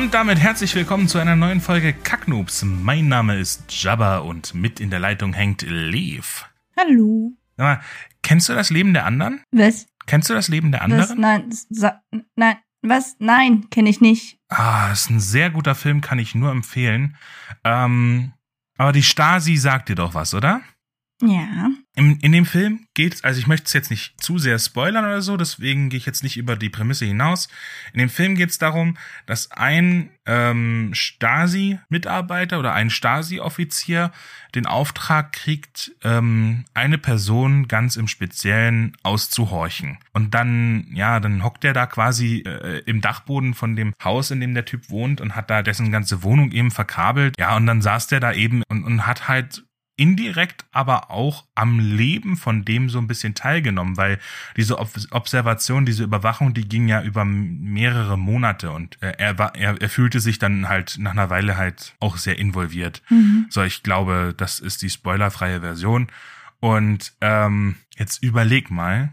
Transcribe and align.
und 0.00 0.14
damit 0.14 0.38
herzlich 0.38 0.74
willkommen 0.74 1.08
zu 1.08 1.18
einer 1.18 1.36
neuen 1.36 1.60
Folge 1.60 1.92
Kacknoobs. 1.92 2.64
Mein 2.64 3.08
Name 3.08 3.38
ist 3.38 3.64
Jabba 3.82 4.20
und 4.20 4.54
mit 4.54 4.80
in 4.80 4.88
der 4.88 4.98
Leitung 4.98 5.34
hängt 5.34 5.60
Lev. 5.60 6.46
Hallo. 6.74 7.34
Sag 7.58 7.64
mal, 7.64 7.80
kennst 8.22 8.48
du 8.48 8.54
das 8.54 8.70
Leben 8.70 8.94
der 8.94 9.04
anderen? 9.04 9.42
Was? 9.52 9.86
Kennst 10.06 10.30
du 10.30 10.34
das 10.34 10.48
Leben 10.48 10.72
der 10.72 10.80
Was? 10.80 10.84
anderen? 11.10 11.20
Nein, 11.20 11.44
sa 11.68 12.00
nein, 12.34 12.56
was? 12.80 13.16
Nein, 13.18 13.68
kenne 13.68 13.90
ich 13.90 14.00
nicht. 14.00 14.38
Ah, 14.48 14.90
ist 14.90 15.10
ein 15.10 15.20
sehr 15.20 15.50
guter 15.50 15.74
Film, 15.74 16.00
kann 16.00 16.18
ich 16.18 16.34
nur 16.34 16.50
empfehlen. 16.50 17.18
Ähm, 17.62 18.32
aber 18.78 18.92
die 18.92 19.02
Stasi 19.02 19.58
sagt 19.58 19.90
dir 19.90 19.96
doch 19.96 20.14
was, 20.14 20.32
oder? 20.32 20.62
Ja. 21.20 21.68
In, 21.96 22.18
in 22.20 22.30
dem 22.30 22.46
Film 22.46 22.86
geht 22.94 23.24
also 23.24 23.40
ich 23.40 23.48
möchte 23.48 23.66
es 23.66 23.72
jetzt 23.72 23.90
nicht 23.90 24.22
zu 24.22 24.38
sehr 24.38 24.58
spoilern 24.58 25.04
oder 25.04 25.22
so, 25.22 25.36
deswegen 25.36 25.88
gehe 25.88 25.98
ich 25.98 26.06
jetzt 26.06 26.22
nicht 26.22 26.36
über 26.36 26.54
die 26.54 26.68
Prämisse 26.68 27.04
hinaus. 27.04 27.48
In 27.92 27.98
dem 27.98 28.08
Film 28.08 28.36
geht 28.36 28.50
es 28.50 28.58
darum, 28.58 28.96
dass 29.26 29.50
ein 29.50 30.10
ähm, 30.24 30.90
Stasi-Mitarbeiter 30.92 32.60
oder 32.60 32.74
ein 32.74 32.90
Stasi-Offizier 32.90 34.12
den 34.54 34.66
Auftrag 34.66 35.32
kriegt, 35.32 35.92
ähm, 36.04 36.64
eine 36.74 36.98
Person 36.98 37.66
ganz 37.66 37.96
im 37.96 38.06
Speziellen 38.06 38.96
auszuhorchen. 39.02 39.98
Und 40.12 40.32
dann, 40.34 40.86
ja, 40.92 41.18
dann 41.18 41.42
hockt 41.42 41.64
er 41.64 41.72
da 41.72 41.86
quasi 41.86 42.44
äh, 42.46 42.82
im 42.86 43.00
Dachboden 43.00 43.54
von 43.54 43.74
dem 43.74 43.94
Haus, 44.02 44.30
in 44.30 44.40
dem 44.40 44.54
der 44.54 44.64
Typ 44.64 44.90
wohnt 44.90 45.20
und 45.20 45.34
hat 45.34 45.50
da 45.50 45.62
dessen 45.62 45.90
ganze 45.90 46.22
Wohnung 46.22 46.52
eben 46.52 46.70
verkabelt. 46.70 47.34
Ja, 47.38 47.56
und 47.56 47.66
dann 47.66 47.82
saß 47.82 48.06
der 48.06 48.20
da 48.20 48.32
eben 48.32 48.62
und, 48.68 48.84
und 48.84 49.06
hat 49.06 49.26
halt 49.26 49.64
indirekt 50.00 50.64
aber 50.72 51.10
auch 51.10 51.44
am 51.54 51.78
Leben 51.78 52.38
von 52.38 52.64
dem 52.64 52.88
so 52.88 52.98
ein 52.98 53.06
bisschen 53.06 53.34
teilgenommen, 53.34 53.98
weil 53.98 54.18
diese 54.56 54.78
Ob 54.78 54.90
Observation, 55.10 55.84
diese 55.84 56.04
Überwachung, 56.04 56.54
die 56.54 56.66
ging 56.66 56.88
ja 56.88 57.02
über 57.02 57.26
mehrere 57.26 58.16
Monate 58.16 58.70
und 58.70 58.96
äh, 59.02 59.12
er 59.18 59.38
war, 59.38 59.54
er, 59.54 59.78
er 59.78 59.88
fühlte 59.90 60.20
sich 60.20 60.38
dann 60.38 60.70
halt 60.70 60.96
nach 60.98 61.10
einer 61.10 61.28
Weile 61.28 61.58
halt 61.58 61.94
auch 62.00 62.16
sehr 62.16 62.38
involviert. 62.38 63.02
Mhm. 63.10 63.46
So, 63.50 63.62
ich 63.62 63.82
glaube, 63.82 64.32
das 64.34 64.58
ist 64.58 64.80
die 64.80 64.88
spoilerfreie 64.88 65.60
Version. 65.60 66.06
Und 66.60 67.12
ähm, 67.20 67.76
jetzt 67.98 68.22
überleg 68.22 68.70
mal, 68.70 69.12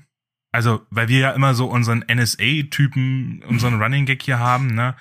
also, 0.53 0.85
weil 0.89 1.09
wir 1.09 1.19
ja 1.19 1.31
immer 1.31 1.53
so 1.53 1.67
unseren 1.67 2.05
NSA-Typen, 2.09 3.43
unseren 3.45 3.73
Running 3.81 4.05
Gag 4.05 4.23
hier 4.23 4.39
haben, 4.39 4.67
ne, 4.67 4.95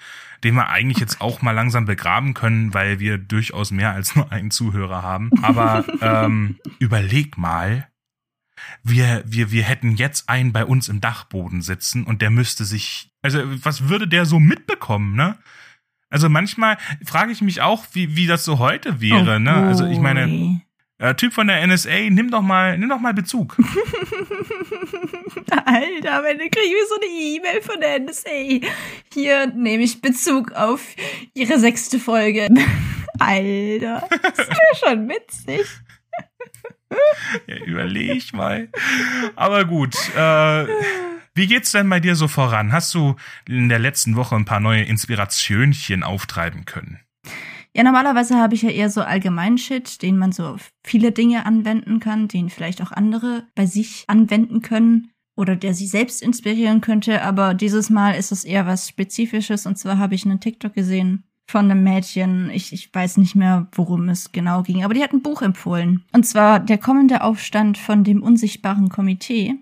den 0.47 0.55
wir 0.55 0.69
eigentlich 0.69 0.99
jetzt 0.99 1.21
auch 1.21 1.43
mal 1.43 1.51
langsam 1.51 1.87
begraben 1.87 2.33
können, 2.33 2.73
weil 2.73 3.01
wir 3.01 3.19
durchaus 3.19 3.73
mehr 3.73 3.91
als 3.91 4.15
nur 4.15 4.31
einen 4.31 4.53
Zuhörer 4.53 5.03
haben. 5.03 5.33
Aber 5.43 5.85
ähm, 6.01 6.61
überleg 6.79 7.37
mal, 7.37 7.89
wir, 8.85 9.25
wir, 9.27 9.51
wir 9.51 9.65
hätten 9.65 9.97
jetzt 9.97 10.29
einen 10.29 10.53
bei 10.53 10.65
uns 10.65 10.89
im 10.89 11.01
Dachboden 11.01 11.63
sitzen 11.63 12.05
und 12.05 12.23
der 12.23 12.31
müsste 12.31 12.65
sich, 12.65 13.11
also 13.23 13.41
was 13.65 13.89
würde 13.89 14.07
der 14.07 14.25
so 14.25 14.39
mitbekommen, 14.39 15.17
ne? 15.17 15.37
Also 16.11 16.29
manchmal 16.29 16.79
frage 17.05 17.33
ich 17.33 17.43
mich 17.43 17.61
auch, 17.61 17.85
wie, 17.93 18.15
wie 18.15 18.29
das 18.29 18.45
so 18.45 18.61
heute 18.61 19.01
wäre, 19.01 19.37
Oh 19.37 19.41
ne? 19.41 19.53
Also 19.53 19.85
ich 19.85 19.99
meine. 19.99 20.61
Äh, 20.99 21.15
Typ 21.15 21.33
von 21.33 21.47
der 21.47 21.67
NSA, 21.67 22.11
nimm 22.11 22.31
doch 22.31 22.43
mal, 22.43 22.79
nimm 22.79 22.89
doch 22.89 23.01
mal 23.01 23.15
Bezug. 23.15 23.57
Alter, 25.67 26.23
wenn 26.23 26.39
kriege 26.39 26.61
ich 26.61 26.89
so 26.89 26.97
eine 26.97 27.07
E-Mail 27.07 27.63
von 27.63 27.81
der 27.81 28.01
NSA. 28.01 28.67
Hier 29.13 29.47
nehme 29.49 29.83
ich 29.83 30.01
Bezug 30.01 30.53
auf 30.53 30.83
ihre 31.35 31.59
sechste 31.59 31.99
Folge. 31.99 32.49
Alter, 33.19 34.09
das 34.23 34.39
wäre 34.39 34.77
schon 34.85 35.09
witzig. 35.09 35.67
Ja, 37.49 37.57
überleg 37.57 38.33
mal. 38.33 38.69
Aber 39.35 39.65
gut, 39.65 39.97
äh, 40.17 40.67
wie 41.35 41.49
geht's 41.49 41.73
denn 41.73 41.89
bei 41.91 41.99
dir 41.99 42.15
so 42.15 42.29
voran? 42.29 42.71
Hast 42.73 42.95
du 42.95 43.17
in 43.49 43.69
der 43.69 43.81
letzten 43.81 44.15
Woche 44.15 44.37
ein 44.37 44.45
paar 44.45 44.61
neue 44.61 44.85
Inspirationchen 44.85 46.05
auftreiben 46.05 46.65
können? 46.65 47.01
Ja, 47.77 47.83
normalerweise 47.83 48.37
habe 48.37 48.55
ich 48.55 48.63
ja 48.63 48.71
eher 48.71 48.89
so 48.89 49.03
allgemeinen 49.03 49.59
Shit, 49.59 50.01
den 50.01 50.17
man 50.17 50.33
so 50.33 50.47
auf 50.47 50.71
viele 50.83 51.13
Dinge 51.13 51.45
anwenden 51.45 52.01
kann, 52.01 52.27
den 52.27 52.49
vielleicht 52.49 52.81
auch 52.81 52.91
andere 52.91 53.45
bei 53.55 53.67
sich 53.67 54.05
anwenden 54.07 54.63
können 54.63 55.11
oder 55.37 55.57
der 55.57 55.75
sie 55.75 55.87
selbst 55.87 56.23
inspirieren 56.23 56.81
könnte. 56.81 57.21
Aber 57.21 57.53
dieses 57.53 57.91
Mal 57.91 58.13
ist 58.13 58.33
es 58.33 58.45
eher 58.45 58.67
was 58.67 58.89
Spezifisches 58.89 59.67
und 59.67 59.77
zwar 59.77 59.99
habe 59.99 60.15
ich 60.15 60.25
einen 60.25 60.41
TikTok 60.41 60.73
gesehen 60.73 61.25
von 61.47 61.71
einem 61.71 61.85
Mädchen. 61.85 62.49
Ich, 62.49 62.73
ich 62.73 62.95
weiß 62.95 63.19
nicht 63.19 63.35
mehr, 63.35 63.69
worum 63.73 64.09
es 64.09 64.33
genau 64.33 64.63
ging, 64.63 64.83
aber 64.83 64.95
die 64.95 65.03
hat 65.03 65.13
ein 65.13 65.21
Buch 65.21 65.43
empfohlen. 65.43 66.03
Und 66.15 66.25
zwar 66.25 66.61
Der 66.61 66.79
kommende 66.79 67.23
Aufstand 67.23 67.77
von 67.77 68.05
dem 68.05 68.23
unsichtbaren 68.23 68.89
Komitee. 68.89 69.55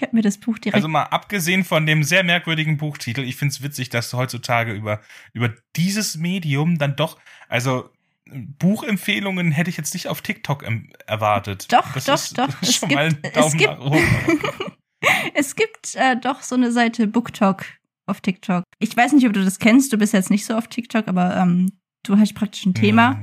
Ich 0.00 0.02
habe 0.02 0.16
mir 0.16 0.22
das 0.22 0.38
Buch 0.38 0.56
direkt 0.56 0.76
Also 0.76 0.88
mal 0.88 1.02
abgesehen 1.02 1.62
von 1.62 1.84
dem 1.84 2.04
sehr 2.04 2.24
merkwürdigen 2.24 2.78
Buchtitel, 2.78 3.20
ich 3.20 3.36
find's 3.36 3.60
witzig, 3.62 3.90
dass 3.90 4.08
du 4.08 4.16
heutzutage 4.16 4.72
über, 4.72 5.02
über 5.34 5.52
dieses 5.76 6.16
Medium 6.16 6.78
dann 6.78 6.96
doch, 6.96 7.18
also 7.50 7.90
Buchempfehlungen 8.30 9.50
hätte 9.52 9.68
ich 9.68 9.76
jetzt 9.76 9.92
nicht 9.92 10.08
auf 10.08 10.22
TikTok 10.22 10.64
erwartet. 11.06 11.70
Doch, 11.70 11.92
das 11.92 12.06
doch, 12.06 12.14
ist, 12.14 12.38
doch. 12.38 12.46
Das 12.46 12.62
Es 12.70 12.76
schon 12.76 12.88
gibt- 12.88 13.26
es 13.26 13.32
Daumen 13.32 13.58
gibt-. 13.58 14.76
Es 15.34 15.54
gibt 15.54 15.94
äh, 15.96 16.16
doch 16.16 16.40
so 16.40 16.54
eine 16.54 16.72
Seite 16.72 17.06
BookTok 17.06 17.64
auf 18.06 18.22
TikTok. 18.22 18.64
Ich 18.78 18.96
weiß 18.96 19.12
nicht, 19.12 19.26
ob 19.26 19.34
du 19.34 19.44
das 19.44 19.58
kennst. 19.58 19.92
Du 19.92 19.98
bist 19.98 20.14
jetzt 20.14 20.30
nicht 20.30 20.46
so 20.46 20.54
auf 20.54 20.68
TikTok, 20.68 21.08
aber 21.08 21.36
ähm, 21.36 21.72
du 22.04 22.16
hast 22.18 22.32
praktisch 22.34 22.64
ein 22.64 22.72
Thema. 22.74 23.20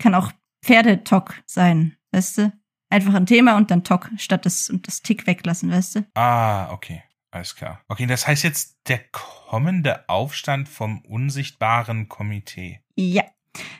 Kann 0.00 0.16
auch 0.16 0.32
Pferdetalk 0.64 1.40
sein, 1.46 1.96
weißt 2.10 2.38
du? 2.38 2.52
Einfach 2.90 3.14
ein 3.14 3.26
Thema 3.26 3.56
und 3.56 3.70
dann 3.70 3.84
Talk 3.84 4.10
statt 4.16 4.46
das 4.46 4.70
und 4.70 4.86
das 4.86 5.02
Tick 5.02 5.26
weglassen, 5.26 5.70
weißt 5.70 5.96
du? 5.96 6.06
Ah, 6.14 6.70
okay. 6.72 7.02
Alles 7.30 7.54
klar. 7.54 7.82
Okay, 7.88 8.06
das 8.06 8.26
heißt 8.26 8.42
jetzt 8.42 8.78
der 8.88 9.00
kommende 9.12 10.08
Aufstand 10.08 10.68
vom 10.68 11.00
unsichtbaren 11.02 12.08
Komitee. 12.08 12.80
Ja. 12.96 13.24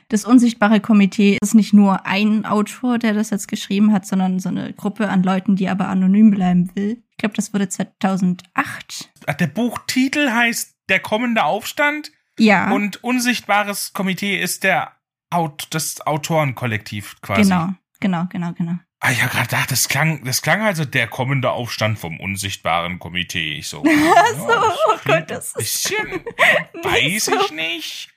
Das 0.09 0.25
unsichtbare 0.25 0.79
Komitee 0.81 1.37
ist 1.41 1.55
nicht 1.55 1.73
nur 1.73 2.05
ein 2.05 2.45
Autor, 2.45 2.99
der 2.99 3.13
das 3.13 3.29
jetzt 3.29 3.47
geschrieben 3.47 3.93
hat, 3.93 4.05
sondern 4.05 4.39
so 4.39 4.49
eine 4.49 4.73
Gruppe 4.73 5.09
an 5.09 5.23
Leuten, 5.23 5.55
die 5.55 5.69
aber 5.69 5.87
anonym 5.87 6.31
bleiben 6.31 6.69
will. 6.75 7.01
Ich 7.11 7.17
glaube, 7.17 7.35
das 7.35 7.53
wurde 7.53 7.69
2008. 7.69 9.09
Ach, 9.25 9.33
der 9.33 9.47
Buchtitel 9.47 10.31
heißt 10.31 10.75
Der 10.89 10.99
kommende 10.99 11.43
Aufstand 11.43 12.11
Ja, 12.37 12.71
und 12.71 13.03
Unsichtbares 13.03 13.93
Komitee 13.93 14.39
ist 14.39 14.63
der 14.63 14.93
Aut 15.31 15.67
das 15.71 16.01
Autorenkollektiv 16.05 17.21
quasi. 17.21 17.43
genau, 17.43 17.69
genau, 17.99 18.25
genau, 18.29 18.53
genau. 18.53 18.79
Ah, 19.01 19.11
ich 19.11 19.23
hab 19.23 19.31
gerade 19.31 19.45
gedacht, 19.47 19.71
das 19.71 19.87
klang, 19.87 20.23
das 20.25 20.41
klang 20.41 20.61
also 20.61 20.83
der 20.83 21.07
kommende 21.07 21.51
Aufstand 21.51 21.97
vom 21.99 22.19
unsichtbaren 22.19 22.99
Komitee. 22.99 23.53
Ich 23.59 23.67
so. 23.69 23.83
Ach 23.87 24.27
so, 24.37 24.49
ja, 24.49 24.75
oh 24.87 24.97
Gott, 25.05 25.31
das 25.31 25.55
ein 25.55 25.61
ist 25.61 25.83
bisschen, 25.83 26.07
nicht 26.73 26.83
weiß 26.83 27.25
so. 27.25 27.39
ich 27.39 27.51
nicht. 27.51 28.09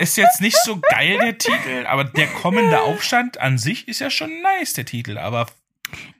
Ist 0.00 0.16
jetzt 0.16 0.40
nicht 0.40 0.56
so 0.64 0.78
geil, 0.80 1.18
der 1.18 1.38
Titel, 1.38 1.86
aber 1.86 2.04
der 2.04 2.26
kommende 2.26 2.80
Aufstand 2.82 3.38
an 3.40 3.56
sich 3.58 3.86
ist 3.88 4.00
ja 4.00 4.10
schon 4.10 4.30
nice, 4.42 4.72
der 4.74 4.84
Titel, 4.84 5.16
aber 5.16 5.46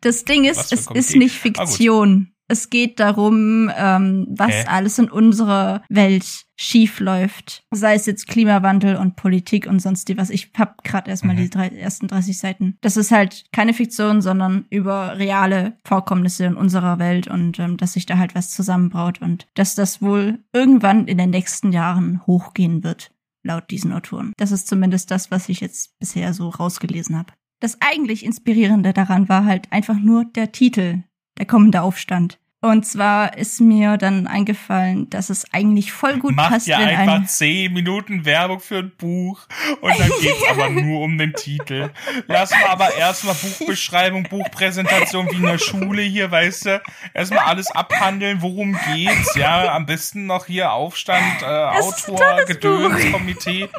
Das 0.01 0.25
Ding 0.25 0.45
ist, 0.45 0.73
ein 0.73 0.79
es 0.79 0.87
Komitee? 0.87 1.07
ist 1.07 1.17
nicht. 1.17 1.35
Fiktion. 1.37 2.33
Es 2.51 2.69
geht 2.71 2.99
darum, 3.01 3.71
ähm, 3.77 4.27
was 4.31 4.51
Hä? 4.51 4.65
alles 4.67 4.99
in 4.99 5.11
unserer 5.11 5.83
Welt 5.89 6.45
schief 6.57 7.01
läuft. 7.01 7.63
Sei 7.71 7.95
es 7.95 8.07
jetzt 8.07 8.27
Klimawandel 8.27 8.97
und 8.97 9.17
Politik 9.17 9.67
und 9.67 9.81
sonst 9.81 10.09
die 10.09 10.19
was. 10.19 10.29
Ich 10.31 10.51
hab 10.59 10.83
gerade 10.85 11.11
erstmal 11.11 11.37
Mhm. 11.37 11.41
die 11.41 11.51
drei, 11.51 11.69
ersten 11.69 12.09
30 12.09 12.39
Seiten. 12.39 12.77
Das 12.83 12.97
ist 12.97 13.13
halt 13.13 13.45
keine 13.53 13.73
Fiktion, 13.73 14.21
sondern 14.21 14.67
über 14.69 15.17
reale 15.17 15.79
Vorkommnisse 15.87 16.45
in 16.45 16.57
unserer 16.57 16.99
Welt 16.99 17.29
und 17.29 17.59
ähm, 17.59 17.77
dass 17.77 17.95
sich 17.95 18.05
da 18.05 18.19
halt 18.19 18.35
was 18.35 18.51
zusammenbraut 18.51 19.23
und 19.23 19.47
dass 19.55 19.75
das 19.75 20.03
wohl 20.03 20.41
irgendwann 20.53 21.07
in 21.07 21.17
den 21.19 21.31
nächsten 21.31 21.73
Jahren 21.73 22.21
hochgehen 22.27 22.83
wird, 22.85 23.13
laut 23.45 23.71
diesen 23.71 23.93
Autoren. 23.93 24.33
Das 24.37 24.51
ist 24.53 24.67
zumindest 24.67 25.11
das, 25.11 25.31
was 25.31 25.49
ich 25.49 25.61
jetzt 25.61 25.99
bisher 25.99 26.35
so 26.35 26.49
rausgelesen 26.49 27.17
habe. 27.17 27.33
Das 27.61 27.79
eigentlich 27.81 28.25
Inspirierende 28.25 28.93
daran 28.93 29.29
war 29.29 29.45
halt 29.45 29.71
einfach 29.71 29.99
nur 29.99 30.25
der 30.25 30.51
Titel, 30.51 31.05
der 31.39 31.47
kommende 31.47 31.83
Aufstand. 31.83 32.39
Und 32.63 32.85
zwar 32.85 33.39
ist 33.39 33.59
mir 33.63 33.97
dann 33.97 34.27
eingefallen, 34.27 35.09
dass 35.09 35.31
es 35.31 35.51
eigentlich 35.51 35.93
voll 35.93 36.19
gut 36.19 36.37
macht 36.37 36.51
passt, 36.51 36.67
ja 36.67 36.79
wenn 36.79 36.89
einfach 36.89 37.15
ein 37.15 37.27
zehn 37.27 37.73
Minuten 37.73 38.27
Werbung 38.27 38.61
für 38.61 38.81
ein 38.81 38.93
Buch 38.99 39.47
und 39.81 39.99
dann 39.99 40.11
geht's 40.21 40.45
aber 40.51 40.69
nur 40.71 41.01
um 41.01 41.17
den 41.17 41.33
Titel. 41.33 41.89
Lass 42.27 42.51
mal 42.51 42.67
aber 42.69 42.95
erstmal 42.95 43.35
Buchbeschreibung, 43.35 44.25
Buchpräsentation 44.25 45.31
wie 45.31 45.37
in 45.37 45.43
der 45.43 45.57
Schule 45.57 46.03
hier, 46.03 46.31
weißt 46.31 46.67
du? 46.67 46.83
Erstmal 47.15 47.45
alles 47.45 47.71
abhandeln, 47.71 48.43
worum 48.43 48.79
geht's, 48.93 49.35
ja, 49.37 49.73
am 49.75 49.87
besten 49.87 50.27
noch 50.27 50.45
hier 50.45 50.73
Aufstand, 50.73 51.41
äh, 51.41 51.47
Autor, 51.47 52.17
tolles 52.17 52.47
Gedöns, 52.47 53.05
Buch. 53.05 53.13
Komitee. 53.13 53.71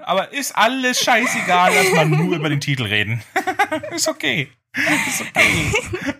Aber 0.00 0.30
ist 0.34 0.54
alles 0.54 1.00
scheißegal, 1.00 1.72
lass 1.74 1.92
mal 1.94 2.04
nur 2.04 2.36
über 2.36 2.50
den 2.50 2.60
Titel 2.60 2.82
reden. 2.82 3.22
ist 3.92 4.08
okay. 4.08 4.50
Ist 5.08 5.22
okay. 5.22 6.14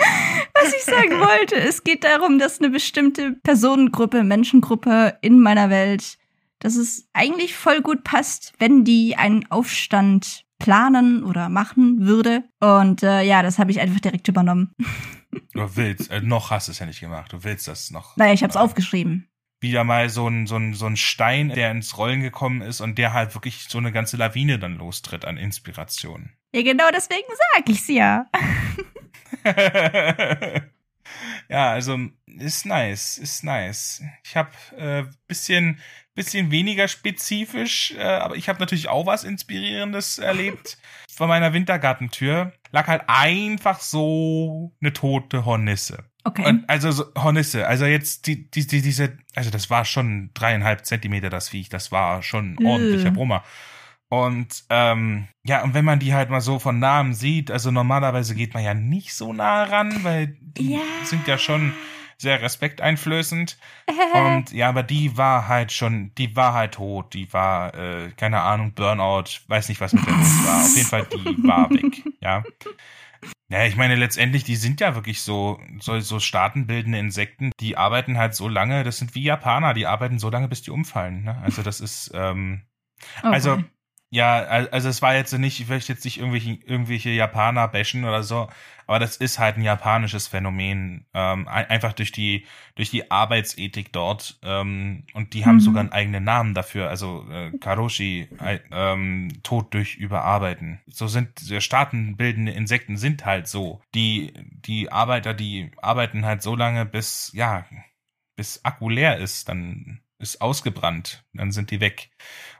Was 0.54 0.74
ich 0.74 0.84
sagen 0.84 1.18
wollte, 1.20 1.56
es 1.56 1.84
geht 1.84 2.04
darum, 2.04 2.38
dass 2.38 2.60
eine 2.60 2.70
bestimmte 2.70 3.32
Personengruppe, 3.42 4.24
Menschengruppe 4.24 5.16
in 5.22 5.40
meiner 5.40 5.70
Welt, 5.70 6.18
dass 6.58 6.76
es 6.76 7.08
eigentlich 7.12 7.54
voll 7.54 7.80
gut 7.80 8.04
passt, 8.04 8.52
wenn 8.58 8.84
die 8.84 9.16
einen 9.16 9.50
Aufstand 9.50 10.44
planen 10.58 11.24
oder 11.24 11.48
machen 11.48 12.06
würde. 12.06 12.44
Und 12.60 13.02
äh, 13.02 13.22
ja, 13.22 13.42
das 13.42 13.58
habe 13.58 13.70
ich 13.70 13.80
einfach 13.80 14.00
direkt 14.00 14.28
übernommen. 14.28 14.74
Du 15.52 15.76
willst, 15.76 16.10
äh, 16.10 16.20
noch 16.20 16.50
hast 16.50 16.66
du 16.66 16.72
es 16.72 16.80
ja 16.80 16.86
nicht 16.86 16.98
gemacht. 16.98 17.32
Du 17.32 17.44
willst 17.44 17.68
das 17.68 17.92
noch. 17.92 18.16
Naja, 18.16 18.32
ich 18.32 18.42
habe 18.42 18.50
es 18.50 18.56
aufgeschrieben. 18.56 19.28
wieder 19.60 19.84
mal 19.84 20.08
so 20.08 20.26
ein, 20.26 20.48
so 20.48 20.56
ein, 20.56 20.74
so 20.74 20.86
ein 20.86 20.96
Stein, 20.96 21.50
der 21.50 21.70
ins 21.70 21.96
Rollen 21.96 22.20
gekommen 22.20 22.62
ist 22.62 22.80
und 22.80 22.98
der 22.98 23.12
halt 23.12 23.34
wirklich 23.34 23.66
so 23.68 23.78
eine 23.78 23.92
ganze 23.92 24.16
Lawine 24.16 24.58
dann 24.58 24.76
lostritt 24.76 25.24
an 25.24 25.36
Inspiration. 25.36 26.30
Ja, 26.52 26.62
genau 26.62 26.88
deswegen 26.92 27.28
sag 27.54 27.68
ich's 27.68 27.86
ja. 27.86 28.26
ja, 31.48 31.72
also 31.72 31.98
ist 32.26 32.66
nice, 32.66 33.18
ist 33.18 33.44
nice. 33.44 34.02
Ich 34.24 34.36
habe 34.36 34.50
äh, 34.76 35.04
bisschen 35.26 35.80
bisschen 36.14 36.50
weniger 36.50 36.88
spezifisch, 36.88 37.94
äh, 37.96 38.02
aber 38.02 38.36
ich 38.36 38.48
habe 38.48 38.58
natürlich 38.58 38.88
auch 38.88 39.06
was 39.06 39.24
inspirierendes 39.24 40.18
erlebt. 40.18 40.78
Vor 41.14 41.28
meiner 41.28 41.52
Wintergartentür 41.52 42.52
lag 42.72 42.88
halt 42.88 43.02
einfach 43.06 43.80
so 43.80 44.72
eine 44.80 44.92
tote 44.92 45.44
Hornisse. 45.44 46.04
Okay. 46.24 46.44
Und 46.46 46.68
also 46.68 46.90
so, 46.90 47.04
Hornisse, 47.16 47.66
also 47.66 47.86
jetzt 47.86 48.26
die, 48.26 48.50
die, 48.50 48.66
die, 48.66 48.82
diese, 48.82 49.16
also 49.34 49.50
das 49.50 49.70
war 49.70 49.84
schon 49.84 50.30
dreieinhalb 50.34 50.84
Zentimeter 50.84 51.30
das 51.30 51.48
Viech, 51.48 51.70
das 51.70 51.90
war 51.92 52.22
schon 52.22 52.56
ein 52.58 52.66
ordentlicher 52.66 53.10
Brummer. 53.10 53.42
Und 54.10 54.64
ähm, 54.70 55.28
ja, 55.44 55.62
und 55.62 55.72
wenn 55.72 55.84
man 55.84 56.00
die 56.00 56.12
halt 56.14 56.30
mal 56.30 56.40
so 56.40 56.58
von 56.58 56.80
Namen 56.80 57.14
sieht, 57.14 57.50
also 57.50 57.70
normalerweise 57.70 58.34
geht 58.34 58.54
man 58.54 58.64
ja 58.64 58.74
nicht 58.74 59.14
so 59.14 59.32
nah 59.32 59.62
ran, 59.62 60.02
weil 60.02 60.36
die 60.40 60.74
Ja. 60.74 60.80
sind 61.04 61.26
ja 61.28 61.38
schon 61.38 61.72
sehr 62.18 62.42
respekteinflößend. 62.42 63.56
Und 64.14 64.50
ja, 64.52 64.68
aber 64.68 64.82
die 64.82 65.16
war 65.16 65.46
halt 65.46 65.70
schon, 65.70 66.12
die 66.16 66.34
war 66.34 66.52
halt 66.54 66.74
tot, 66.74 67.14
die 67.14 67.32
war, 67.32 67.72
äh, 67.74 68.10
keine 68.16 68.40
Ahnung, 68.40 68.72
Burnout, 68.74 69.24
weiß 69.46 69.68
nicht, 69.68 69.80
was 69.80 69.92
mit 69.92 70.04
der 70.04 70.14
los 70.14 70.44
war. 70.44 70.64
Auf 70.64 70.76
jeden 70.76 70.88
Fall, 70.88 71.06
die 71.14 71.46
war 71.46 71.70
weg, 71.70 72.02
ja. 72.20 72.44
Ja, 73.48 73.64
ich 73.64 73.76
meine, 73.76 73.94
letztendlich, 73.94 74.42
die 74.42 74.56
sind 74.56 74.80
ja 74.80 74.96
wirklich 74.96 75.22
so, 75.22 75.60
so, 75.80 75.98
so 76.00 76.18
staatenbildende 76.18 76.98
Insekten, 76.98 77.52
die 77.60 77.76
arbeiten 77.76 78.18
halt 78.18 78.34
so 78.34 78.48
lange, 78.48 78.82
das 78.82 78.98
sind 78.98 79.14
wie 79.14 79.22
Japaner, 79.22 79.74
die 79.74 79.86
arbeiten 79.86 80.18
so 80.18 80.30
lange, 80.30 80.48
bis 80.48 80.62
die 80.62 80.70
umfallen. 80.72 81.22
Ne? 81.22 81.38
Also 81.42 81.62
das 81.62 81.80
ist, 81.80 82.10
ähm, 82.14 82.62
Oh 83.22 83.28
also. 83.28 83.62
Ja, 84.10 84.38
al- 84.42 84.68
also 84.70 84.88
es 84.88 85.02
war 85.02 85.14
jetzt 85.14 85.32
nicht, 85.32 85.60
ich 85.60 85.68
möchte 85.68 85.92
jetzt 85.92 86.04
nicht 86.04 86.18
irgendwelche, 86.18 86.50
irgendwelche 86.64 87.10
Japaner 87.10 87.68
bashen 87.68 88.04
oder 88.04 88.22
so, 88.24 88.48
aber 88.86 88.98
das 88.98 89.16
ist 89.16 89.38
halt 89.38 89.56
ein 89.56 89.62
japanisches 89.62 90.26
Phänomen, 90.26 91.06
ähm, 91.14 91.46
ein- 91.48 91.66
einfach 91.70 91.92
durch 91.92 92.10
die, 92.12 92.44
durch 92.74 92.90
die 92.90 93.10
Arbeitsethik 93.10 93.92
dort, 93.92 94.38
ähm, 94.42 95.04
und 95.14 95.32
die 95.34 95.46
haben 95.46 95.56
Mhm. 95.56 95.60
sogar 95.60 95.80
einen 95.82 95.92
eigenen 95.92 96.24
Namen 96.24 96.54
dafür, 96.54 96.88
also 96.88 97.24
äh, 97.30 97.52
Karoshi, 97.60 98.28
äh, 98.42 98.58
ähm, 98.72 99.28
Tod 99.44 99.72
durch 99.74 99.94
Überarbeiten. 99.96 100.80
So 100.88 101.06
sind 101.06 101.40
staatenbildende 101.60 102.52
Insekten 102.52 102.96
sind 102.96 103.24
halt 103.24 103.46
so. 103.48 103.80
Die, 103.94 104.32
die 104.66 104.90
Arbeiter, 104.90 105.34
die 105.34 105.70
arbeiten 105.80 106.24
halt 106.24 106.42
so 106.42 106.56
lange, 106.56 106.84
bis, 106.84 107.30
ja, 107.34 107.64
bis 108.36 108.64
Akku 108.64 108.88
leer 108.88 109.18
ist, 109.18 109.48
dann 109.48 110.00
ist 110.18 110.40
ausgebrannt, 110.42 111.24
dann 111.32 111.50
sind 111.52 111.70
die 111.70 111.80
weg. 111.80 112.10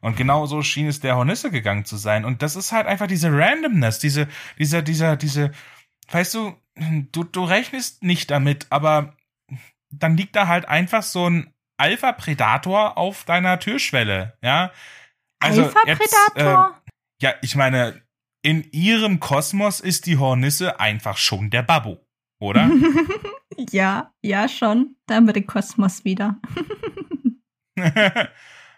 Und 0.00 0.16
genau 0.16 0.46
so 0.46 0.62
schien 0.62 0.86
es 0.86 1.00
der 1.00 1.16
Hornisse 1.16 1.50
gegangen 1.50 1.84
zu 1.84 1.96
sein. 1.96 2.24
Und 2.24 2.42
das 2.42 2.56
ist 2.56 2.72
halt 2.72 2.86
einfach 2.86 3.06
diese 3.06 3.30
Randomness, 3.30 3.98
diese, 3.98 4.28
dieser, 4.58 4.82
dieser, 4.82 5.16
diese, 5.16 5.52
weißt 6.10 6.34
du, 6.34 6.54
du, 7.12 7.24
du 7.24 7.44
rechnest 7.44 8.02
nicht 8.02 8.30
damit, 8.30 8.66
aber 8.70 9.14
dann 9.90 10.16
liegt 10.16 10.36
da 10.36 10.46
halt 10.46 10.66
einfach 10.66 11.02
so 11.02 11.28
ein 11.28 11.52
Alpha-Predator 11.76 12.96
auf 12.96 13.24
deiner 13.24 13.58
Türschwelle, 13.58 14.36
ja. 14.42 14.72
Also 15.38 15.64
Alpha-Predator? 15.64 16.76
äh, 16.76 16.90
ja, 17.22 17.34
ich 17.42 17.56
meine, 17.56 18.02
in 18.42 18.64
ihrem 18.72 19.20
Kosmos 19.20 19.80
ist 19.80 20.06
die 20.06 20.18
Hornisse 20.18 20.80
einfach 20.80 21.16
schon 21.16 21.50
der 21.50 21.62
Babbo, 21.62 21.98
oder? 22.38 22.70
ja, 23.70 24.12
ja, 24.22 24.48
schon. 24.48 24.96
Da 25.06 25.16
haben 25.16 25.26
wir 25.26 25.34
den 25.34 25.46
Kosmos 25.46 26.04
wieder. 26.04 26.40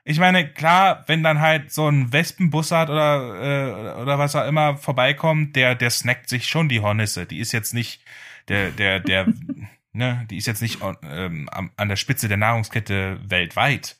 ich 0.04 0.18
meine, 0.18 0.48
klar, 0.52 1.04
wenn 1.06 1.22
dann 1.22 1.40
halt 1.40 1.72
so 1.72 1.88
ein 1.88 2.12
Wespenbussard 2.12 2.90
oder, 2.90 3.96
äh, 3.96 4.00
oder 4.02 4.18
was 4.18 4.34
auch 4.36 4.46
immer 4.46 4.76
vorbeikommt, 4.76 5.54
der, 5.56 5.74
der 5.74 5.90
snackt 5.90 6.28
sich 6.28 6.46
schon 6.48 6.68
die 6.68 6.80
Hornisse. 6.80 7.26
Die 7.26 7.38
ist 7.38 7.52
jetzt 7.52 7.72
nicht, 7.74 8.04
der, 8.48 8.70
der, 8.70 9.00
der, 9.00 9.26
ne, 9.92 10.26
die 10.30 10.36
ist 10.36 10.46
jetzt 10.46 10.62
nicht 10.62 10.80
ähm, 11.02 11.48
an 11.76 11.88
der 11.88 11.96
Spitze 11.96 12.28
der 12.28 12.36
Nahrungskette 12.36 13.20
weltweit. 13.24 13.98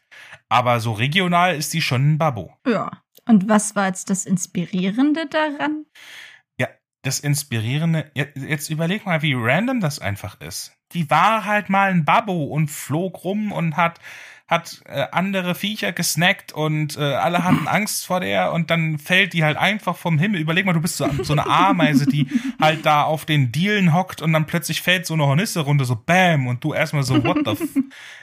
Aber 0.49 0.81
so 0.81 0.93
regional 0.93 1.55
ist 1.55 1.73
die 1.73 1.83
schon 1.83 2.13
ein 2.13 2.19
Babbo. 2.19 2.57
Ja. 2.67 2.91
Und 3.25 3.49
was 3.49 3.77
war 3.77 3.87
jetzt 3.87 4.11
das 4.11 4.27
Inspirierende 4.27 5.27
daran? 5.29 5.87
Das 7.05 7.19
Inspirierende, 7.19 8.13
je- 8.15 8.29
jetzt 8.37 8.71
überleg 8.71 9.05
mal, 9.07 9.23
wie 9.23 9.35
random 9.35 9.81
das 9.81 9.99
einfach 9.99 10.41
ist. 10.41 10.77
Die 10.93 11.11
war 11.11 11.45
halt 11.45 11.69
mal 11.69 11.91
ein 11.91 12.05
Babbo 12.05 12.45
und 12.45 12.71
flog 12.71 13.25
rum 13.25 13.51
und 13.51 13.77
hat, 13.77 13.99
hat 14.49 14.83
äh, 14.87 15.07
andere 15.13 15.55
Viecher 15.55 15.93
gesnackt 15.93 16.53
und 16.53 16.97
äh, 16.97 17.01
alle 17.01 17.45
hatten 17.45 17.67
Angst 17.69 18.07
vor 18.07 18.21
der 18.21 18.53
und 18.53 18.71
dann 18.71 18.99
fällt 18.99 19.33
die 19.33 19.45
halt 19.45 19.57
einfach 19.57 19.97
vom 19.97 20.19
Himmel. 20.19 20.41
Überleg 20.41 20.67
mal, 20.67 20.73
du 20.73 20.81
bist 20.81 20.97
so, 20.97 21.09
so 21.23 21.33
eine 21.33 21.47
Ameise, 21.47 22.07
die 22.07 22.27
halt 22.61 22.85
da 22.85 23.03
auf 23.03 23.25
den 23.25 23.53
Dielen 23.53 23.95
hockt 23.95 24.23
und 24.23 24.33
dann 24.33 24.47
plötzlich 24.47 24.83
fällt 24.83 25.07
so 25.07 25.15
eine 25.15 25.27
Hornisse 25.27 25.61
runter, 25.61 25.85
so 25.85 25.97
bam, 25.97 26.47
und 26.47 26.63
du 26.65 26.75
erstmal 26.75 27.03
so, 27.03 27.23
what 27.25 27.39
the 27.45 27.53
f 27.53 27.69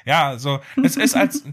Ja, 0.05 0.37
so, 0.37 0.59
es 0.83 0.95
ist 0.95 1.15
als, 1.15 1.43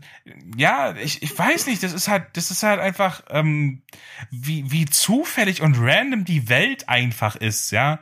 ja, 0.56 0.94
ich, 0.96 1.22
ich 1.22 1.36
weiß 1.36 1.66
nicht, 1.66 1.82
das 1.82 1.92
ist 1.92 2.08
halt, 2.08 2.24
das 2.34 2.50
ist 2.50 2.62
halt 2.62 2.80
einfach, 2.80 3.22
ähm, 3.30 3.82
wie, 4.30 4.70
wie 4.70 4.86
zufällig 4.86 5.62
und 5.62 5.76
random 5.78 6.24
die 6.24 6.48
Welt 6.48 6.88
einfach 6.88 7.36
ist, 7.36 7.70
ja. 7.70 7.98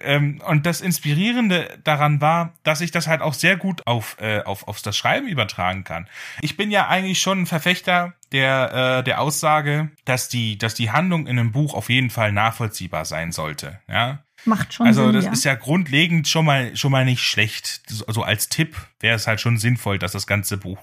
Ähm, 0.00 0.40
und 0.46 0.66
das 0.66 0.80
Inspirierende 0.80 1.78
daran 1.84 2.20
war, 2.20 2.54
dass 2.64 2.80
ich 2.80 2.90
das 2.90 3.06
halt 3.06 3.20
auch 3.20 3.34
sehr 3.34 3.56
gut 3.56 3.86
auf, 3.86 4.16
äh, 4.20 4.42
auf, 4.42 4.66
auf 4.68 4.82
das 4.82 4.96
Schreiben 4.96 5.28
übertragen 5.28 5.84
kann. 5.84 6.08
Ich 6.40 6.56
bin 6.56 6.70
ja 6.70 6.88
eigentlich 6.88 7.20
schon 7.20 7.42
ein 7.42 7.46
Verfechter 7.46 8.14
der, 8.32 8.98
äh, 8.98 9.04
der 9.04 9.20
Aussage, 9.20 9.90
dass 10.04 10.28
die, 10.28 10.58
dass 10.58 10.74
die 10.74 10.90
Handlung 10.90 11.26
in 11.26 11.38
einem 11.38 11.52
Buch 11.52 11.74
auf 11.74 11.88
jeden 11.88 12.10
Fall 12.10 12.32
nachvollziehbar 12.32 13.04
sein 13.04 13.32
sollte, 13.32 13.80
ja. 13.88 14.22
Macht 14.44 14.74
schon 14.74 14.86
Also 14.86 15.04
Sinn, 15.06 15.14
das 15.14 15.24
ja. 15.24 15.32
ist 15.32 15.44
ja 15.44 15.54
grundlegend 15.54 16.28
schon 16.28 16.44
mal 16.44 16.76
schon 16.76 16.92
mal 16.92 17.04
nicht 17.04 17.22
schlecht. 17.22 17.82
Also 18.06 18.22
als 18.22 18.48
Tipp 18.48 18.76
wäre 19.00 19.16
es 19.16 19.26
halt 19.26 19.40
schon 19.40 19.58
sinnvoll, 19.58 19.98
dass 19.98 20.12
das 20.12 20.26
ganze 20.26 20.56
Buch 20.56 20.78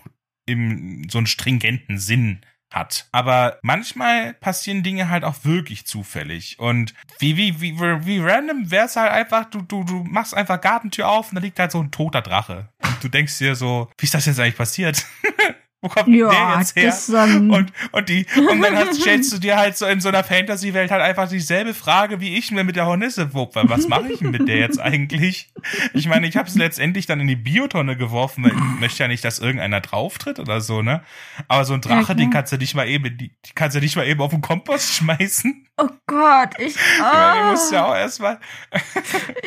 im 0.45 1.07
so 1.09 1.17
einen 1.17 1.27
stringenten 1.27 1.97
Sinn 1.97 2.41
hat. 2.73 3.07
Aber 3.11 3.59
manchmal 3.61 4.33
passieren 4.33 4.83
Dinge 4.83 5.09
halt 5.09 5.23
auch 5.23 5.43
wirklich 5.43 5.85
zufällig. 5.85 6.59
Und 6.59 6.93
wie, 7.19 7.37
wie, 7.37 7.61
wie, 7.61 7.79
wie 7.79 8.19
random 8.19 8.71
wäre 8.71 8.85
es 8.85 8.95
halt 8.95 9.11
einfach, 9.11 9.45
du, 9.45 9.61
du, 9.61 9.83
du 9.83 10.03
machst 10.03 10.33
einfach 10.33 10.59
Gartentür 10.59 11.07
auf 11.07 11.29
und 11.29 11.35
da 11.35 11.41
liegt 11.41 11.59
halt 11.59 11.71
so 11.71 11.81
ein 11.81 11.91
toter 11.91 12.21
Drache. 12.21 12.69
Und 12.83 13.03
du 13.03 13.09
denkst 13.09 13.37
dir 13.37 13.55
so, 13.55 13.89
wie 13.97 14.05
ist 14.05 14.13
das 14.13 14.25
jetzt 14.25 14.39
eigentlich 14.39 14.57
passiert? 14.57 15.05
Wo 15.83 15.89
kommt 15.89 16.07
der 16.07 16.15
ja, 16.15 16.59
jetzt 16.59 16.75
her? 16.77 16.85
das 16.85 17.09
Und, 17.09 17.73
und 17.91 18.07
die, 18.09 18.25
und 18.49 18.61
dann 18.61 18.75
hast, 18.77 18.93
stellst 19.01 19.33
du 19.33 19.37
dir 19.37 19.57
halt 19.57 19.77
so 19.77 19.85
in 19.85 19.99
so 19.99 20.07
einer 20.07 20.23
Fantasy-Welt 20.23 20.89
halt 20.91 21.01
einfach 21.01 21.27
dieselbe 21.27 21.73
Frage, 21.73 22.21
wie 22.21 22.37
ich 22.37 22.51
mir 22.51 22.63
mit 22.63 22.77
der 22.77 22.85
Hornisse 22.85 23.33
wog. 23.33 23.53
Weil 23.53 23.67
Was 23.69 23.89
mache 23.89 24.07
ich 24.13 24.19
denn 24.19 24.31
mit 24.31 24.47
der 24.47 24.57
jetzt 24.59 24.79
eigentlich? 24.79 25.51
Ich 25.93 26.07
meine, 26.07 26.25
ich 26.25 26.37
habe 26.37 26.47
es 26.47 26.55
letztendlich 26.55 27.05
dann 27.05 27.19
in 27.19 27.27
die 27.27 27.35
Biotonne 27.35 27.97
geworfen, 27.97 28.45
weil 28.45 28.51
ich 28.53 28.79
möchte 28.79 29.03
ja 29.03 29.09
nicht, 29.09 29.25
dass 29.25 29.39
irgendeiner 29.39 29.81
drauftritt 29.81 30.39
oder 30.39 30.61
so, 30.61 30.81
ne? 30.81 31.03
Aber 31.49 31.65
so 31.65 31.73
ein 31.73 31.81
Drache, 31.81 32.05
klar. 32.05 32.15
den 32.15 32.29
kannst 32.31 32.53
du 32.53 32.57
nicht 32.57 32.75
mal 32.75 32.87
eben, 32.87 33.17
die, 33.17 33.35
kannst 33.53 33.75
du 33.75 33.81
nicht 33.81 33.97
mal 33.97 34.07
eben 34.07 34.21
auf 34.21 34.31
den 34.31 34.39
Kompost 34.41 34.93
schmeißen. 34.95 35.67
oh 35.81 35.89
Gott, 36.07 36.51
ich, 36.59 36.75
Ich 36.77 36.99
meine, 36.99 37.33
die 37.41 37.45
oh, 37.47 37.51
musst 37.51 37.73
ja 37.73 37.85
auch 37.85 37.95
erstmal. 37.95 38.39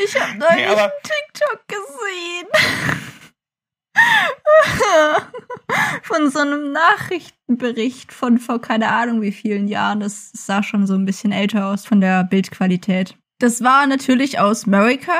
ich 0.04 0.20
habe 0.20 0.34
neulich 0.38 0.56
Nee, 0.56 0.66
aber- 0.66 0.92
TikTok 1.02 1.64
gesehen. 1.66 2.46
von 6.16 6.30
so 6.30 6.38
einem 6.40 6.72
Nachrichtenbericht 6.72 8.12
von 8.12 8.38
vor 8.38 8.60
keine 8.60 8.88
Ahnung 8.90 9.20
wie 9.22 9.32
vielen 9.32 9.68
Jahren. 9.68 10.00
Das 10.00 10.30
sah 10.32 10.62
schon 10.62 10.86
so 10.86 10.94
ein 10.94 11.04
bisschen 11.04 11.32
älter 11.32 11.66
aus 11.66 11.86
von 11.86 12.00
der 12.00 12.24
Bildqualität. 12.24 13.16
Das 13.38 13.62
war 13.62 13.86
natürlich 13.86 14.38
aus 14.38 14.64
Amerika. 14.66 15.12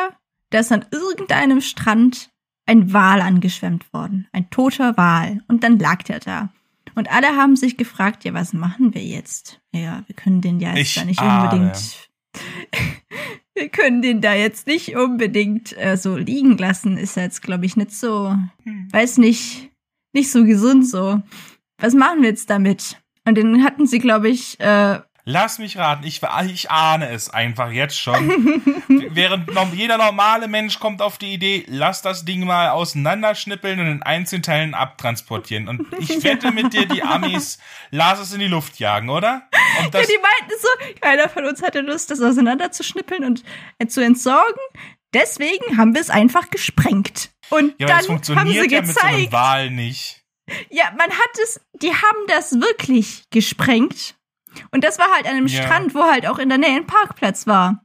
Da 0.50 0.60
ist 0.60 0.72
an 0.72 0.84
irgendeinem 0.90 1.60
Strand 1.60 2.30
ein 2.66 2.92
Wal 2.92 3.20
angeschwemmt 3.20 3.92
worden. 3.92 4.26
Ein 4.32 4.48
toter 4.50 4.96
Wal. 4.96 5.40
Und 5.48 5.62
dann 5.64 5.78
lag 5.78 6.02
der 6.04 6.20
da. 6.20 6.50
Und 6.94 7.10
alle 7.12 7.36
haben 7.36 7.56
sich 7.56 7.76
gefragt, 7.76 8.24
ja, 8.24 8.32
was 8.32 8.52
machen 8.52 8.94
wir 8.94 9.02
jetzt? 9.04 9.60
Ja, 9.72 10.02
wir 10.06 10.16
können 10.16 10.40
den 10.40 10.60
ja 10.60 10.70
jetzt 10.74 10.88
Ich 10.88 10.94
da 10.94 11.04
nicht 11.04 11.20
ahne. 11.20 11.50
unbedingt. 11.50 12.08
wir 13.54 13.68
können 13.68 14.02
den 14.02 14.20
da 14.20 14.34
jetzt 14.34 14.66
nicht 14.66 14.96
unbedingt 14.96 15.76
äh, 15.76 15.96
so 15.96 16.16
liegen 16.16 16.56
lassen. 16.56 16.96
Ist 16.96 17.16
jetzt, 17.16 17.42
glaube 17.42 17.66
ich, 17.66 17.76
nicht 17.76 17.92
so, 17.92 18.34
Hm. 18.64 18.88
weiß 18.92 19.18
nicht, 19.18 19.70
nicht 20.16 20.30
so 20.30 20.44
gesund 20.44 20.88
so. 20.88 21.22
Was 21.78 21.94
machen 21.94 22.22
wir 22.22 22.30
jetzt 22.30 22.50
damit? 22.50 23.00
Und 23.24 23.36
den 23.36 23.62
hatten 23.62 23.86
sie, 23.86 23.98
glaube 23.98 24.28
ich, 24.28 24.58
äh, 24.60 25.00
Lass 25.28 25.58
mich 25.58 25.76
raten, 25.76 26.06
ich, 26.06 26.20
ich 26.52 26.70
ahne 26.70 27.10
es 27.10 27.30
einfach 27.30 27.72
jetzt 27.72 27.98
schon. 27.98 28.62
Während 29.10 29.52
noch, 29.52 29.72
jeder 29.74 29.98
normale 29.98 30.46
Mensch 30.46 30.78
kommt 30.78 31.02
auf 31.02 31.18
die 31.18 31.34
Idee, 31.34 31.64
lass 31.66 32.00
das 32.00 32.24
Ding 32.24 32.44
mal 32.44 32.68
auseinanderschnippeln 32.68 33.80
und 33.80 33.86
in 33.88 34.02
Einzelteilen 34.04 34.72
abtransportieren. 34.72 35.66
Und 35.66 35.84
ich 35.98 36.10
wette 36.22 36.52
mit 36.52 36.72
dir, 36.72 36.86
die 36.86 37.02
Amis 37.02 37.58
las 37.90 38.20
es 38.20 38.32
in 38.32 38.38
die 38.38 38.46
Luft 38.46 38.78
jagen, 38.78 39.10
oder? 39.10 39.48
Und 39.84 39.92
ja, 39.92 40.00
die 40.00 40.18
meinten 40.22 40.54
so, 40.60 41.00
keiner 41.00 41.28
von 41.28 41.44
uns 41.44 41.60
hatte 41.60 41.80
Lust, 41.80 42.12
das 42.12 42.22
auseinanderzuschnippeln 42.22 43.24
und 43.24 43.42
äh, 43.80 43.88
zu 43.88 44.04
entsorgen. 44.04 44.62
Deswegen 45.12 45.76
haben 45.76 45.92
wir 45.92 46.02
es 46.02 46.10
einfach 46.10 46.50
gesprengt. 46.50 47.30
Und 47.50 47.74
ja, 47.78 47.86
aber 47.86 47.86
das 47.86 47.86
dann 47.86 47.96
haben 47.96 48.04
funktioniert 48.06 48.70
sie 48.70 48.74
ja 48.74 48.82
mit 48.82 48.90
so 48.90 49.00
einem 49.00 49.16
gezeigt, 49.16 49.32
Wal 49.32 49.70
nicht. 49.70 50.22
Ja, 50.70 50.90
man 50.96 51.10
hat 51.10 51.38
es, 51.42 51.60
die 51.74 51.92
haben 51.92 52.26
das 52.28 52.60
wirklich 52.60 53.24
gesprengt. 53.30 54.14
Und 54.70 54.84
das 54.84 54.98
war 54.98 55.10
halt 55.12 55.26
an 55.26 55.32
einem 55.32 55.46
Ja. 55.48 55.62
Strand, 55.62 55.94
wo 55.94 56.02
halt 56.04 56.26
auch 56.26 56.38
in 56.38 56.48
der 56.48 56.58
Nähe 56.58 56.76
ein 56.76 56.86
Parkplatz 56.86 57.46
war. 57.46 57.82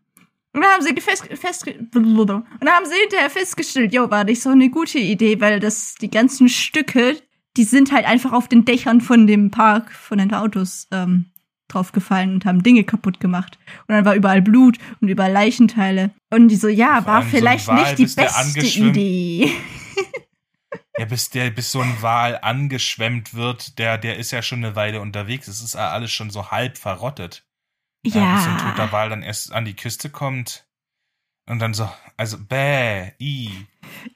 Und 0.54 0.62
dann 0.62 0.72
haben 0.72 0.82
sie 0.82 0.94
fest, 1.00 1.28
fest 1.34 1.66
und 1.68 2.28
dann 2.28 2.70
haben 2.70 2.86
sie 2.86 2.96
hinterher 2.96 3.30
festgestellt, 3.30 3.94
jo, 3.94 4.12
war 4.12 4.26
nicht 4.26 4.42
so 4.42 4.50
eine 4.50 4.70
gute 4.70 5.00
Idee, 5.00 5.40
weil 5.40 5.62
das 5.62 5.96
die 5.96 6.10
ganzen 6.10 6.50
Stücke, 6.50 7.18
die 7.56 7.64
sind 7.64 7.94
halt 7.94 8.06
einfach 8.06 8.34
auf 8.34 8.50
den 8.50 8.66
Dächern 8.66 9.00
von 9.00 9.28
dem 9.28 9.50
Park, 9.50 9.92
von 9.94 10.18
den 10.18 10.34
Autos 10.34 10.88
ähm, 10.92 11.32
draufgefallen 11.74 12.34
und 12.34 12.46
haben 12.46 12.64
Dinge 12.64 12.84
kaputt 12.84 13.20
gemacht. 13.20 13.58
Und 13.88 13.96
dann 13.96 14.06
war 14.06 14.16
überall 14.16 14.42
Blut 14.42 14.78
und 15.00 15.08
überall 15.08 15.32
Leichenteile. 15.32 16.12
Und 16.30 16.50
die 16.50 16.56
so, 16.56 16.68
ja, 16.68 17.06
war 17.06 17.24
so 17.24 17.30
vielleicht 17.30 17.68
Wal, 17.68 17.82
nicht 17.82 17.98
die 17.98 18.22
beste 18.22 18.60
Idee. 18.62 19.52
Ja, 20.98 21.06
bis 21.06 21.30
der, 21.30 21.50
bis 21.50 21.72
so 21.72 21.82
ein 21.82 22.02
Wal 22.02 22.38
angeschwemmt 22.42 23.34
wird, 23.34 23.80
der, 23.80 23.98
der 23.98 24.18
ist 24.18 24.32
ja 24.32 24.44
schon 24.44 24.64
eine 24.64 24.76
Weile 24.76 25.02
unterwegs. 25.02 25.48
Es 25.48 25.62
ist 25.62 25.74
ja 25.74 25.90
alles 25.90 26.12
schon 26.12 26.30
so 26.30 26.52
halb 26.52 26.78
verrottet. 26.78 27.44
Ja. 28.06 28.36
Bis 28.36 28.44
so 28.44 28.50
ein 28.52 28.58
toter 28.58 28.86
Ja, 28.86 28.92
Wal 28.92 29.10
dann 29.10 29.24
erst 29.24 29.52
an 29.52 29.66
die 29.66 29.76
Küste 29.76 30.10
kommt. 30.10 30.68
Und 31.48 31.60
dann 31.60 31.74
so, 31.74 31.90
also, 32.18 32.38
bäh, 32.38 33.14
i. 33.20 33.68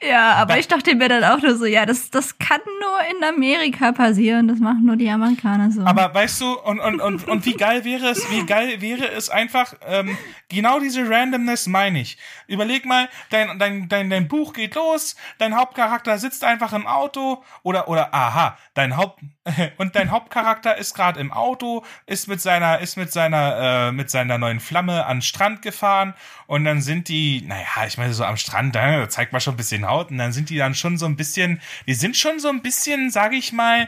ja, 0.02 0.34
aber 0.34 0.58
ich 0.58 0.68
dachte 0.68 0.96
mir 0.96 1.10
dann 1.10 1.24
auch 1.24 1.42
nur 1.42 1.56
so, 1.56 1.66
ja, 1.66 1.86
das, 1.86 2.10
das 2.10 2.38
kann 2.38 2.62
nur 2.80 3.00
in 3.16 3.24
Amerika 3.24 3.92
passieren. 3.92 4.48
Das 4.48 4.60
machen 4.60 4.86
nur 4.86 4.96
die 4.96 5.10
Amerikaner 5.10 5.72
so. 5.72 5.82
Aber 5.86 6.14
weißt 6.14 6.42
du, 6.42 6.60
und, 6.60 6.80
und, 6.80 7.02
und, 7.02 7.28
und 7.28 7.46
wie 7.46 7.54
geil 7.54 7.84
wäre 7.86 8.08
es, 8.10 8.30
wie 8.32 8.46
geil 8.46 8.82
wäre 8.82 9.10
es 9.12 9.30
einfach, 9.30 9.74
ähm, 9.86 10.18
genau 10.50 10.80
diese 10.80 11.10
Randomness 11.10 11.68
meine 11.68 12.02
ich. 12.02 12.18
Überleg 12.48 12.86
mal, 12.86 13.10
dein, 13.30 13.58
dein, 13.60 13.90
dein, 13.90 14.10
dein 14.10 14.28
Buch 14.28 14.54
geht 14.54 14.76
los, 14.76 15.16
dein 15.38 15.56
Hauptcharakter 15.56 16.18
sitzt 16.18 16.44
einfach 16.44 16.74
im 16.74 16.88
Auto 16.88 17.44
oder, 17.64 17.88
oder, 17.88 18.14
aha, 18.14 18.58
dein 18.74 18.98
Haupt, 18.98 19.22
und 19.78 19.96
dein 19.96 20.12
Hauptcharakter 20.12 20.78
ist 20.78 20.96
gerade 20.96 21.20
im 21.20 21.32
Auto, 21.32 21.84
ist 22.06 22.28
mit 22.28 22.42
seiner, 22.42 22.80
ist 22.80 22.98
mit 22.98 23.12
seiner, 23.12 23.88
äh, 23.88 23.92
mit 23.92 24.10
seiner 24.10 24.38
neuen 24.38 24.60
Flamme 24.60 25.06
an 25.06 25.18
den 25.18 25.22
Strand 25.22 25.62
gefahren 25.62 26.16
und 26.48 26.66
dann 26.66 26.82
sind 26.82 27.08
die, 27.08 27.44
naja, 27.46 27.86
ich 27.88 27.98
meine, 27.98 28.14
so 28.14 28.24
am 28.24 28.38
Strand, 28.38 28.76
da 28.76 29.08
zeigt 29.10 29.32
man 29.32 29.42
schon 29.42 29.54
ein 29.54 29.58
bisschen 29.58 29.65
Haut 29.88 30.12
und 30.12 30.18
dann 30.18 30.34
sind 30.34 30.50
die 30.50 30.58
dann 30.58 30.76
schon 30.76 30.98
so 30.98 31.06
ein 31.06 31.16
bisschen, 31.16 31.62
die 31.88 31.94
sind 31.94 32.18
schon 32.18 32.40
so 32.40 32.50
ein 32.50 32.62
bisschen, 32.62 33.10
sage 33.12 33.36
ich 33.36 33.54
mal, 33.54 33.88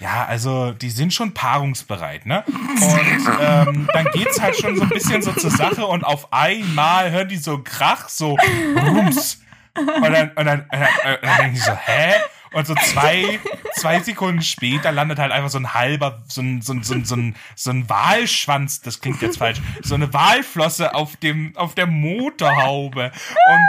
ja, 0.00 0.24
also 0.24 0.72
die 0.72 0.90
sind 0.90 1.14
schon 1.14 1.34
paarungsbereit, 1.34 2.26
ne? 2.26 2.42
Und 2.46 3.28
ähm, 3.40 3.88
dann 3.92 4.06
geht's 4.12 4.40
halt 4.40 4.56
schon 4.56 4.76
so 4.76 4.82
ein 4.82 4.88
bisschen 4.88 5.22
so 5.22 5.32
zur 5.32 5.50
Sache 5.50 5.86
und 5.86 6.04
auf 6.04 6.32
einmal 6.32 7.10
hören 7.12 7.28
die 7.28 7.36
so 7.36 7.62
Krach, 7.62 8.08
so 8.08 8.36
Rums. 8.76 9.40
Und 9.76 10.02
dann, 10.02 10.30
und 10.30 10.44
dann, 10.44 10.60
und 10.60 10.72
dann, 10.72 10.88
und 11.14 11.22
dann 11.22 11.36
denken 11.38 11.54
die 11.54 11.60
so, 11.60 11.72
hä? 11.72 12.14
Und 12.54 12.66
so 12.66 12.74
zwei, 12.74 13.40
zwei 13.74 14.00
Sekunden 14.00 14.40
später 14.42 14.92
landet 14.92 15.18
halt 15.18 15.32
einfach 15.32 15.50
so 15.50 15.58
ein 15.58 15.74
halber, 15.74 16.22
so 16.28 16.40
ein, 16.40 16.62
so 16.62 16.72
ein, 16.72 16.82
so 16.84 16.94
ein, 16.94 17.04
so 17.04 17.16
ein, 17.16 17.34
so 17.56 17.70
ein 17.70 17.88
Walschwanz, 17.88 18.80
das 18.80 19.00
klingt 19.00 19.20
jetzt 19.22 19.38
falsch, 19.38 19.60
so 19.82 19.96
eine 19.96 20.12
Walflosse 20.12 20.94
auf 20.94 21.16
dem, 21.16 21.56
auf 21.56 21.74
der 21.74 21.86
Motorhaube. 21.86 23.06
Und 23.06 23.66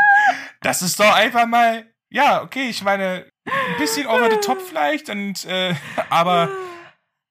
das 0.61 0.83
ist 0.83 0.99
doch 0.99 1.13
einfach 1.13 1.47
mal, 1.47 1.85
ja, 2.09 2.43
okay, 2.43 2.69
ich 2.69 2.83
meine, 2.83 3.25
ein 3.45 3.77
bisschen 3.79 4.07
over 4.07 4.29
the 4.29 4.37
top 4.37 4.61
vielleicht 4.61 5.09
und, 5.09 5.45
äh, 5.45 5.73
aber 6.09 6.49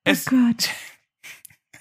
es, 0.03 0.27
oh 0.27 0.31
Gott. 0.31 0.71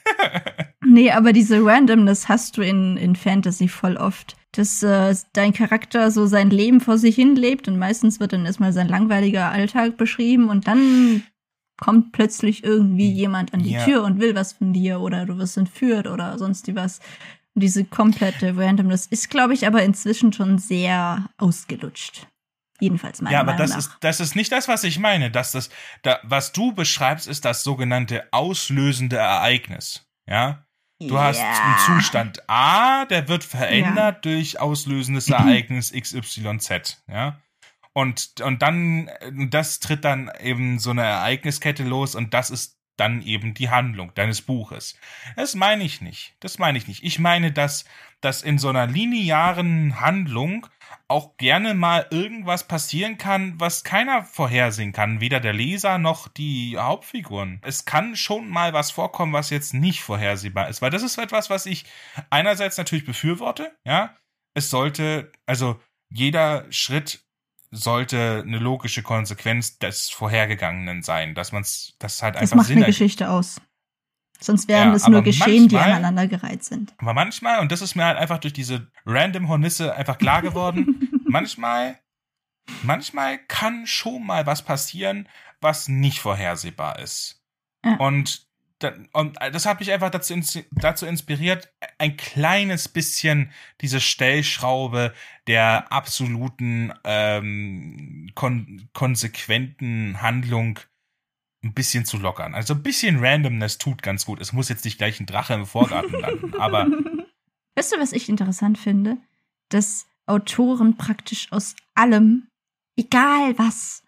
nee, 0.85 1.11
aber 1.11 1.33
diese 1.33 1.65
Randomness 1.65 2.29
hast 2.29 2.57
du 2.57 2.61
in, 2.61 2.97
in 2.97 3.15
Fantasy 3.15 3.67
voll 3.67 3.97
oft. 3.97 4.35
Dass 4.53 4.81
äh, 4.83 5.15
dein 5.33 5.51
Charakter 5.53 6.11
so 6.11 6.25
sein 6.27 6.49
Leben 6.49 6.79
vor 6.79 6.97
sich 6.97 7.15
hin 7.15 7.35
lebt 7.35 7.67
und 7.67 7.77
meistens 7.77 8.19
wird 8.19 8.33
dann 8.33 8.45
erstmal 8.45 8.71
sein 8.71 8.87
langweiliger 8.87 9.51
Alltag 9.51 9.97
beschrieben 9.97 10.49
und 10.49 10.67
dann 10.67 11.23
kommt 11.77 12.11
plötzlich 12.11 12.63
irgendwie 12.63 13.11
jemand 13.11 13.53
an 13.53 13.63
die 13.63 13.71
Ja. 13.71 13.83
Tür 13.83 14.03
und 14.03 14.19
will 14.19 14.35
was 14.35 14.53
von 14.53 14.71
dir 14.71 15.01
oder 15.01 15.25
du 15.25 15.37
wirst 15.37 15.57
entführt 15.57 16.07
oder 16.07 16.37
sonst 16.37 16.67
wie 16.67 16.75
was. 16.75 16.99
Und 17.55 17.61
diese 17.63 17.83
komplette 17.83 18.55
Randomness 18.55 19.07
ist, 19.07 19.29
glaube 19.29 19.53
ich, 19.53 19.67
aber 19.67 19.83
inzwischen 19.83 20.33
schon 20.33 20.59
sehr 20.59 21.29
ausgelutscht. 21.37 22.27
Jedenfalls 22.79 23.21
meiner 23.21 23.33
ja, 23.33 23.39
aber 23.41 23.53
Meinung 23.53 23.67
das 23.67 23.71
nach. 23.71 23.77
ist, 23.77 23.97
das 24.01 24.19
ist 24.19 24.35
nicht 24.35 24.51
das, 24.51 24.67
was 24.67 24.83
ich 24.83 24.99
meine. 24.99 25.31
Das, 25.31 25.51
das, 25.51 25.69
da, 26.03 26.19
was 26.23 26.51
du 26.51 26.73
beschreibst, 26.73 27.27
ist 27.27 27.45
das 27.45 27.63
sogenannte 27.63 28.23
auslösende 28.31 29.17
Ereignis. 29.17 30.05
Ja, 30.27 30.65
Du 30.99 31.19
hast 31.19 31.41
einen 31.41 31.77
Zustand 31.79 32.49
A, 32.49 33.05
der 33.05 33.27
wird 33.27 33.43
verändert 33.43 34.25
durch 34.25 34.59
auslösendes 34.59 35.29
Ereignis 35.29 35.91
XYZ, 35.91 37.03
ja. 37.07 37.39
Und, 37.93 38.41
und 38.41 38.61
dann, 38.61 39.09
das 39.49 39.79
tritt 39.79 40.03
dann 40.03 40.31
eben 40.39 40.79
so 40.79 40.89
eine 40.89 41.03
Ereigniskette 41.03 41.83
los 41.83 42.15
und 42.15 42.33
das 42.33 42.49
ist 42.49 42.79
dann 42.97 43.21
eben 43.21 43.53
die 43.53 43.69
Handlung 43.69 44.13
deines 44.15 44.41
Buches. 44.41 44.97
Das 45.35 45.55
meine 45.55 45.83
ich 45.83 46.01
nicht. 46.01 46.35
Das 46.39 46.59
meine 46.59 46.77
ich 46.77 46.87
nicht. 46.87 47.03
Ich 47.03 47.19
meine, 47.19 47.51
dass, 47.51 47.85
dass 48.21 48.41
in 48.41 48.57
so 48.57 48.69
einer 48.69 48.87
linearen 48.87 49.99
Handlung 49.99 50.67
auch 51.07 51.37
gerne 51.37 51.73
mal 51.73 52.07
irgendwas 52.09 52.67
passieren 52.67 53.17
kann, 53.17 53.59
was 53.59 53.83
keiner 53.83 54.23
vorhersehen 54.23 54.91
kann, 54.91 55.21
weder 55.21 55.39
der 55.39 55.53
Leser 55.53 55.97
noch 55.97 56.27
die 56.27 56.77
Hauptfiguren. 56.77 57.59
Es 57.63 57.85
kann 57.85 58.15
schon 58.15 58.49
mal 58.49 58.73
was 58.73 58.91
vorkommen, 58.91 59.33
was 59.33 59.49
jetzt 59.49 59.73
nicht 59.73 60.01
vorhersehbar 60.01 60.69
ist, 60.69 60.81
weil 60.81 60.91
das 60.91 61.03
ist 61.03 61.17
etwas, 61.17 61.49
was 61.49 61.65
ich 61.65 61.85
einerseits 62.29 62.77
natürlich 62.77 63.05
befürworte, 63.05 63.75
ja. 63.85 64.15
Es 64.55 64.69
sollte, 64.69 65.31
also 65.47 65.79
jeder 66.09 66.71
Schritt 66.71 67.23
sollte 67.71 68.43
eine 68.45 68.59
logische 68.59 69.01
Konsequenz 69.01 69.79
des 69.79 70.11
Vorhergegangenen 70.11 71.01
sein, 71.01 71.33
dass 71.33 71.51
man 71.51 71.63
es, 71.63 71.95
das 71.97 72.21
halt 72.21 72.35
Das 72.35 72.43
einfach 72.43 72.57
macht 72.57 72.67
Sinn 72.67 72.77
eine 72.77 72.85
ergibt. 72.85 72.99
Geschichte 72.99 73.29
aus. 73.29 73.59
Sonst 74.39 74.67
wären 74.67 74.89
Ja, 74.89 74.95
es 74.95 75.07
nur 75.07 75.21
Geschehen, 75.21 75.67
die 75.69 75.75
manchmal- 75.75 75.97
aneinandergereiht 75.97 76.63
sind. 76.63 76.93
Aber 76.97 77.13
manchmal, 77.13 77.59
und 77.59 77.71
das 77.71 77.81
ist 77.81 77.95
mir 77.95 78.05
halt 78.05 78.17
einfach 78.17 78.39
durch 78.39 78.53
diese 78.53 78.87
random 79.05 79.47
Hornisse 79.47 79.95
einfach 79.95 80.17
klar 80.17 80.41
geworden, 80.41 81.09
manchmal, 81.25 81.97
manchmal 82.81 83.37
kann 83.47 83.87
schon 83.87 84.25
mal 84.25 84.45
was 84.45 84.61
passieren, 84.63 85.29
was 85.61 85.87
nicht 85.87 86.19
vorhersehbar 86.19 86.99
ist. 86.99 87.41
Ja. 87.85 87.95
Und, 87.97 88.45
und 89.13 89.37
das 89.53 89.65
hat 89.65 89.79
mich 89.79 89.91
einfach 89.93 90.09
dazu, 90.09 90.33
dazu 90.71 91.05
inspiriert, 91.05 91.71
ein 91.97 92.17
kleines 92.17 92.89
bisschen 92.89 93.49
diese 93.79 94.01
Stellschraube 94.01 95.13
der 95.47 95.89
absoluten, 95.93 96.91
ähm, 97.05 98.29
kon 98.35 98.89
konsequenten 98.91 100.21
Handlung 100.21 100.79
ein 101.63 101.73
bisschen 101.73 102.05
zu 102.05 102.17
lockern. 102.17 102.53
Also 102.53 102.73
ein 102.73 102.83
bisschen 102.83 103.23
Randomness 103.23 103.77
tut 103.77 104.03
ganz 104.03 104.25
gut. 104.25 104.41
Es 104.41 104.53
muss 104.53 104.69
jetzt 104.69 104.85
nicht 104.85 104.97
gleich 104.97 105.19
ein 105.19 105.25
Drache 105.25 105.53
im 105.53 105.65
Vorgarten 105.65 106.19
landen, 106.19 106.53
aber 106.59 106.87
Weißt 107.75 107.91
du, 107.91 107.99
was 107.99 108.13
ich 108.13 108.29
interessant 108.29 108.77
finde? 108.77 109.17
Dass 109.69 110.05
Autoren 110.25 110.95
praktisch 110.97 111.51
aus 111.51 111.75
allem, 111.95 112.47
egal 112.95 113.57
was, 113.57 114.03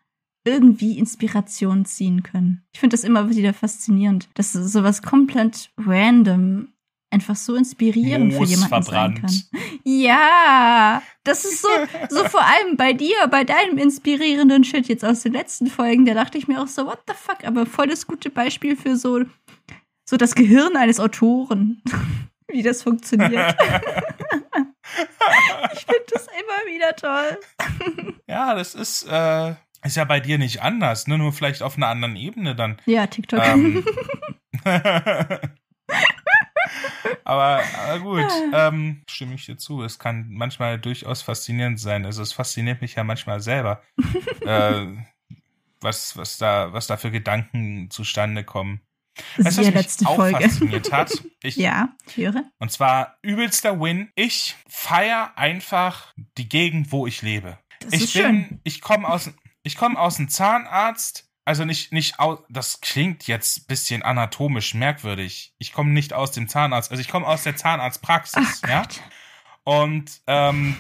irgendwie 0.46 1.00
Inspiration 1.00 1.86
ziehen 1.86 2.22
können. 2.22 2.64
Ich 2.74 2.80
finde 2.80 2.94
das 2.94 3.04
immer 3.04 3.30
wieder 3.30 3.54
faszinierend, 3.54 4.30
dass 4.36 4.54
sowas 4.54 5.02
komplett 5.02 5.72
random 5.78 6.70
einfach 7.16 7.36
so 7.38 7.56
inspirierend 7.56 8.34
für 8.34 8.40
Moos 8.40 8.50
jemanden 8.50 8.70
verbrannt. 8.70 9.30
sein 9.30 9.50
kann. 9.52 9.80
Ja, 9.86 11.02
das 11.24 11.46
ist 11.46 11.62
so, 11.62 11.70
so 12.10 12.26
vor 12.26 12.42
allem 12.42 12.76
bei 12.76 12.92
dir, 12.92 13.16
bei 13.32 13.46
deinem 13.46 13.78
inspirierenden 13.78 14.66
Shit 14.66 14.88
jetzt 14.88 15.06
aus 15.06 15.22
den 15.22 15.32
letzten 15.32 15.68
Folgen, 15.68 16.06
da 16.06 16.14
dachte 16.14 16.38
ich 16.38 16.50
mir 16.50 16.62
auch 16.62 16.68
so, 16.68 16.86
what 16.86 17.00
the 17.08 17.14
fuck, 17.16 17.46
aber 17.46 17.66
voll 17.66 17.88
das 17.88 18.06
gute 18.06 18.30
Beispiel 18.30 18.76
für 18.76 18.98
so, 18.98 19.22
so 20.04 20.18
das 20.18 20.36
Gehirn 20.36 20.76
eines 20.76 21.00
Autoren, 21.00 21.82
wie 22.50 22.64
das 22.64 22.84
funktioniert. 22.84 23.32
ich 25.74 25.86
finde 25.86 26.06
das 26.12 26.28
immer 26.28 26.74
wieder 26.74 26.96
toll. 26.98 27.40
ja, 28.28 28.54
das 28.56 28.76
ist, 28.76 29.08
äh, 29.10 29.56
ist 29.86 29.96
ja 29.96 30.04
bei 30.04 30.20
dir 30.20 30.38
nicht 30.38 30.62
anders, 30.62 31.08
ne? 31.08 31.18
Nur 31.18 31.32
vielleicht 31.32 31.62
auf 31.62 31.78
einer 31.78 31.88
anderen 31.88 32.18
Ebene 32.18 32.56
dann. 32.56 32.78
Ja, 32.86 33.08
TikTok. 33.08 33.42
Ähm, 33.42 33.86
aber, 37.24 37.62
aber 37.78 38.00
gut, 38.00 38.32
ähm, 38.54 39.04
stimme 39.10 39.36
ich 39.36 39.46
dir 39.46 39.58
zu. 39.58 39.84
Es 39.84 40.00
kann 40.00 40.28
manchmal 40.30 40.80
durchaus 40.80 41.22
faszinierend 41.22 41.80
sein. 41.80 42.06
Also 42.06 42.22
es 42.22 42.34
fasziniert 42.34 42.82
mich 42.82 42.96
ja 42.96 43.04
manchmal 43.04 43.40
selber, 43.40 43.82
äh, 44.42 44.88
was, 45.82 46.18
was, 46.18 46.38
da, 46.38 46.74
was 46.74 46.88
da 46.88 46.98
für 46.98 47.12
Gedanken 47.12 47.90
zustande 47.90 48.44
kommen. 48.44 48.82
Weißt 49.38 49.58
du, 49.58 49.62
was 49.62 49.68
mich 49.68 49.76
letzte 49.76 50.08
auch 50.08 50.16
Folge. 50.16 50.42
fasziniert 50.42 50.92
hat? 50.92 51.12
Ich, 51.42 51.58
Ja, 51.58 51.90
ich 52.08 52.18
höre. 52.18 52.44
Und 52.58 52.72
zwar 52.72 53.18
übelster 53.22 53.80
Win. 53.80 54.10
Ich 54.16 54.56
feier 54.68 55.34
einfach 55.36 56.12
die 56.40 56.50
Gegend, 56.50 56.92
wo 56.92 57.06
ich 57.06 57.22
lebe. 57.22 57.60
Das 57.82 57.94
ich 57.94 58.14
bin, 58.14 58.22
schön. 58.24 58.62
ich 58.64 58.82
komme 58.82 59.08
aus, 59.08 59.30
ich 59.62 59.76
komme 59.78 60.00
aus 60.00 60.18
einem 60.18 60.30
Zahnarzt. 60.30 61.30
Also 61.46 61.64
nicht, 61.64 61.94
nicht 61.94 62.20
aus, 62.20 62.40
das 62.50 62.82
klingt 62.82 63.28
jetzt 63.28 63.60
ein 63.60 63.66
bisschen 63.68 64.02
anatomisch 64.02 64.74
merkwürdig. 64.74 65.54
Ich 65.60 65.72
komme 65.74 65.92
nicht 65.92 66.12
aus 66.12 66.32
dem 66.32 66.48
Zahnarzt, 66.48 66.90
also 66.90 67.00
ich 67.00 67.08
komme 67.08 67.28
aus 67.28 67.44
der 67.44 67.54
Ach 67.54 67.58
Zahnarztpraxis, 67.58 68.62
ja. 68.68 68.82
Gott. 68.82 69.02
Und 69.64 70.22
ähm, 70.26 70.76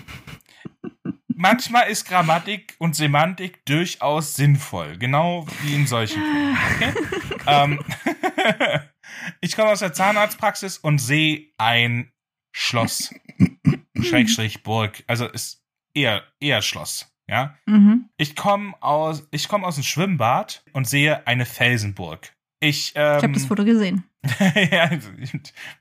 manchmal 1.27 1.88
ist 1.89 2.07
Grammatik 2.07 2.75
und 2.79 2.95
Semantik 2.95 3.63
durchaus 3.65 4.36
sinnvoll. 4.36 4.98
Genau 4.98 5.45
wie 5.62 5.75
in 5.75 5.86
solchen 5.86 6.22
Fällen. 6.22 6.57
Okay? 6.75 7.39
ähm, 7.48 7.79
ich 9.41 9.55
komme 9.55 9.69
aus 9.69 9.79
der 9.79 9.93
Zahnarztpraxis 9.93 10.79
und 10.79 10.98
sehe 10.98 11.51
ein 11.60 12.12
Schloss. 12.51 13.13
Schrägstrich 14.01 14.63
Burg. 14.63 15.03
Also 15.07 15.27
ist 15.27 15.63
eher, 15.93 16.24
eher 16.39 16.62
Schloss. 16.62 17.14
Ja. 17.27 17.58
Mhm. 17.65 18.10
Ich 18.17 18.36
komme 18.36 18.74
aus, 18.82 19.27
ich 19.32 19.48
komme 19.48 19.65
aus 19.65 19.75
dem 19.75 19.84
Schwimmbad 19.84 20.63
und 20.74 20.88
sehe 20.88 21.25
eine 21.25 21.46
Felsenburg. 21.46 22.34
Ich, 22.60 22.94
ähm, 22.96 23.17
Ich 23.17 23.24
habe 23.24 23.34
das 23.34 23.46
Foto 23.46 23.65
gesehen. 23.65 24.03
ja, 24.72 24.91
ich 24.91 25.32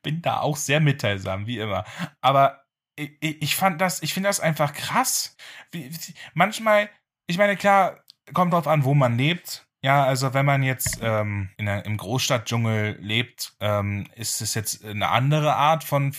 bin 0.02 0.22
da 0.22 0.40
auch 0.40 0.56
sehr 0.56 0.80
mitteilsam, 0.80 1.46
wie 1.46 1.58
immer. 1.58 1.84
Aber 2.20 2.64
ich, 2.96 3.12
ich 3.20 3.56
fand 3.56 3.80
das, 3.80 4.02
ich 4.02 4.14
finde 4.14 4.28
das 4.28 4.40
einfach 4.40 4.72
krass. 4.72 5.36
Wie, 5.70 5.90
wie, 5.90 6.14
manchmal, 6.34 6.90
ich 7.26 7.38
meine, 7.38 7.56
klar, 7.56 8.04
kommt 8.32 8.52
drauf 8.52 8.68
an, 8.68 8.84
wo 8.84 8.94
man 8.94 9.16
lebt. 9.16 9.66
Ja, 9.82 10.04
also 10.04 10.32
wenn 10.32 10.46
man 10.46 10.62
jetzt 10.62 11.00
ähm, 11.02 11.50
in 11.58 11.66
der, 11.66 11.84
im 11.84 11.98
Großstadtdschungel 11.98 12.98
lebt, 13.00 13.54
ähm, 13.60 14.08
ist 14.14 14.40
es 14.40 14.54
jetzt 14.54 14.82
eine 14.84 15.08
andere 15.08 15.56
Art 15.56 15.84
von 15.84 16.14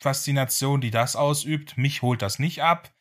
Faszination, 0.00 0.80
die 0.80 0.92
das 0.92 1.16
ausübt. 1.16 1.76
Mich 1.76 2.02
holt 2.02 2.22
das 2.22 2.38
nicht 2.38 2.62
ab. 2.62 2.92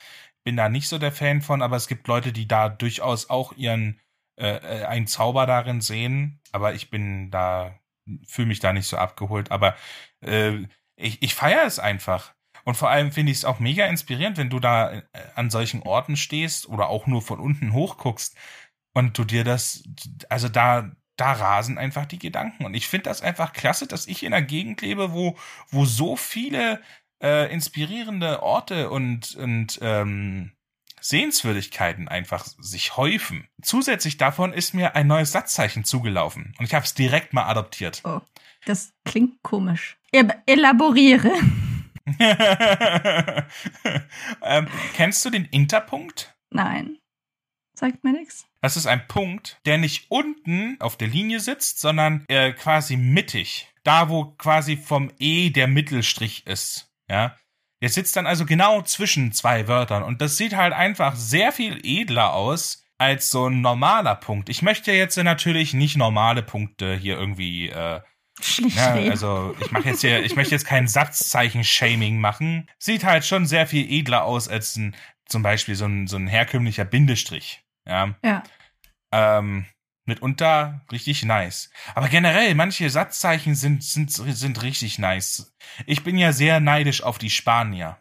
Bin 0.48 0.56
da 0.56 0.70
nicht 0.70 0.88
so 0.88 0.98
der 0.98 1.12
Fan 1.12 1.42
von, 1.42 1.62
aber 1.62 1.76
es 1.76 1.90
gibt 1.90 2.08
Leute, 2.08 2.32
die 2.32 2.48
da 2.48 2.70
durchaus 2.70 3.30
auch 3.30 3.52
ihren 3.58 4.00
äh, 4.38 4.86
einen 4.86 5.06
Zauber 5.06 5.46
darin 5.46 5.82
sehen. 5.82 6.40
Aber 6.54 6.74
ich 6.74 6.90
bin 6.90 7.30
da, 7.32 7.78
fühle 8.26 8.48
mich 8.48 8.62
da 8.62 8.72
nicht 8.72 8.88
so 8.88 8.96
abgeholt. 8.96 9.52
Aber 9.52 9.76
äh, 10.22 10.60
ich, 10.96 11.22
ich 11.22 11.36
feiere 11.36 11.66
es 11.66 11.80
einfach. 11.80 12.34
Und 12.64 12.76
vor 12.76 12.90
allem 12.90 13.12
finde 13.12 13.34
ich 13.34 13.40
es 13.40 13.44
auch 13.44 13.60
mega 13.60 13.88
inspirierend, 13.88 14.38
wenn 14.38 14.50
du 14.50 14.62
da 14.62 14.94
äh, 14.94 15.04
an 15.36 15.50
solchen 15.50 15.84
Orten 15.84 16.16
stehst 16.16 16.70
oder 16.70 16.88
auch 16.88 17.08
nur 17.08 17.22
von 17.22 17.42
unten 17.42 17.74
hochguckst 17.74 18.38
und 18.94 19.18
du 19.18 19.26
dir 19.26 19.44
das, 19.44 19.84
also 20.30 20.48
da, 20.48 20.92
da 21.18 21.34
rasen 21.34 21.78
einfach 21.78 22.06
die 22.06 22.20
Gedanken. 22.20 22.64
Und 22.64 22.74
ich 22.74 22.88
finde 22.88 23.10
das 23.10 23.22
einfach 23.22 23.52
klasse, 23.52 23.86
dass 23.86 24.08
ich 24.08 24.24
in 24.24 24.34
einer 24.34 24.46
Gegend 24.46 24.82
lebe, 24.82 25.12
wo, 25.12 25.38
wo 25.72 25.84
so 25.84 26.16
viele 26.16 26.82
äh, 27.22 27.52
inspirierende 27.52 28.44
Orte 28.44 28.90
und, 28.90 29.36
und 29.36 29.80
ähm, 29.82 30.52
Sehenswürdigkeiten 31.00 32.08
einfach 32.08 32.46
sich 32.60 32.98
häufen. 32.98 33.48
Zusätzlich 33.62 34.18
davon 34.18 34.54
ist 34.54 34.74
mir 34.74 34.96
ein 34.96 35.08
neues 35.08 35.32
Satzzeichen 35.32 35.84
zugelaufen 35.84 36.54
und 36.58 36.66
ich 36.66 36.74
habe 36.74 36.86
es 36.86 36.94
direkt 36.94 37.34
mal 37.34 37.46
adoptiert. 37.46 38.02
Oh, 38.04 38.22
das 38.66 38.94
klingt 39.06 39.42
komisch. 39.44 39.98
El 40.12 40.34
elaboriere. 40.46 41.32
ähm, 44.44 44.68
kennst 44.94 45.26
du 45.26 45.30
den 45.30 45.46
Interpunkt? 45.46 46.36
Nein. 46.50 46.98
Sagt 47.74 48.04
mir 48.04 48.12
nichts. 48.12 48.48
Das 48.62 48.76
ist 48.76 48.88
ein 48.88 49.08
Punkt, 49.08 49.60
der 49.66 49.78
nicht 49.78 50.10
unten 50.10 50.78
auf 50.82 50.98
der 50.98 51.08
Linie 51.08 51.40
sitzt, 51.40 51.80
sondern 51.80 52.26
äh, 52.28 52.54
quasi 52.54 52.98
mittig. 52.98 53.68
Da, 53.84 54.10
wo 54.10 54.26
quasi 54.26 54.78
vom 54.78 55.12
E 55.20 55.52
der 55.52 55.68
Mittelstrich 55.68 56.48
ist. 56.48 56.92
Ja. 57.10 57.36
Der 57.82 57.90
sitzt 57.90 58.16
dann 58.16 58.26
also 58.26 58.46
genau 58.46 58.82
zwischen 58.82 59.32
zwei 59.32 59.68
Wörtern. 59.68 60.04
Und 60.04 60.22
das 60.22 60.38
sieht 60.38 60.56
halt 60.56 60.74
einfach 60.74 61.16
sehr 61.16 61.52
viel 61.52 61.80
edler 61.84 62.34
aus 62.34 62.84
als 62.98 63.30
so 63.30 63.48
ein 63.48 63.62
normaler 63.62 64.16
Punkt. 64.16 64.50
Ich 64.50 64.62
möchte 64.62 64.92
jetzt 64.92 65.18
natürlich 65.18 65.74
nicht 65.74 65.96
normale 65.98 66.42
Punkte 66.42 66.96
hier 66.96 67.18
irgendwie 67.18 67.70
äh, 67.70 68.02
Schlicht 68.40 68.78
ja, 68.78 68.94
reden. 68.94 69.12
also 69.12 69.56
ich 69.60 69.72
mache 69.72 69.90
jetzt 69.90 70.02
hier, 70.02 70.24
ich 70.24 70.36
möchte 70.36 70.54
jetzt 70.54 70.66
kein 70.66 70.88
Satzzeichen-Shaming 70.88 72.20
machen. 72.20 72.70
Sieht 72.80 73.04
halt 73.04 73.26
schon 73.26 73.46
sehr 73.46 73.68
viel 73.68 73.92
edler 73.92 74.24
aus 74.24 74.48
als 74.48 74.76
ein, 74.76 74.96
zum 75.26 75.44
Beispiel 75.44 75.76
so 75.76 75.86
ein, 75.86 76.08
so 76.08 76.18
ein 76.18 76.28
herkömmlicher 76.28 76.86
Bindestrich. 76.86 77.64
Ja. 77.88 78.16
Ja. 78.24 78.44
Ähm, 79.12 79.66
mitunter 80.08 80.82
richtig 80.92 81.24
nice. 81.24 81.70
Aber 81.96 82.08
generell, 82.10 82.56
manche 82.56 82.90
Satzzeichen 82.90 83.56
sind, 83.56 83.84
sind, 83.84 84.12
sind 84.12 84.62
richtig 84.64 85.00
nice. 85.00 85.54
Ich 85.86 86.04
bin 86.04 86.18
ja 86.18 86.32
sehr 86.34 86.60
neidisch 86.60 87.04
auf 87.04 87.18
die 87.18 87.30
Spanier. 87.30 87.98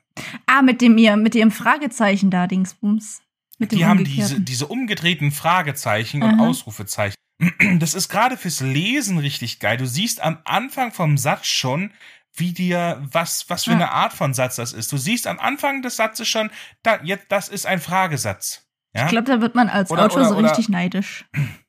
Ah, 0.46 0.62
mit 0.62 0.80
dem 0.80 0.96
ihr, 0.98 1.16
mit 1.16 1.34
ihrem 1.34 1.50
Fragezeichen 1.50 2.30
da, 2.30 2.46
Dingsbums. 2.46 3.22
Mit 3.58 3.72
dem 3.72 3.78
Die 3.78 3.86
haben 3.86 4.04
diese, 4.04 4.40
diese 4.40 4.66
umgedrehten 4.66 5.32
Fragezeichen 5.32 6.22
und 6.22 6.34
Aha. 6.40 6.46
Ausrufezeichen. 6.48 7.14
Das 7.78 7.92
ist 7.94 8.08
gerade 8.08 8.38
fürs 8.38 8.60
Lesen 8.60 9.18
richtig 9.18 9.60
geil. 9.60 9.76
Du 9.76 9.86
siehst 9.86 10.22
am 10.22 10.38
Anfang 10.44 10.90
vom 10.92 11.18
Satz 11.18 11.46
schon, 11.48 11.92
wie 12.34 12.52
dir, 12.52 13.02
was, 13.12 13.50
was 13.50 13.64
für 13.64 13.70
Ja. 13.70 13.76
eine 13.76 13.90
Art 13.92 14.12
von 14.14 14.32
Satz 14.32 14.56
das 14.56 14.72
ist. 14.72 14.90
Du 14.92 14.96
siehst 14.96 15.26
am 15.26 15.38
Anfang 15.38 15.82
des 15.82 15.96
Satzes 15.96 16.28
schon, 16.28 16.50
da, 16.82 16.98
jetzt, 17.02 17.26
das 17.30 17.48
ist 17.48 17.66
ein 17.66 17.80
Fragesatz. 17.80 18.66
Ja? 18.94 19.04
Ich 19.04 19.10
glaube, 19.10 19.30
da 19.30 19.40
wird 19.42 19.54
man 19.54 19.68
als 19.68 19.90
Oder- 19.90 20.06
Autor 20.06 20.20
oder- 20.20 20.28
so 20.30 20.36
oder- 20.36 20.48
richtig 20.48 20.68
neidisch. 20.70 21.26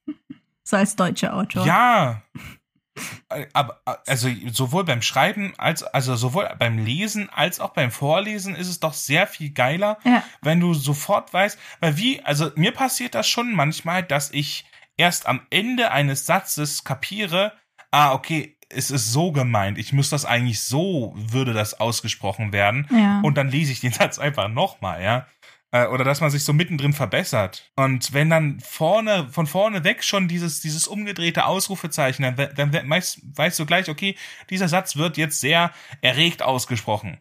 so 0.67 0.75
als 0.77 0.95
deutscher 0.95 1.33
Autor. 1.33 1.65
Ja. 1.65 2.21
Aber 3.53 3.79
also 4.07 4.27
sowohl 4.51 4.83
beim 4.83 5.03
Schreiben 5.03 5.53
als 5.59 5.83
also 5.83 6.15
sowohl 6.15 6.49
beim 6.57 6.79
Lesen 6.83 7.29
als 7.31 7.59
auch 7.59 7.69
beim 7.69 7.91
Vorlesen 7.91 8.55
ist 8.55 8.67
es 8.67 8.79
doch 8.79 8.93
sehr 8.93 9.27
viel 9.27 9.51
geiler, 9.51 9.99
Ja. 10.03 10.23
wenn 10.41 10.59
du 10.59 10.73
sofort 10.73 11.31
weißt, 11.31 11.59
weil 11.79 11.97
wie 11.97 12.23
also 12.23 12.49
mir 12.55 12.71
passiert 12.71 13.13
das 13.13 13.27
schon 13.27 13.53
manchmal, 13.53 14.01
dass 14.01 14.31
ich 14.31 14.65
erst 14.97 15.27
am 15.27 15.41
Ende 15.51 15.91
eines 15.91 16.25
Satzes 16.25 16.83
kapiere, 16.83 17.53
ah 17.91 18.13
okay, 18.13 18.57
es 18.69 18.89
ist 18.89 19.13
so 19.13 19.31
gemeint, 19.31 19.77
ich 19.77 19.93
muss 19.93 20.09
das 20.09 20.25
eigentlich 20.25 20.61
so 20.63 21.13
würde 21.15 21.53
das 21.53 21.79
ausgesprochen 21.79 22.51
werden 22.51 22.87
Ja. 22.91 23.21
und 23.21 23.37
dann 23.37 23.49
lese 23.49 23.71
ich 23.71 23.79
den 23.79 23.93
Satz 23.93 24.17
einfach 24.17 24.47
nochmal, 24.47 25.03
ja. 25.03 25.27
Äh, 25.71 25.87
Oder 25.87 26.05
dass 26.05 26.21
man 26.21 26.29
sich 26.29 26.45
so 26.45 26.53
mittendrin 26.53 26.93
verbessert. 26.93 27.69
Und 27.75 28.13
wenn 28.13 28.29
dann 28.29 28.61
vorne, 28.61 29.27
von 29.29 29.47
vorne 29.47 29.83
weg 29.83 30.01
schon 30.01 30.29
dieses, 30.29 30.61
dieses 30.61 30.87
umgedrehte 30.87 31.45
Ausrufezeichen, 31.45 32.35
dann, 32.37 32.71
dann 32.71 32.87
meist, 32.87 33.19
weißt 33.37 33.59
du 33.59 33.65
gleich, 33.65 33.89
okay, 33.89 34.15
dieser 34.49 34.69
Satz 34.69 34.95
wird 34.95 35.17
jetzt 35.17 35.41
sehr 35.41 35.71
erregt 36.01 36.41
ausgesprochen. 36.41 37.17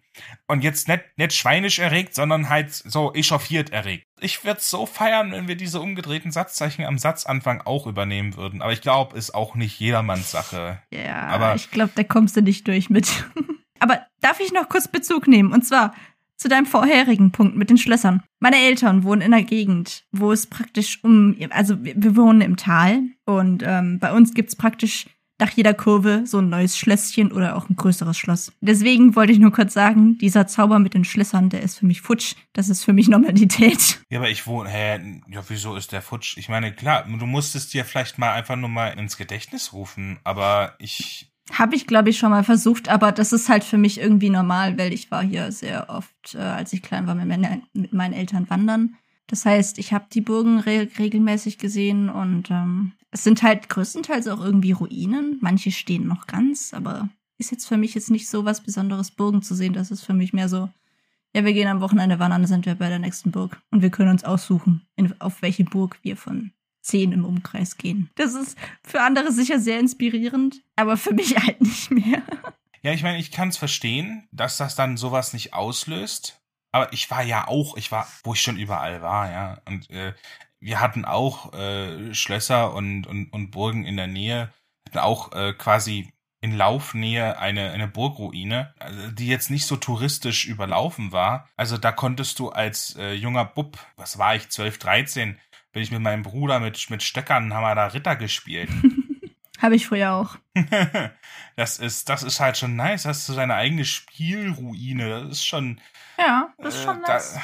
Und 0.46 0.62
jetzt 0.62 0.86
nicht, 0.86 1.02
nicht 1.16 1.32
schweinisch 1.34 1.80
erregt, 1.80 2.14
sondern 2.14 2.48
halt 2.48 2.72
so 2.72 3.12
echauffiert 3.14 3.70
erregt. 3.70 4.04
Ich 4.20 4.44
würde 4.44 4.60
so 4.60 4.86
feiern, 4.86 5.32
wenn 5.32 5.48
wir 5.48 5.56
diese 5.56 5.80
umgedrehten 5.80 6.30
Satzzeichen 6.30 6.84
am 6.84 6.98
Satzanfang 6.98 7.62
auch 7.62 7.86
übernehmen 7.88 8.36
würden. 8.36 8.62
Aber 8.62 8.72
ich 8.72 8.80
glaube, 8.80 9.18
ist 9.18 9.34
auch 9.34 9.56
nicht 9.56 9.78
jedermanns 9.80 10.30
Sache. 10.30 10.80
Ja, 10.92 11.22
Aber- 11.26 11.56
ich 11.56 11.72
glaube, 11.72 11.92
da 11.96 12.04
kommst 12.04 12.36
du 12.36 12.42
nicht 12.42 12.68
durch 12.68 12.90
mit. 12.90 13.08
Aber 13.80 14.06
darf 14.20 14.38
ich 14.40 14.52
noch 14.52 14.68
kurz 14.68 14.88
Bezug 14.88 15.26
nehmen? 15.26 15.52
Und 15.52 15.62
zwar 15.66 15.94
zu 16.36 16.48
deinem 16.48 16.66
vorherigen 16.66 17.32
Punkt 17.32 17.56
mit 17.56 17.70
den 17.70 17.78
Schlössern. 17.78 18.22
Meine 18.40 18.56
Eltern 18.56 19.04
wohnen 19.04 19.22
in 19.22 19.32
einer 19.32 19.44
Gegend, 19.44 20.04
wo 20.12 20.32
es 20.32 20.46
praktisch 20.46 21.02
um, 21.02 21.36
also 21.50 21.82
wir, 21.82 22.16
wohnen 22.16 22.40
im 22.40 22.56
Tal 22.56 23.02
und 23.24 23.62
ähm, 23.64 23.98
bei 23.98 24.12
uns 24.12 24.34
gibt's 24.34 24.56
praktisch 24.56 25.06
nach 25.38 25.50
jeder 25.50 25.74
Kurve 25.74 26.22
so 26.24 26.38
ein 26.38 26.48
neues 26.48 26.78
Schlösschen 26.78 27.30
oder 27.30 27.56
auch 27.56 27.68
ein 27.68 27.76
größeres 27.76 28.16
Schloss. 28.16 28.52
Deswegen 28.60 29.16
wollte 29.16 29.32
ich 29.32 29.38
nur 29.38 29.52
kurz 29.52 29.74
sagen, 29.74 30.16
dieser 30.18 30.46
Zauber 30.46 30.78
mit 30.78 30.94
den 30.94 31.04
Schlössern, 31.04 31.50
der 31.50 31.62
ist 31.62 31.78
für 31.78 31.86
mich 31.86 32.00
futsch. 32.00 32.34
Das 32.54 32.68
ist 32.68 32.84
für 32.84 32.92
mich 32.92 33.08
Normalität. 33.08 34.00
Ja, 34.08 34.20
aber 34.20 34.30
ich 34.30 34.46
wohne, 34.46 34.70
hä, 34.70 35.20
ja, 35.28 35.42
wieso 35.48 35.74
ist 35.74 35.90
der 35.90 36.00
futsch? 36.00 36.36
Ich 36.36 36.48
meine, 36.48 36.72
klar, 36.72 37.04
du 37.06 37.26
musstest 37.26 37.74
dir 37.74 37.84
vielleicht 37.84 38.18
mal 38.18 38.32
einfach 38.32 38.54
nur 38.54 38.68
mal 38.68 38.88
ins 38.90 39.16
Gedächtnis 39.16 39.72
rufen, 39.72 40.20
aber 40.22 40.74
ich, 40.78 41.32
Habe 41.52 41.76
ich, 41.76 41.86
glaube 41.86 42.10
ich, 42.10 42.18
schon 42.18 42.30
mal 42.30 42.44
versucht, 42.44 42.88
aber 42.88 43.12
das 43.12 43.32
ist 43.32 43.48
halt 43.48 43.62
für 43.62 43.78
mich 43.78 44.00
irgendwie 44.00 44.30
normal, 44.30 44.76
weil 44.78 44.92
ich 44.92 45.10
war 45.10 45.22
hier 45.22 45.52
sehr 45.52 45.88
oft, 45.88 46.34
äh, 46.34 46.38
als 46.38 46.72
ich 46.72 46.82
klein 46.82 47.06
war, 47.06 47.14
mit, 47.14 47.26
meine, 47.26 47.62
mit 47.72 47.92
meinen 47.92 48.14
Eltern 48.14 48.50
wandern. 48.50 48.96
Das 49.28 49.44
heißt, 49.44 49.78
ich 49.78 49.92
habe 49.92 50.06
die 50.12 50.20
Burgen 50.20 50.60
re 50.60 50.88
regelmäßig 50.98 51.58
gesehen 51.58 52.08
und 52.10 52.50
ähm, 52.50 52.92
es 53.10 53.24
sind 53.24 53.42
halt 53.42 53.68
größtenteils 53.68 54.28
auch 54.28 54.44
irgendwie 54.44 54.72
Ruinen. 54.72 55.38
Manche 55.40 55.70
stehen 55.70 56.06
noch 56.06 56.26
ganz, 56.26 56.74
aber 56.74 57.08
ist 57.38 57.50
jetzt 57.50 57.66
für 57.66 57.76
mich 57.76 57.94
jetzt 57.94 58.10
nicht 58.10 58.28
so 58.28 58.44
was 58.44 58.62
Besonderes, 58.62 59.10
Burgen 59.10 59.42
zu 59.42 59.54
sehen. 59.54 59.72
Das 59.72 59.90
ist 59.90 60.04
für 60.04 60.14
mich 60.14 60.32
mehr 60.32 60.48
so, 60.48 60.68
ja, 61.34 61.44
wir 61.44 61.52
gehen 61.52 61.68
am 61.68 61.80
Wochenende 61.80 62.18
wandern, 62.18 62.42
dann 62.42 62.48
sind 62.48 62.66
wir 62.66 62.74
bei 62.76 62.88
der 62.88 62.98
nächsten 62.98 63.30
Burg 63.30 63.60
und 63.70 63.82
wir 63.82 63.90
können 63.90 64.10
uns 64.10 64.24
aussuchen, 64.24 64.86
in, 64.96 65.20
auf 65.20 65.42
welche 65.42 65.64
Burg 65.64 65.98
wir 66.02 66.16
von 66.16 66.52
zehn 66.86 67.12
im 67.12 67.24
Umkreis 67.24 67.76
gehen. 67.76 68.10
Das 68.14 68.34
ist 68.34 68.56
für 68.82 69.00
andere 69.00 69.32
sicher 69.32 69.58
sehr 69.58 69.80
inspirierend, 69.80 70.62
aber 70.76 70.96
für 70.96 71.12
mich 71.12 71.36
halt 71.42 71.60
nicht 71.60 71.90
mehr. 71.90 72.22
ja, 72.82 72.92
ich 72.92 73.02
meine, 73.02 73.18
ich 73.18 73.30
kann 73.30 73.48
es 73.48 73.56
verstehen, 73.56 74.28
dass 74.32 74.56
das 74.56 74.76
dann 74.76 74.96
sowas 74.96 75.32
nicht 75.32 75.52
auslöst, 75.52 76.40
aber 76.72 76.92
ich 76.92 77.10
war 77.10 77.22
ja 77.22 77.48
auch, 77.48 77.76
ich 77.76 77.90
war, 77.92 78.06
wo 78.24 78.34
ich 78.34 78.40
schon 78.40 78.58
überall 78.58 79.02
war, 79.02 79.30
ja, 79.30 79.60
und 79.66 79.90
äh, 79.90 80.14
wir 80.60 80.80
hatten 80.80 81.04
auch 81.04 81.52
äh, 81.54 82.14
Schlösser 82.14 82.74
und, 82.74 83.06
und, 83.06 83.32
und 83.32 83.50
Burgen 83.50 83.84
in 83.84 83.96
der 83.96 84.06
Nähe, 84.06 84.52
hatten 84.86 84.98
auch 84.98 85.32
äh, 85.32 85.52
quasi 85.52 86.12
in 86.40 86.56
Laufnähe 86.56 87.38
eine, 87.38 87.70
eine 87.70 87.88
Burgruine, 87.88 88.74
also 88.78 89.10
die 89.10 89.26
jetzt 89.26 89.50
nicht 89.50 89.66
so 89.66 89.76
touristisch 89.76 90.46
überlaufen 90.46 91.12
war. 91.12 91.48
Also 91.56 91.76
da 91.76 91.92
konntest 91.92 92.38
du 92.38 92.50
als 92.50 92.94
äh, 92.96 93.12
junger 93.12 93.44
Bub, 93.44 93.78
was 93.96 94.18
war 94.18 94.36
ich, 94.36 94.48
12, 94.48 94.78
13, 94.78 95.40
bin 95.76 95.82
ich 95.82 95.90
mit 95.90 96.00
meinem 96.00 96.22
Bruder 96.22 96.58
mit, 96.58 96.88
mit 96.88 97.02
Stöckern, 97.02 97.52
haben 97.52 97.62
wir 97.62 97.74
da 97.74 97.88
Ritter 97.88 98.16
gespielt. 98.16 98.70
Habe 99.58 99.74
ich 99.74 99.86
früher 99.86 100.14
auch. 100.14 100.36
das 101.56 101.78
ist, 101.78 102.08
das 102.08 102.22
ist 102.22 102.40
halt 102.40 102.56
schon 102.56 102.76
nice. 102.76 103.04
Hast 103.04 103.28
du 103.28 103.34
deine 103.34 103.56
eigene 103.56 103.84
Spielruine. 103.84 105.24
Das 105.24 105.32
ist 105.32 105.44
schon, 105.44 105.78
Ja, 106.18 106.48
das 106.56 106.76
ist 106.76 106.80
äh, 106.80 106.84
schon 106.84 107.02
da, 107.02 107.12
nice. 107.12 107.38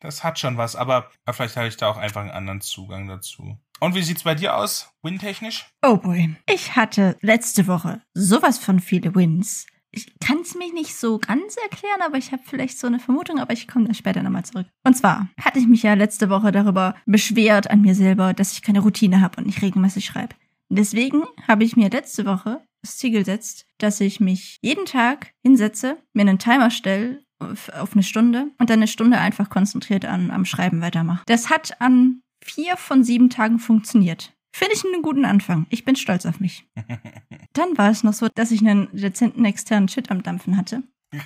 das 0.00 0.24
hat 0.24 0.40
schon 0.40 0.56
was, 0.56 0.74
aber 0.74 1.12
vielleicht 1.30 1.56
habe 1.56 1.68
ich 1.68 1.76
da 1.76 1.88
auch 1.88 1.96
einfach 1.96 2.22
einen 2.22 2.32
anderen 2.32 2.60
Zugang 2.60 3.06
dazu. 3.06 3.56
Und 3.78 3.94
wie 3.94 4.02
sieht's 4.02 4.24
bei 4.24 4.34
dir 4.34 4.56
aus, 4.56 4.92
win-technisch? 5.02 5.66
Oh 5.82 5.96
boy. 5.96 6.34
Ich 6.52 6.74
hatte 6.74 7.18
letzte 7.20 7.68
Woche 7.68 8.02
sowas 8.14 8.58
von 8.58 8.80
viele 8.80 9.14
Wins. 9.14 9.66
Ich 9.92 10.18
kann 10.20 10.40
es 10.40 10.54
mir 10.54 10.72
nicht 10.72 10.94
so 10.94 11.18
ganz 11.18 11.56
erklären, 11.56 12.00
aber 12.04 12.16
ich 12.16 12.32
habe 12.32 12.42
vielleicht 12.44 12.78
so 12.78 12.86
eine 12.86 13.00
Vermutung, 13.00 13.38
aber 13.38 13.52
ich 13.52 13.66
komme 13.66 13.86
da 13.86 13.94
später 13.94 14.22
nochmal 14.22 14.44
zurück. 14.44 14.66
Und 14.84 14.96
zwar 14.96 15.28
hatte 15.40 15.58
ich 15.58 15.66
mich 15.66 15.82
ja 15.82 15.94
letzte 15.94 16.30
Woche 16.30 16.52
darüber 16.52 16.94
beschwert 17.06 17.70
an 17.70 17.82
mir 17.82 17.94
selber, 17.94 18.32
dass 18.32 18.52
ich 18.52 18.62
keine 18.62 18.80
Routine 18.80 19.20
habe 19.20 19.38
und 19.38 19.46
nicht 19.46 19.62
regelmäßig 19.62 20.04
schreibe. 20.04 20.34
Deswegen 20.68 21.24
habe 21.48 21.64
ich 21.64 21.76
mir 21.76 21.90
letzte 21.90 22.24
Woche 22.24 22.62
das 22.82 22.98
Ziel 22.98 23.10
gesetzt, 23.10 23.66
dass 23.78 24.00
ich 24.00 24.20
mich 24.20 24.58
jeden 24.62 24.86
Tag 24.86 25.32
hinsetze, 25.42 25.98
mir 26.12 26.22
einen 26.22 26.38
Timer 26.38 26.70
stelle 26.70 27.24
auf 27.40 27.94
eine 27.94 28.02
Stunde 28.02 28.50
und 28.58 28.70
dann 28.70 28.78
eine 28.78 28.86
Stunde 28.86 29.18
einfach 29.18 29.50
konzentriert 29.50 30.04
an, 30.04 30.30
am 30.30 30.44
Schreiben 30.44 30.80
weitermache. 30.80 31.22
Das 31.26 31.50
hat 31.50 31.80
an 31.80 32.22
vier 32.42 32.76
von 32.76 33.02
sieben 33.02 33.30
Tagen 33.30 33.58
funktioniert. 33.58 34.32
Finde 34.52 34.74
ich 34.74 34.84
einen 34.84 35.02
guten 35.02 35.24
Anfang. 35.24 35.66
Ich 35.70 35.84
bin 35.84 35.96
stolz 35.96 36.26
auf 36.26 36.40
mich. 36.40 36.66
Dann 37.52 37.78
war 37.78 37.90
es 37.90 38.02
noch 38.02 38.12
so, 38.12 38.28
dass 38.34 38.50
ich 38.50 38.60
einen 38.60 38.88
dezenten 38.92 39.44
externen 39.44 39.88
Shit 39.88 40.10
am 40.10 40.22
Dampfen 40.22 40.56
hatte. 40.56 40.82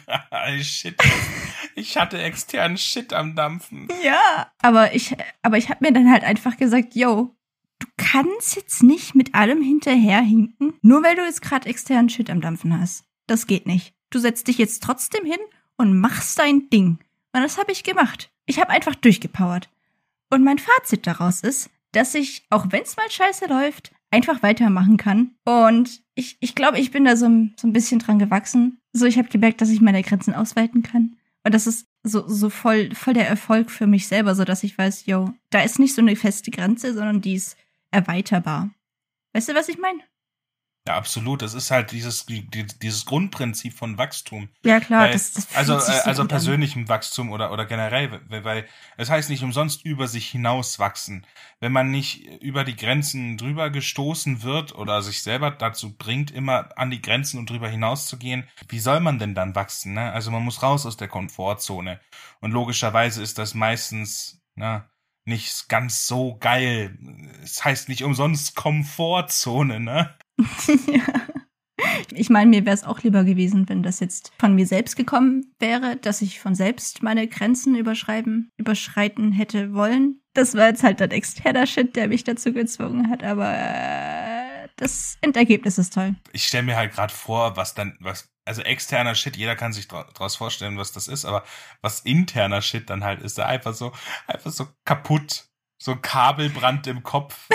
Shit. 0.60 0.96
Ich 1.74 1.96
hatte 1.96 2.20
externen 2.20 2.78
Shit 2.78 3.12
am 3.12 3.34
Dampfen. 3.34 3.88
Ja, 4.02 4.50
aber 4.58 4.94
ich, 4.94 5.16
aber 5.42 5.58
ich 5.58 5.68
habe 5.68 5.84
mir 5.84 5.92
dann 5.92 6.10
halt 6.10 6.24
einfach 6.24 6.56
gesagt, 6.56 6.94
yo, 6.94 7.34
du 7.80 7.86
kannst 7.96 8.56
jetzt 8.56 8.82
nicht 8.82 9.14
mit 9.14 9.34
allem 9.34 9.62
hinterherhinken, 9.62 10.74
nur 10.82 11.02
weil 11.02 11.16
du 11.16 11.22
jetzt 11.22 11.42
gerade 11.42 11.68
externen 11.68 12.08
Shit 12.08 12.30
am 12.30 12.40
Dampfen 12.40 12.78
hast. 12.78 13.04
Das 13.26 13.46
geht 13.46 13.66
nicht. 13.66 13.94
Du 14.10 14.18
setzt 14.18 14.48
dich 14.48 14.58
jetzt 14.58 14.82
trotzdem 14.82 15.24
hin 15.24 15.40
und 15.76 15.98
machst 15.98 16.38
dein 16.38 16.70
Ding. 16.70 16.98
Und 17.32 17.42
das 17.42 17.58
habe 17.58 17.72
ich 17.72 17.82
gemacht. 17.82 18.30
Ich 18.46 18.60
habe 18.60 18.70
einfach 18.70 18.94
durchgepowert. 18.94 19.68
Und 20.30 20.44
mein 20.44 20.58
Fazit 20.58 21.06
daraus 21.06 21.40
ist, 21.40 21.70
dass 21.96 22.14
ich, 22.14 22.44
auch 22.50 22.66
wenn 22.70 22.82
es 22.82 22.96
mal 22.96 23.10
scheiße 23.10 23.46
läuft, 23.46 23.92
einfach 24.10 24.42
weitermachen 24.42 24.96
kann. 24.96 25.34
Und 25.44 26.02
ich, 26.14 26.36
ich 26.40 26.54
glaube, 26.54 26.78
ich 26.78 26.90
bin 26.90 27.04
da 27.04 27.16
so, 27.16 27.26
so 27.56 27.66
ein 27.66 27.72
bisschen 27.72 27.98
dran 27.98 28.18
gewachsen. 28.18 28.80
So, 28.92 29.06
ich 29.06 29.18
habe 29.18 29.28
gemerkt, 29.28 29.60
dass 29.60 29.70
ich 29.70 29.80
meine 29.80 30.02
Grenzen 30.02 30.34
ausweiten 30.34 30.82
kann. 30.82 31.16
Und 31.44 31.52
das 31.54 31.66
ist 31.66 31.86
so, 32.02 32.28
so 32.28 32.48
voll, 32.48 32.94
voll 32.94 33.14
der 33.14 33.28
Erfolg 33.28 33.70
für 33.70 33.86
mich 33.86 34.06
selber, 34.06 34.34
so 34.34 34.44
dass 34.44 34.62
ich 34.62 34.78
weiß, 34.78 35.06
yo, 35.06 35.34
da 35.50 35.62
ist 35.62 35.78
nicht 35.78 35.94
so 35.94 36.00
eine 36.00 36.16
feste 36.16 36.50
Grenze, 36.50 36.94
sondern 36.94 37.20
die 37.20 37.34
ist 37.34 37.56
erweiterbar. 37.90 38.70
Weißt 39.32 39.48
du, 39.48 39.54
was 39.54 39.68
ich 39.68 39.78
meine? 39.78 40.00
Ja, 40.86 40.96
absolut. 40.96 41.40
Das 41.40 41.54
ist 41.54 41.70
halt 41.70 41.92
dieses, 41.92 42.26
dieses 42.26 43.06
Grundprinzip 43.06 43.72
von 43.72 43.96
Wachstum. 43.96 44.50
Ja, 44.64 44.80
klar. 44.80 45.04
Weil, 45.04 45.12
das, 45.12 45.32
das 45.32 45.56
also, 45.56 45.78
so 45.80 45.90
also 45.90 46.26
persönlichem 46.26 46.82
an. 46.82 46.88
Wachstum 46.90 47.30
oder, 47.30 47.52
oder 47.52 47.64
generell, 47.64 48.20
weil 48.28 48.66
es 48.98 49.08
heißt 49.08 49.30
nicht 49.30 49.42
umsonst 49.42 49.82
über 49.86 50.08
sich 50.08 50.28
hinaus 50.28 50.78
wachsen. 50.78 51.26
Wenn 51.58 51.72
man 51.72 51.90
nicht 51.90 52.26
über 52.42 52.64
die 52.64 52.76
Grenzen 52.76 53.38
drüber 53.38 53.70
gestoßen 53.70 54.42
wird 54.42 54.74
oder 54.74 55.00
sich 55.00 55.22
selber 55.22 55.50
dazu 55.52 55.96
bringt, 55.96 56.30
immer 56.30 56.68
an 56.76 56.90
die 56.90 57.00
Grenzen 57.00 57.38
und 57.38 57.48
drüber 57.48 57.68
hinaus 57.68 58.06
zu 58.06 58.18
gehen, 58.18 58.46
wie 58.68 58.78
soll 58.78 59.00
man 59.00 59.18
denn 59.18 59.34
dann 59.34 59.54
wachsen? 59.54 59.94
Ne? 59.94 60.12
Also 60.12 60.30
man 60.30 60.42
muss 60.42 60.62
raus 60.62 60.84
aus 60.84 60.98
der 60.98 61.08
Komfortzone. 61.08 61.98
Und 62.40 62.52
logischerweise 62.52 63.22
ist 63.22 63.38
das 63.38 63.54
meistens, 63.54 64.42
na, 64.54 64.90
nicht 65.24 65.70
ganz 65.70 66.06
so 66.06 66.36
geil. 66.38 66.98
Es 67.42 67.64
heißt 67.64 67.88
nicht 67.88 68.04
umsonst 68.04 68.54
Komfortzone, 68.54 69.80
ne? 69.80 70.14
ja. 70.86 71.04
Ich 72.12 72.30
meine, 72.30 72.50
mir 72.50 72.64
wäre 72.64 72.74
es 72.74 72.84
auch 72.84 73.02
lieber 73.02 73.24
gewesen, 73.24 73.68
wenn 73.68 73.82
das 73.82 74.00
jetzt 74.00 74.32
von 74.38 74.54
mir 74.54 74.66
selbst 74.66 74.96
gekommen 74.96 75.52
wäre, 75.58 75.96
dass 75.96 76.22
ich 76.22 76.38
von 76.38 76.54
selbst 76.54 77.02
meine 77.02 77.26
Grenzen 77.26 77.74
überschreiben, 77.74 78.50
überschreiten 78.56 79.32
hätte 79.32 79.74
wollen. 79.74 80.20
Das 80.34 80.54
war 80.54 80.68
jetzt 80.68 80.82
halt 80.82 81.02
ein 81.02 81.10
externer 81.10 81.66
Shit, 81.66 81.96
der 81.96 82.08
mich 82.08 82.24
dazu 82.24 82.52
gezwungen 82.52 83.10
hat, 83.10 83.24
aber 83.24 83.52
äh, 83.52 84.68
das 84.76 85.18
Endergebnis 85.20 85.78
ist 85.78 85.94
toll. 85.94 86.14
Ich 86.32 86.44
stelle 86.44 86.64
mir 86.64 86.76
halt 86.76 86.92
gerade 86.92 87.12
vor, 87.12 87.56
was 87.56 87.74
dann, 87.74 87.96
was, 88.00 88.32
also 88.44 88.62
externer 88.62 89.14
Shit, 89.14 89.36
jeder 89.36 89.56
kann 89.56 89.72
sich 89.72 89.88
daraus 89.88 90.36
vorstellen, 90.36 90.78
was 90.78 90.92
das 90.92 91.08
ist, 91.08 91.24
aber 91.24 91.44
was 91.82 92.00
interner 92.00 92.62
Shit 92.62 92.88
dann 92.88 93.02
halt 93.04 93.20
ist, 93.20 93.38
einfach 93.40 93.74
so, 93.74 93.92
einfach 94.26 94.50
so 94.50 94.68
kaputt. 94.84 95.48
So 95.76 95.96
Kabelbrand 95.96 96.86
im 96.86 97.02
Kopf. 97.02 97.48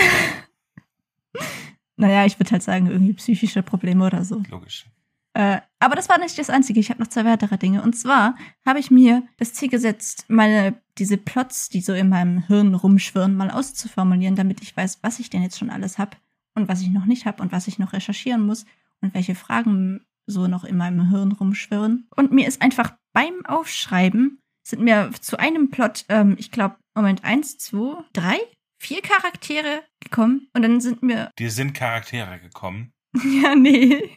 Naja, 1.99 2.25
ich 2.25 2.39
würde 2.39 2.51
halt 2.51 2.63
sagen, 2.63 2.87
irgendwie 2.87 3.13
psychische 3.13 3.61
Probleme 3.61 4.05
oder 4.05 4.23
so. 4.23 4.41
Logisch. 4.49 4.85
Äh, 5.33 5.59
aber 5.79 5.95
das 5.95 6.09
war 6.09 6.17
nicht 6.17 6.37
das 6.37 6.49
Einzige. 6.49 6.79
Ich 6.79 6.89
habe 6.89 7.01
noch 7.01 7.09
zwei 7.09 7.25
weitere 7.25 7.57
Dinge. 7.57 7.83
Und 7.83 7.93
zwar 7.93 8.35
habe 8.65 8.79
ich 8.79 8.89
mir 8.89 9.23
das 9.37 9.53
Ziel 9.53 9.69
gesetzt, 9.69 10.25
meine 10.29 10.81
diese 10.97 11.17
Plots, 11.17 11.69
die 11.69 11.81
so 11.81 11.93
in 11.93 12.09
meinem 12.09 12.39
Hirn 12.47 12.73
rumschwirren, 12.73 13.35
mal 13.35 13.51
auszuformulieren, 13.51 14.35
damit 14.35 14.61
ich 14.61 14.75
weiß, 14.75 14.99
was 15.01 15.19
ich 15.19 15.29
denn 15.29 15.43
jetzt 15.43 15.59
schon 15.59 15.69
alles 15.69 15.97
habe 15.97 16.17
und 16.55 16.67
was 16.67 16.81
ich 16.81 16.89
noch 16.89 17.05
nicht 17.05 17.25
habe 17.25 17.41
und 17.43 17.51
was 17.51 17.67
ich 17.67 17.79
noch 17.79 17.93
recherchieren 17.93 18.45
muss 18.45 18.65
und 19.01 19.13
welche 19.13 19.35
Fragen 19.35 20.05
so 20.25 20.47
noch 20.47 20.63
in 20.63 20.77
meinem 20.77 21.09
Hirn 21.09 21.33
rumschwirren. 21.33 22.07
Und 22.15 22.31
mir 22.31 22.47
ist 22.47 22.61
einfach 22.61 22.93
beim 23.13 23.45
Aufschreiben 23.45 24.39
sind 24.63 24.83
mir 24.83 25.09
zu 25.19 25.37
einem 25.37 25.69
Plot, 25.69 26.05
ähm, 26.09 26.35
ich 26.37 26.51
glaube, 26.51 26.75
Moment, 26.95 27.23
eins, 27.23 27.57
zwei, 27.57 28.03
drei, 28.13 28.37
vier 28.79 29.01
Charaktere 29.01 29.83
gekommen 29.99 30.49
und 30.53 30.61
dann 30.63 30.81
sind 30.81 31.03
mir. 31.03 31.31
Dir 31.37 31.51
sind 31.51 31.73
Charaktere 31.73 32.39
gekommen? 32.39 32.93
ja, 33.43 33.55
nee. 33.55 34.15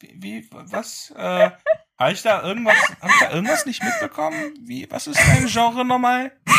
Wie, 0.00 0.22
wie 0.22 0.48
was? 0.50 1.12
Äh, 1.16 1.50
habe 1.98 2.12
ich 2.12 2.22
da 2.22 2.42
irgendwas, 2.42 2.76
hab 3.00 3.10
ich 3.10 3.18
da 3.20 3.30
irgendwas 3.32 3.66
nicht 3.66 3.82
mitbekommen? 3.82 4.54
Wie, 4.60 4.86
was 4.90 5.06
ist 5.06 5.18
dein 5.18 5.46
Genre 5.46 5.84
nochmal? 5.84 6.32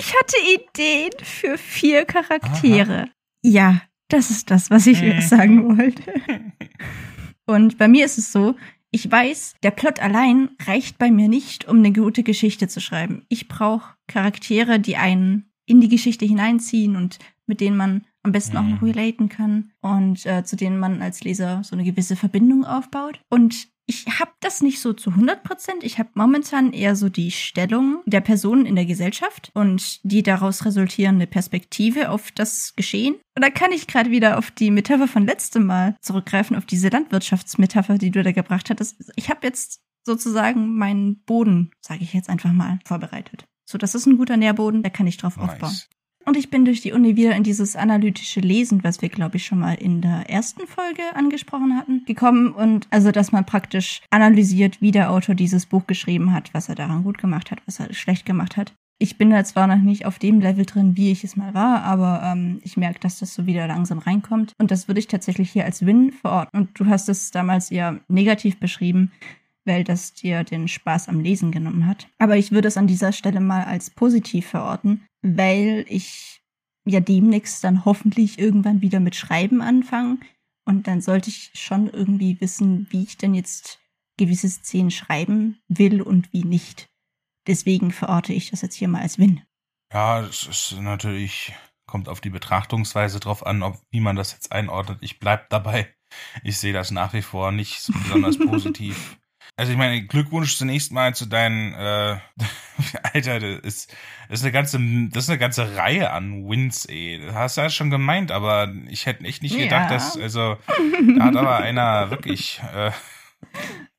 Ich 0.00 0.14
hatte 0.14 0.36
Ideen 0.36 1.10
für 1.24 1.58
vier 1.58 2.04
Charaktere. 2.04 3.02
Aha. 3.02 3.10
Ja, 3.42 3.82
das 4.06 4.30
ist 4.30 4.48
das, 4.48 4.70
was 4.70 4.86
ich 4.86 5.00
hm. 5.00 5.20
sagen 5.20 5.78
wollte. 5.78 6.12
Und 7.46 7.78
bei 7.78 7.88
mir 7.88 8.04
ist 8.04 8.16
es 8.16 8.30
so, 8.30 8.54
ich 8.90 9.10
weiß, 9.10 9.54
der 9.62 9.70
Plot 9.70 10.00
allein 10.00 10.50
reicht 10.66 10.98
bei 10.98 11.10
mir 11.10 11.28
nicht, 11.28 11.68
um 11.68 11.78
eine 11.78 11.92
gute 11.92 12.22
Geschichte 12.22 12.68
zu 12.68 12.80
schreiben. 12.80 13.24
Ich 13.28 13.48
brauche 13.48 13.94
Charaktere, 14.06 14.80
die 14.80 14.96
einen 14.96 15.50
in 15.66 15.80
die 15.80 15.88
Geschichte 15.88 16.24
hineinziehen 16.24 16.96
und 16.96 17.18
mit 17.46 17.60
denen 17.60 17.76
man 17.76 18.06
am 18.22 18.32
besten 18.32 18.56
auch 18.56 18.62
noch 18.62 18.80
mhm. 18.80 18.88
relaten 18.88 19.28
kann 19.28 19.72
und 19.80 20.24
äh, 20.26 20.44
zu 20.44 20.56
denen 20.56 20.78
man 20.78 21.02
als 21.02 21.22
Leser 21.22 21.62
so 21.64 21.74
eine 21.76 21.84
gewisse 21.84 22.16
Verbindung 22.16 22.64
aufbaut. 22.64 23.20
Und 23.28 23.68
ich 23.88 24.06
habe 24.20 24.32
das 24.40 24.60
nicht 24.60 24.80
so 24.80 24.92
zu 24.92 25.10
100 25.10 25.42
Prozent. 25.42 25.82
Ich 25.82 25.98
habe 25.98 26.10
momentan 26.12 26.74
eher 26.74 26.94
so 26.94 27.08
die 27.08 27.30
Stellung 27.30 28.02
der 28.04 28.20
Personen 28.20 28.66
in 28.66 28.76
der 28.76 28.84
Gesellschaft 28.84 29.50
und 29.54 30.00
die 30.04 30.22
daraus 30.22 30.66
resultierende 30.66 31.26
Perspektive 31.26 32.10
auf 32.10 32.30
das 32.30 32.74
Geschehen. 32.76 33.14
Und 33.34 33.42
da 33.42 33.48
kann 33.48 33.72
ich 33.72 33.86
gerade 33.86 34.10
wieder 34.10 34.36
auf 34.36 34.50
die 34.50 34.70
Metapher 34.70 35.08
von 35.08 35.24
letztem 35.24 35.64
Mal 35.64 35.96
zurückgreifen, 36.02 36.54
auf 36.54 36.66
diese 36.66 36.90
Landwirtschaftsmetapher, 36.90 37.96
die 37.96 38.10
du 38.10 38.22
da 38.22 38.32
gebracht 38.32 38.68
hattest. 38.68 39.10
Ich 39.16 39.30
habe 39.30 39.40
jetzt 39.46 39.80
sozusagen 40.04 40.76
meinen 40.76 41.22
Boden, 41.24 41.70
sage 41.80 42.02
ich 42.02 42.12
jetzt 42.12 42.28
einfach 42.28 42.52
mal, 42.52 42.80
vorbereitet. 42.84 43.46
So, 43.64 43.78
das 43.78 43.94
ist 43.94 44.04
ein 44.04 44.18
guter 44.18 44.36
Nährboden, 44.36 44.82
da 44.82 44.90
kann 44.90 45.06
ich 45.06 45.16
drauf 45.16 45.38
nice. 45.38 45.48
aufbauen. 45.48 45.76
Und 46.28 46.36
ich 46.36 46.50
bin 46.50 46.66
durch 46.66 46.82
die 46.82 46.92
Uni 46.92 47.16
wieder 47.16 47.34
in 47.34 47.42
dieses 47.42 47.74
analytische 47.74 48.40
Lesen, 48.40 48.84
was 48.84 49.00
wir, 49.00 49.08
glaube 49.08 49.38
ich, 49.38 49.46
schon 49.46 49.60
mal 49.60 49.72
in 49.72 50.02
der 50.02 50.28
ersten 50.28 50.66
Folge 50.66 51.00
angesprochen 51.14 51.74
hatten, 51.74 52.04
gekommen. 52.04 52.52
Und 52.52 52.86
also, 52.90 53.12
dass 53.12 53.32
man 53.32 53.46
praktisch 53.46 54.02
analysiert, 54.10 54.82
wie 54.82 54.90
der 54.90 55.10
Autor 55.10 55.34
dieses 55.34 55.64
Buch 55.64 55.86
geschrieben 55.86 56.34
hat, 56.34 56.52
was 56.52 56.68
er 56.68 56.74
daran 56.74 57.02
gut 57.02 57.16
gemacht 57.16 57.50
hat, 57.50 57.60
was 57.64 57.80
er 57.80 57.94
schlecht 57.94 58.26
gemacht 58.26 58.58
hat. 58.58 58.74
Ich 58.98 59.16
bin 59.16 59.30
da 59.30 59.42
zwar 59.42 59.68
noch 59.68 59.78
nicht 59.78 60.04
auf 60.04 60.18
dem 60.18 60.40
Level 60.40 60.66
drin, 60.66 60.98
wie 60.98 61.12
ich 61.12 61.24
es 61.24 61.34
mal 61.34 61.54
war, 61.54 61.82
aber 61.84 62.20
ähm, 62.22 62.60
ich 62.62 62.76
merke, 62.76 63.00
dass 63.00 63.20
das 63.20 63.32
so 63.32 63.46
wieder 63.46 63.66
langsam 63.66 63.98
reinkommt. 63.98 64.52
Und 64.58 64.70
das 64.70 64.86
würde 64.86 65.00
ich 65.00 65.06
tatsächlich 65.06 65.50
hier 65.50 65.64
als 65.64 65.86
Win 65.86 66.12
verorten. 66.12 66.60
Und 66.60 66.78
du 66.78 66.84
hast 66.84 67.08
es 67.08 67.30
damals 67.30 67.70
eher 67.70 68.00
negativ 68.08 68.60
beschrieben, 68.60 69.12
weil 69.68 69.84
das 69.84 70.14
dir 70.14 70.42
den 70.42 70.66
Spaß 70.66 71.08
am 71.08 71.20
Lesen 71.20 71.52
genommen 71.52 71.86
hat. 71.86 72.08
Aber 72.18 72.36
ich 72.36 72.50
würde 72.50 72.66
es 72.66 72.76
an 72.76 72.88
dieser 72.88 73.12
Stelle 73.12 73.38
mal 73.38 73.64
als 73.64 73.90
positiv 73.90 74.48
verorten, 74.48 75.06
weil 75.22 75.84
ich 75.88 76.42
ja 76.84 76.98
demnächst 76.98 77.62
dann 77.62 77.84
hoffentlich 77.84 78.38
irgendwann 78.38 78.80
wieder 78.80 78.98
mit 78.98 79.14
Schreiben 79.14 79.62
anfange. 79.62 80.18
Und 80.64 80.86
dann 80.86 81.00
sollte 81.00 81.30
ich 81.30 81.52
schon 81.54 81.88
irgendwie 81.88 82.40
wissen, 82.40 82.88
wie 82.90 83.04
ich 83.04 83.16
denn 83.16 83.34
jetzt 83.34 83.78
gewisse 84.18 84.48
Szenen 84.48 84.90
schreiben 84.90 85.60
will 85.68 86.02
und 86.02 86.32
wie 86.32 86.44
nicht. 86.44 86.88
Deswegen 87.46 87.92
verorte 87.92 88.32
ich 88.32 88.50
das 88.50 88.62
jetzt 88.62 88.74
hier 88.74 88.88
mal 88.88 89.02
als 89.02 89.18
Win. 89.18 89.42
Ja, 89.92 90.20
das 90.20 90.46
ist 90.46 90.76
natürlich, 90.80 91.54
kommt 91.86 92.08
auf 92.08 92.20
die 92.20 92.30
Betrachtungsweise 92.30 93.20
drauf 93.20 93.46
an, 93.46 93.62
ob, 93.62 93.80
wie 93.90 94.00
man 94.00 94.16
das 94.16 94.32
jetzt 94.32 94.52
einordnet. 94.52 94.98
Ich 95.00 95.18
bleib 95.18 95.48
dabei. 95.48 95.94
Ich 96.42 96.58
sehe 96.58 96.72
das 96.72 96.90
nach 96.90 97.12
wie 97.12 97.22
vor 97.22 97.52
nicht 97.52 97.80
so 97.80 97.92
besonders 97.92 98.38
positiv. 98.50 99.18
Also 99.58 99.72
ich 99.72 99.78
meine, 99.78 100.06
Glückwunsch 100.06 100.56
zunächst 100.56 100.92
mal 100.92 101.16
zu 101.16 101.26
deinen, 101.26 101.74
äh, 101.74 102.18
Alter, 103.12 103.40
das 103.40 103.58
ist, 103.64 103.96
das 104.28 104.38
ist 104.38 104.44
eine 104.44 104.52
ganze, 104.52 104.78
das 105.10 105.24
ist 105.24 105.30
eine 105.30 105.38
ganze 105.40 105.74
Reihe 105.74 106.12
an 106.12 106.48
Wins, 106.48 106.86
ey. 106.86 107.20
Das 107.26 107.34
hast 107.34 107.56
du 107.56 107.62
ja 107.62 107.68
schon 107.68 107.90
gemeint, 107.90 108.30
aber 108.30 108.72
ich 108.88 109.06
hätte 109.06 109.24
echt 109.24 109.42
nicht 109.42 109.58
gedacht, 109.58 109.90
ja. 109.90 109.96
dass, 109.96 110.16
also, 110.16 110.58
da 111.16 111.24
hat 111.24 111.34
aber 111.34 111.56
einer 111.56 112.08
wirklich, 112.12 112.62
äh, 112.72 112.92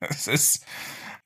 es 0.00 0.28
ist, 0.28 0.66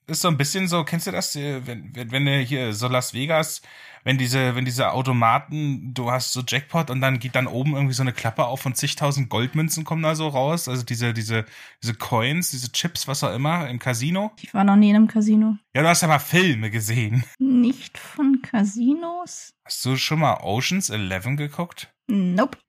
ist 0.07 0.21
so 0.21 0.27
ein 0.27 0.37
bisschen 0.37 0.67
so, 0.67 0.83
kennst 0.83 1.07
du 1.07 1.11
das, 1.11 1.35
äh, 1.35 1.65
wenn, 1.65 1.95
wenn, 1.95 2.11
wenn 2.11 2.25
du 2.25 2.39
hier 2.39 2.73
so 2.73 2.87
Las 2.87 3.13
Vegas, 3.13 3.61
wenn 4.03 4.17
diese, 4.17 4.55
wenn 4.55 4.65
diese 4.65 4.91
Automaten, 4.91 5.93
du 5.93 6.11
hast 6.11 6.31
so 6.31 6.41
Jackpot 6.45 6.89
und 6.89 7.01
dann 7.01 7.19
geht 7.19 7.35
dann 7.35 7.47
oben 7.47 7.73
irgendwie 7.73 7.93
so 7.93 8.03
eine 8.03 8.13
Klappe 8.13 8.45
auf 8.45 8.65
und 8.65 8.77
zigtausend 8.77 9.29
Goldmünzen 9.29 9.83
kommen 9.83 10.03
da 10.03 10.15
so 10.15 10.27
raus, 10.27 10.67
also 10.67 10.83
diese, 10.83 11.13
diese, 11.13 11.45
diese 11.81 11.95
Coins, 11.95 12.51
diese 12.51 12.71
Chips, 12.71 13.07
was 13.07 13.23
auch 13.23 13.33
immer, 13.33 13.67
im 13.67 13.79
Casino. 13.79 14.31
Ich 14.41 14.53
war 14.53 14.63
noch 14.63 14.75
nie 14.75 14.91
in 14.91 14.95
einem 14.95 15.07
Casino. 15.07 15.57
Ja, 15.73 15.81
du 15.81 15.87
hast 15.87 16.03
aber 16.03 16.19
Filme 16.19 16.69
gesehen. 16.69 17.23
Nicht 17.39 17.97
von 17.97 18.41
Casinos? 18.43 19.49
Hast 19.65 19.83
du 19.85 19.97
schon 19.97 20.19
mal 20.19 20.37
Oceans 20.43 20.89
11 20.91 21.35
geguckt? 21.35 21.91
Nope. 22.07 22.59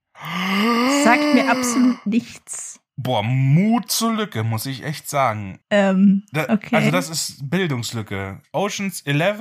Sagt 1.05 1.35
mir 1.35 1.51
absolut 1.51 2.07
nichts. 2.07 2.81
Boah, 2.99 3.23
Mut 3.23 3.91
zur 3.91 4.15
Lücke, 4.15 4.43
muss 4.43 4.65
ich 4.67 4.83
echt 4.83 5.09
sagen. 5.09 5.61
Ähm, 5.71 6.25
Da, 6.33 6.49
okay. 6.49 6.75
Also 6.77 6.91
das 6.91 7.11
ist 7.11 7.51
Bildungslücke. 7.51 8.41
Oceans 8.53 9.03
11, 9.03 9.41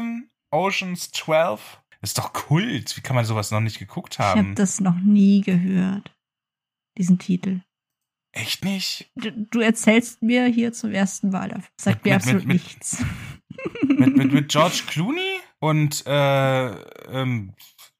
Oceans 0.52 1.12
12. 1.12 1.80
Das 2.02 2.10
ist 2.12 2.18
doch 2.18 2.34
Kult. 2.34 2.96
Wie 2.98 3.02
kann 3.02 3.16
man 3.16 3.26
sowas 3.26 3.52
noch 3.52 3.62
nicht 3.62 3.80
geguckt 3.80 4.16
ich 4.16 4.20
habe 4.20 4.40
haben? 4.40 4.56
das 4.56 4.80
noch 4.82 4.96
nie 5.00 5.42
gehört. 5.42 6.14
Diesen 6.98 7.18
Titel. 7.18 7.62
Echt 8.34 8.66
nicht? 8.66 9.10
Du, 9.16 9.32
du 9.32 9.60
erzählst 9.62 10.22
mir 10.22 10.46
hier 10.48 10.74
zum 10.74 10.92
ersten 10.92 11.30
Mal. 11.30 11.64
Sagt 11.80 12.04
Mit- 12.04 12.06
mir 12.06 12.12
mit- 12.12 12.16
absolut 12.22 12.46
mit- 12.46 12.54
nichts. 12.62 13.04
Mit, 13.84 14.18
mit, 14.18 14.34
mit 14.34 14.50
George 14.52 14.84
Clooney 14.88 15.40
und, 15.60 16.06
äh, 16.06 16.68
ähm, 16.74 17.54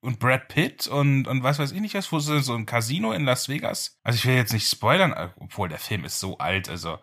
und 0.06 0.20
Brad 0.20 0.48
Pitt 0.48 0.86
und, 0.86 1.26
und 1.26 1.42
was 1.42 1.58
weiß 1.58 1.72
ich 1.72 1.80
nicht 1.80 1.94
was, 1.94 2.10
wo 2.12 2.18
ist 2.18 2.26
so 2.26 2.54
ein 2.54 2.64
Casino 2.64 3.12
in 3.12 3.24
Las 3.24 3.48
Vegas? 3.48 3.98
Also 4.04 4.16
ich 4.16 4.26
will 4.26 4.36
jetzt 4.36 4.52
nicht 4.52 4.68
spoilern, 4.68 5.14
obwohl 5.38 5.68
der 5.68 5.78
Film 5.78 6.04
ist 6.04 6.20
so 6.20 6.38
alt, 6.38 6.68
also. 6.68 6.98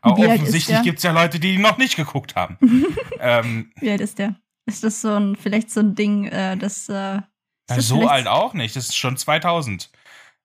Aber 0.00 0.16
Wie 0.16 0.26
offensichtlich 0.26 0.76
der? 0.76 0.82
gibt's 0.82 1.02
ja 1.02 1.12
Leute, 1.12 1.40
die 1.40 1.54
ihn 1.54 1.62
noch 1.62 1.78
nicht 1.78 1.96
geguckt 1.96 2.36
haben. 2.36 2.58
ähm, 3.20 3.72
Wie 3.76 3.90
alt 3.90 4.00
ist 4.00 4.18
der? 4.18 4.36
Ist 4.66 4.84
das 4.84 5.00
so 5.00 5.14
ein, 5.14 5.36
vielleicht 5.36 5.70
so 5.70 5.80
ein 5.80 5.94
Ding, 5.94 6.26
äh, 6.26 6.56
das, 6.56 6.88
äh, 6.88 6.92
Ja, 6.92 7.24
das 7.66 7.88
so 7.88 8.06
alt 8.06 8.26
auch 8.26 8.54
nicht. 8.54 8.76
Das 8.76 8.86
ist 8.86 8.96
schon 8.96 9.16
2000. 9.16 9.90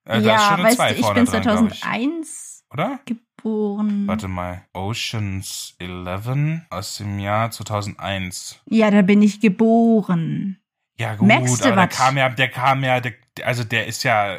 Äh, 0.04 0.12
da 0.12 0.16
ist 0.18 0.24
ja, 0.24 0.38
schon 0.38 0.64
weißt 0.64 0.76
2 0.76 0.92
du, 0.94 1.00
ich 1.00 1.06
bin 1.14 1.24
dran, 1.24 1.42
glaub 1.42 1.72
ich. 1.72 1.80
2001 1.80 2.64
Oder? 2.72 3.00
geboren. 3.04 4.06
Warte 4.06 4.28
mal. 4.28 4.64
Oceans 4.72 5.76
11 5.78 6.62
aus 6.70 6.96
dem 6.96 7.18
Jahr 7.18 7.50
2001. 7.50 8.60
Ja, 8.66 8.90
da 8.90 9.02
bin 9.02 9.22
ich 9.22 9.40
geboren. 9.40 10.63
Ja, 10.98 11.14
gut, 11.16 11.26
Merkst 11.26 11.62
aber 11.66 11.76
der 11.76 11.88
kam 11.88 12.16
ja, 12.16 12.28
der 12.28 12.48
kam 12.48 12.84
ja, 12.84 13.00
der, 13.00 13.12
also 13.44 13.64
der 13.64 13.86
ist 13.86 14.04
ja, 14.04 14.38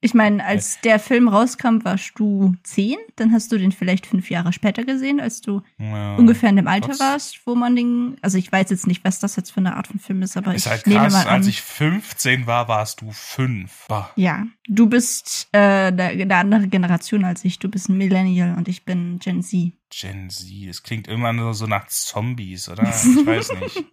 Ich 0.00 0.14
meine, 0.14 0.44
als 0.44 0.80
der 0.82 1.00
Film 1.00 1.26
rauskam, 1.26 1.78
warst 1.82 2.12
du 2.20 2.54
zehn. 2.62 2.96
Dann 3.16 3.32
hast 3.32 3.50
du 3.50 3.58
den 3.58 3.72
vielleicht 3.72 4.06
fünf 4.06 4.30
Jahre 4.30 4.52
später 4.52 4.84
gesehen, 4.84 5.18
als 5.18 5.40
du 5.40 5.60
ja, 5.78 6.14
ungefähr 6.14 6.50
in 6.50 6.56
dem 6.56 6.68
Alter 6.68 6.90
trotz- 6.90 7.00
warst, 7.00 7.40
wo 7.46 7.56
man 7.56 7.74
den. 7.74 8.16
Also 8.22 8.38
ich 8.38 8.52
weiß 8.52 8.70
jetzt 8.70 8.86
nicht, 8.86 9.04
was 9.04 9.18
das 9.18 9.34
jetzt 9.34 9.50
für 9.50 9.58
eine 9.58 9.74
Art 9.74 9.88
von 9.88 9.98
Film 9.98 10.22
ist, 10.22 10.36
aber 10.36 10.54
ist 10.54 10.66
ich 10.66 10.70
halt 10.70 10.86
nehme 10.86 11.00
krass. 11.00 11.12
mal 11.14 11.22
an. 11.22 11.28
Als 11.28 11.48
ich 11.48 11.62
15 11.62 12.46
war, 12.46 12.68
warst 12.68 13.00
du 13.00 13.10
5. 13.10 13.86
Boah. 13.88 14.08
ja, 14.14 14.46
du 14.68 14.88
bist 14.88 15.48
äh, 15.50 15.58
eine, 15.58 16.04
eine 16.04 16.36
andere 16.36 16.68
Generation 16.68 17.24
als 17.24 17.44
ich. 17.44 17.58
Du 17.58 17.68
bist 17.68 17.88
ein 17.88 17.98
Millennial 17.98 18.56
und 18.56 18.68
ich 18.68 18.84
bin 18.84 19.18
Gen 19.18 19.42
Z. 19.42 19.72
Gen 19.90 20.30
Z, 20.30 20.46
es 20.68 20.84
klingt 20.84 21.08
immer 21.08 21.32
nur 21.32 21.54
so 21.54 21.66
nach 21.66 21.88
Zombies, 21.88 22.68
oder? 22.68 22.84
Ich 23.04 23.26
weiß 23.26 23.50
nicht. 23.60 23.84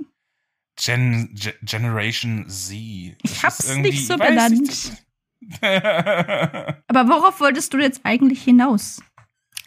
Gen, 0.77 1.33
Ge- 1.35 1.53
Generation 1.61 2.49
Z. 2.49 2.71
Ich 2.73 3.15
Das 3.23 3.43
hab's 3.43 3.59
ist 3.61 3.69
irgendwie- 3.69 3.91
nicht 3.91 4.07
so 4.07 4.15
ich 4.15 4.19
benannt. 4.19 4.59
nicht, 4.61 4.91
Aber 5.61 7.07
worauf 7.07 7.39
wolltest 7.39 7.73
du 7.73 7.77
jetzt 7.77 8.01
eigentlich 8.03 8.43
hinaus? 8.43 9.01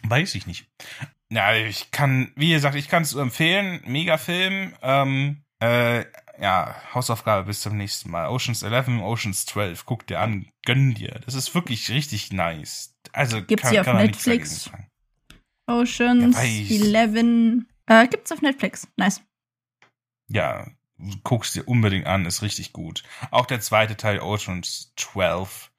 Weiß 0.03 0.35
ich 0.35 0.45
nicht. 0.47 0.67
Ja, 1.31 1.53
ich 1.55 1.91
kann, 1.91 2.31
wie 2.35 2.51
gesagt, 2.51 2.75
ich 2.75 2.87
kann 2.89 3.03
es 3.03 3.13
empfehlen. 3.13 3.81
Mega 3.85 4.17
Film. 4.17 4.73
Ähm, 4.81 5.43
äh, 5.61 6.05
ja, 6.41 6.75
Hausaufgabe 6.93 7.45
bis 7.47 7.61
zum 7.61 7.77
nächsten 7.77 8.09
Mal. 8.11 8.27
Oceans 8.29 8.63
11, 8.63 8.87
Oceans 9.01 9.45
12. 9.45 9.85
Guck 9.85 10.07
dir 10.07 10.19
an, 10.19 10.47
gönn 10.65 10.93
dir. 10.95 11.19
Das 11.25 11.33
ist 11.35 11.53
wirklich 11.53 11.89
richtig 11.89 12.31
nice. 12.31 12.95
Also 13.13 13.41
Gibt's 13.43 13.63
kann, 13.69 13.77
auf 13.77 13.85
kann 13.85 13.97
nichts 13.97 14.25
Netflix? 14.25 14.71
Oceans 15.67 16.35
Ja, 16.35 16.41
weiß. 16.43 17.15
11. 17.15 17.65
Äh, 17.87 18.07
gibt's 18.07 18.31
auf 18.31 18.41
Netflix. 18.41 18.87
Nice. 18.97 19.21
Ja, 20.29 20.67
guck's 21.23 21.53
dir 21.53 21.67
unbedingt 21.67 22.07
an, 22.07 22.25
ist 22.25 22.41
richtig 22.41 22.73
gut. 22.73 23.03
Auch 23.31 23.45
der 23.45 23.61
zweite 23.61 23.97
Teil 23.97 24.19
Oceans 24.19 24.93
12 24.97 25.71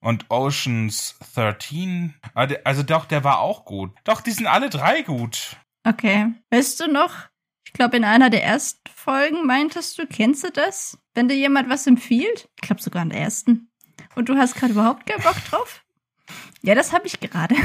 und 0.00 0.26
Oceans 0.30 1.16
13. 1.34 2.14
ah, 2.34 2.46
Also 2.64 2.82
doch, 2.82 3.06
der 3.06 3.24
war 3.24 3.40
auch 3.40 3.64
gut. 3.64 3.92
Doch, 4.04 4.20
die 4.20 4.30
sind 4.32 4.46
alle 4.46 4.70
drei 4.70 5.02
gut. 5.02 5.56
Okay. 5.84 6.32
Weißt 6.50 6.80
du 6.80 6.86
noch? 6.90 7.14
Ich 7.64 7.72
glaube, 7.72 7.96
in 7.96 8.04
einer 8.04 8.30
der 8.30 8.44
ersten 8.44 8.80
Folgen 8.94 9.46
meintest 9.46 9.98
du, 9.98 10.06
kennst 10.06 10.44
du 10.44 10.50
das? 10.50 10.98
Wenn 11.14 11.28
dir 11.28 11.36
jemand 11.36 11.68
was 11.68 11.86
empfiehlt? 11.86 12.48
Ich 12.56 12.62
glaube 12.62 12.80
sogar 12.82 13.02
in 13.02 13.10
der 13.10 13.20
ersten. 13.20 13.70
Und 14.14 14.28
du 14.28 14.36
hast 14.36 14.54
gerade 14.54 14.72
überhaupt 14.72 15.06
keinen 15.06 15.22
Bock 15.22 15.36
drauf? 15.50 15.84
Ja, 16.62 16.74
das 16.74 16.92
habe 16.92 17.06
ich 17.06 17.20
gerade. 17.20 17.54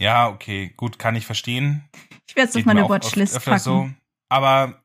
Ja, 0.00 0.28
okay, 0.28 0.72
gut, 0.76 0.98
kann 0.98 1.16
ich 1.16 1.26
verstehen. 1.26 1.82
Ich 2.28 2.36
werde 2.36 2.50
es 2.50 2.56
auf 2.56 2.64
meine 2.64 2.88
Watchlist 2.88 3.44
packen. 3.44 3.58
so. 3.58 3.90
Aber 4.28 4.80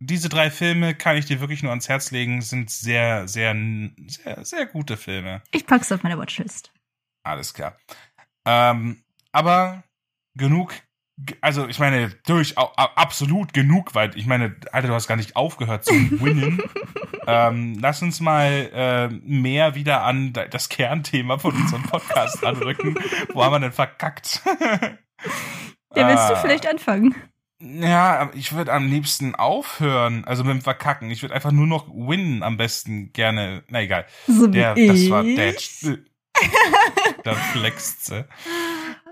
diese 0.00 0.28
drei 0.28 0.50
Filme 0.50 0.94
kann 0.94 1.16
ich 1.16 1.26
dir 1.26 1.40
wirklich 1.40 1.62
nur 1.62 1.70
ans 1.72 1.88
Herz 1.88 2.10
legen, 2.10 2.40
sind 2.40 2.70
sehr, 2.70 3.26
sehr, 3.28 3.54
sehr, 4.06 4.44
sehr 4.44 4.66
gute 4.66 4.96
Filme. 4.96 5.42
Ich 5.50 5.66
pack's 5.66 5.90
auf 5.92 6.02
meine 6.02 6.18
Watchlist. 6.18 6.72
Alles 7.24 7.52
klar. 7.54 7.76
Ähm, 8.46 9.02
aber 9.32 9.82
genug, 10.36 10.72
also 11.40 11.66
ich 11.66 11.78
meine, 11.80 12.10
durch 12.26 12.56
absolut 12.56 13.52
genug, 13.52 13.94
weil 13.94 14.16
ich 14.16 14.26
meine, 14.26 14.54
Alter, 14.72 14.88
du 14.88 14.94
hast 14.94 15.08
gar 15.08 15.16
nicht 15.16 15.34
aufgehört 15.36 15.84
zu 15.84 15.92
winnen. 16.20 16.62
ähm, 17.26 17.76
lass 17.80 18.00
uns 18.00 18.20
mal 18.20 18.70
äh, 18.72 19.08
mehr 19.08 19.74
wieder 19.74 20.02
an 20.04 20.32
da- 20.32 20.46
das 20.46 20.68
Kernthema 20.68 21.38
von 21.38 21.54
unserem 21.56 21.82
Podcast 21.82 22.44
anrücken. 22.44 22.94
Wo 23.34 23.42
haben 23.44 23.52
wir 23.52 23.60
denn 23.60 23.72
verkackt? 23.72 24.42
Ja, 25.96 26.06
willst 26.06 26.28
du 26.28 26.34
Ah. 26.34 26.36
vielleicht 26.36 26.66
anfangen? 26.68 27.14
Ja, 27.60 28.30
ich 28.34 28.52
würde 28.52 28.72
am 28.72 28.86
liebsten 28.88 29.34
aufhören, 29.34 30.24
also 30.24 30.44
mit 30.44 30.52
dem 30.54 30.60
Verkacken. 30.60 31.10
Ich 31.10 31.22
würde 31.22 31.34
einfach 31.34 31.50
nur 31.50 31.66
noch 31.66 31.88
winnen 31.88 32.42
am 32.42 32.56
besten 32.56 33.12
gerne. 33.12 33.64
Na 33.68 33.82
egal. 33.82 34.06
So 34.28 34.46
Der, 34.46 34.76
wie 34.76 34.86
das 34.86 34.98
ich. 34.98 35.10
war 35.10 35.24
der. 35.24 35.54
da 37.24 37.34
flext 37.34 38.06
sie. 38.06 38.24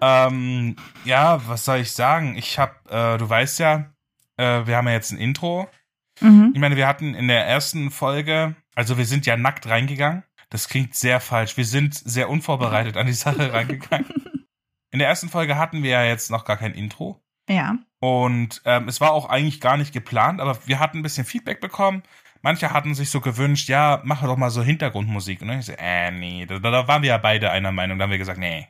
Ähm, 0.00 0.76
ja, 1.04 1.40
was 1.48 1.64
soll 1.64 1.78
ich 1.78 1.90
sagen? 1.92 2.36
Ich 2.36 2.58
hab, 2.58 2.88
äh, 2.90 3.18
du 3.18 3.28
weißt 3.28 3.58
ja, 3.58 3.92
äh, 4.36 4.66
wir 4.66 4.76
haben 4.76 4.86
ja 4.86 4.92
jetzt 4.92 5.10
ein 5.10 5.18
Intro. 5.18 5.68
Mhm. 6.20 6.52
Ich 6.54 6.60
meine, 6.60 6.76
wir 6.76 6.86
hatten 6.86 7.14
in 7.14 7.26
der 7.28 7.46
ersten 7.46 7.90
Folge, 7.90 8.54
also 8.74 8.96
wir 8.96 9.06
sind 9.06 9.26
ja 9.26 9.36
nackt 9.36 9.66
reingegangen. 9.68 10.22
Das 10.50 10.68
klingt 10.68 10.94
sehr 10.94 11.18
falsch. 11.18 11.56
Wir 11.56 11.64
sind 11.64 11.94
sehr 11.94 12.30
unvorbereitet 12.30 12.96
an 12.96 13.06
die 13.06 13.12
Sache 13.12 13.52
reingegangen. 13.52 14.06
In 14.92 15.00
der 15.00 15.08
ersten 15.08 15.28
Folge 15.28 15.58
hatten 15.58 15.82
wir 15.82 15.90
ja 15.90 16.04
jetzt 16.04 16.30
noch 16.30 16.44
gar 16.44 16.56
kein 16.56 16.72
Intro. 16.74 17.20
Ja. 17.48 17.76
Und 18.00 18.62
ähm, 18.64 18.88
es 18.88 19.00
war 19.00 19.12
auch 19.12 19.28
eigentlich 19.28 19.60
gar 19.60 19.76
nicht 19.76 19.92
geplant, 19.92 20.40
aber 20.40 20.58
wir 20.66 20.78
hatten 20.78 20.98
ein 20.98 21.02
bisschen 21.02 21.24
Feedback 21.24 21.60
bekommen. 21.60 22.02
Manche 22.42 22.70
hatten 22.72 22.94
sich 22.94 23.10
so 23.10 23.20
gewünscht, 23.20 23.68
ja, 23.68 24.00
mach 24.04 24.22
doch 24.22 24.36
mal 24.36 24.50
so 24.50 24.62
Hintergrundmusik. 24.62 25.40
Und 25.42 25.48
dann 25.48 25.60
ich 25.60 25.66
so, 25.66 25.72
äh, 25.76 26.10
nee, 26.10 26.46
da, 26.46 26.58
da 26.58 26.86
waren 26.86 27.02
wir 27.02 27.08
ja 27.08 27.18
beide 27.18 27.50
einer 27.50 27.72
Meinung. 27.72 27.98
Da 27.98 28.04
haben 28.04 28.10
wir 28.10 28.18
gesagt, 28.18 28.38
nee, 28.38 28.68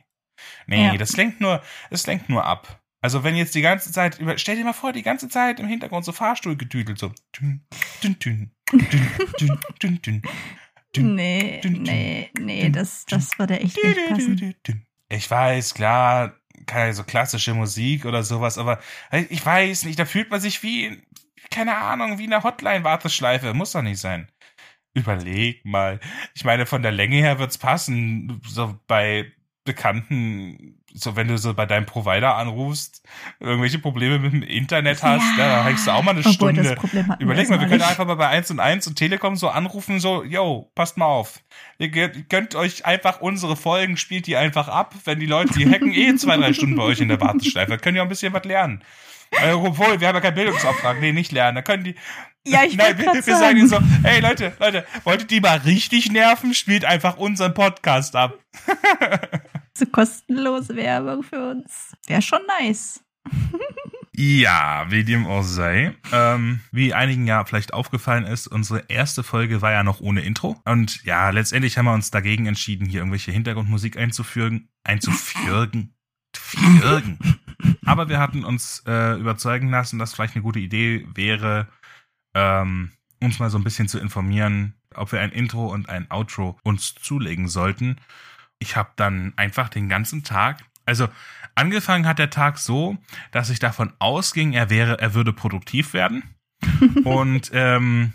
nee, 0.65 0.87
Ja. 0.87 0.97
das 0.97 1.15
lenkt 1.17 1.41
nur, 1.41 1.61
das 1.89 2.07
lenkt 2.07 2.29
nur 2.29 2.45
ab. 2.45 2.81
Also 3.01 3.23
wenn 3.23 3.35
jetzt 3.35 3.53
die 3.53 3.61
ganze 3.61 3.91
Zeit, 3.91 4.19
stell 4.37 4.55
dir 4.55 4.63
mal 4.63 4.73
vor, 4.73 4.91
die 4.93 5.03
ganze 5.03 5.29
Zeit 5.29 5.59
im 5.59 5.67
Hintergrund 5.67 6.03
so 6.05 6.11
Fahrstuhlgedüdelt, 6.13 6.97
so. 6.97 7.11
Dün, 7.39 7.67
dün, 8.03 8.17
dün, 8.19 8.51
dün, 8.71 9.07
dün, 9.39 9.59
dün, 9.81 10.01
dün, 10.03 10.21
dün, 10.95 11.15
Nee, 11.15 11.61
nee, 11.63 12.31
nee, 12.39 12.69
das, 12.69 13.05
das 13.05 13.37
würde 13.37 13.59
echt 13.59 13.77
nicht 13.83 14.09
passen. 14.09 14.55
Ich 15.09 15.29
weiß, 15.29 15.75
klar, 15.75 16.36
keine 16.65 16.93
so 16.93 17.03
klassische 17.03 17.53
Musik 17.53 18.05
oder 18.05 18.23
sowas, 18.23 18.57
aber 18.57 18.79
ich 19.29 19.45
weiß 19.45 19.85
nicht, 19.85 19.99
da 19.99 20.05
fühlt 20.05 20.29
man 20.31 20.41
sich 20.41 20.63
wie, 20.63 21.01
keine 21.49 21.77
Ahnung, 21.77 22.17
wie 22.17 22.25
in 22.25 22.33
einer 22.33 22.43
Hotline-Warteschleife. 22.43 23.53
Muss 23.53 23.71
doch 23.71 23.81
nicht 23.81 23.99
sein. 23.99 24.27
Überleg 24.93 25.63
mal. 25.65 25.99
Ich 26.33 26.43
meine, 26.43 26.65
von 26.65 26.81
der 26.81 26.91
Länge 26.91 27.17
her 27.17 27.39
wird's 27.39 27.57
passen. 27.57 28.41
So 28.47 28.79
bei 28.87 29.31
Bekannten, 29.63 30.76
so 30.93 31.15
wenn 31.15 31.27
du 31.27 31.37
so 31.37 31.53
bei 31.53 31.65
deinem 31.65 31.85
Provider 31.85 32.35
anrufst, 32.35 33.03
irgendwelche 33.39 33.79
Probleme 33.79 34.19
mit 34.19 34.33
dem 34.33 34.43
Internet 34.43 35.03
hast, 35.03 35.37
ja, 35.37 35.47
da 35.47 35.65
hängst 35.65 35.87
du 35.87 35.91
auch 35.91 36.03
mal 36.03 36.11
eine 36.11 36.21
Obwohl, 36.21 36.33
Stunde. 36.33 36.77
Überleg 37.19 37.49
mal, 37.49 37.59
wir 37.59 37.67
können 37.67 37.81
einfach 37.81 38.05
mal 38.05 38.15
bei 38.15 38.27
1 38.27 38.51
und 38.51 38.59
1 38.59 38.87
und 38.87 38.95
Telekom 38.95 39.35
so 39.35 39.49
anrufen, 39.49 39.99
so, 39.99 40.23
yo, 40.23 40.71
passt 40.75 40.97
mal 40.97 41.05
auf. 41.05 41.39
Ihr 41.77 41.89
gönnt 41.89 42.55
euch 42.55 42.85
einfach 42.85 43.21
unsere 43.21 43.55
Folgen, 43.55 43.97
spielt 43.97 44.27
die 44.27 44.37
einfach 44.37 44.67
ab. 44.67 44.95
Wenn 45.05 45.19
die 45.19 45.25
Leute, 45.25 45.53
die 45.53 45.69
hacken 45.69 45.93
eh 45.93 46.15
zwei, 46.15 46.37
drei 46.37 46.53
Stunden 46.53 46.75
bei 46.75 46.83
euch 46.83 46.99
in 46.99 47.09
der 47.09 47.21
Warteschleife, 47.21 47.77
können 47.77 47.97
ja 47.97 48.03
auch 48.03 48.07
ein 48.07 48.09
bisschen 48.09 48.33
was 48.33 48.43
lernen. 48.45 48.83
Äh, 49.31 49.51
obwohl, 49.51 49.99
wir 49.99 50.07
haben 50.07 50.15
ja 50.15 50.21
keinen 50.21 50.35
Bildungsauftrag. 50.35 50.99
Nee, 51.01 51.11
nicht 51.11 51.31
lernen. 51.31 51.55
Da 51.55 51.61
können 51.61 51.83
die. 51.83 51.95
Ja, 52.45 52.63
ich 52.63 52.77
Nein, 52.77 52.97
wir, 52.97 53.13
wir 53.13 53.21
sagen 53.23 53.57
ihnen 53.57 53.67
so, 53.67 53.77
hey 54.03 54.21
Leute, 54.21 54.53
Leute, 54.59 54.85
wolltet 55.03 55.31
ihr 55.33 55.41
mal 55.41 55.57
richtig 55.57 56.09
nerven? 56.11 56.53
Spielt 56.53 56.85
einfach 56.85 57.17
unseren 57.17 57.53
Podcast 57.53 58.15
ab. 58.15 58.35
So 59.77 59.85
kostenlose 59.85 60.75
Werbung 60.75 61.21
für 61.21 61.51
uns. 61.51 61.95
Wäre 62.07 62.21
schon 62.21 62.39
nice. 62.59 63.03
Ja, 64.15 64.87
wie 64.89 65.03
dem 65.03 65.27
auch 65.27 65.43
sei. 65.43 65.95
Ähm, 66.11 66.61
wie 66.71 66.95
einigen 66.95 67.27
ja 67.27 67.45
vielleicht 67.45 67.73
aufgefallen 67.73 68.25
ist, 68.25 68.47
unsere 68.47 68.85
erste 68.87 69.21
Folge 69.21 69.61
war 69.61 69.71
ja 69.71 69.83
noch 69.83 69.99
ohne 69.99 70.21
Intro. 70.21 70.59
Und 70.65 71.03
ja, 71.03 71.29
letztendlich 71.29 71.77
haben 71.77 71.85
wir 71.85 71.93
uns 71.93 72.09
dagegen 72.09 72.47
entschieden, 72.47 72.87
hier 72.87 73.01
irgendwelche 73.01 73.31
Hintergrundmusik 73.31 73.97
einzufügen. 73.97 74.69
Einzufügen. 74.83 75.93
Fügen. 76.35 77.19
Aber 77.85 78.09
wir 78.09 78.17
hatten 78.19 78.43
uns 78.43 78.83
äh, 78.87 79.19
überzeugen 79.19 79.69
lassen, 79.69 79.99
dass 79.99 80.15
vielleicht 80.15 80.35
eine 80.35 80.43
gute 80.43 80.59
Idee 80.59 81.07
wäre, 81.13 81.67
ähm, 82.33 82.93
uns 83.21 83.37
mal 83.37 83.51
so 83.51 83.57
ein 83.59 83.63
bisschen 83.63 83.87
zu 83.87 83.99
informieren, 83.99 84.73
ob 84.95 85.11
wir 85.11 85.19
ein 85.19 85.31
Intro 85.31 85.67
und 85.67 85.89
ein 85.89 86.09
Outro 86.09 86.59
uns 86.63 86.95
zulegen 86.95 87.47
sollten. 87.47 87.97
Ich 88.59 88.75
habe 88.75 88.91
dann 88.95 89.33
einfach 89.35 89.69
den 89.69 89.89
ganzen 89.89 90.23
Tag, 90.23 90.63
also 90.85 91.09
angefangen 91.55 92.07
hat 92.07 92.19
der 92.19 92.29
Tag 92.29 92.57
so, 92.57 92.97
dass 93.31 93.49
ich 93.49 93.59
davon 93.59 93.93
ausging, 93.99 94.53
er 94.53 94.69
wäre, 94.69 94.99
er 94.99 95.13
würde 95.13 95.33
produktiv 95.33 95.93
werden. 95.93 96.23
und 97.03 97.51
ähm, 97.53 98.13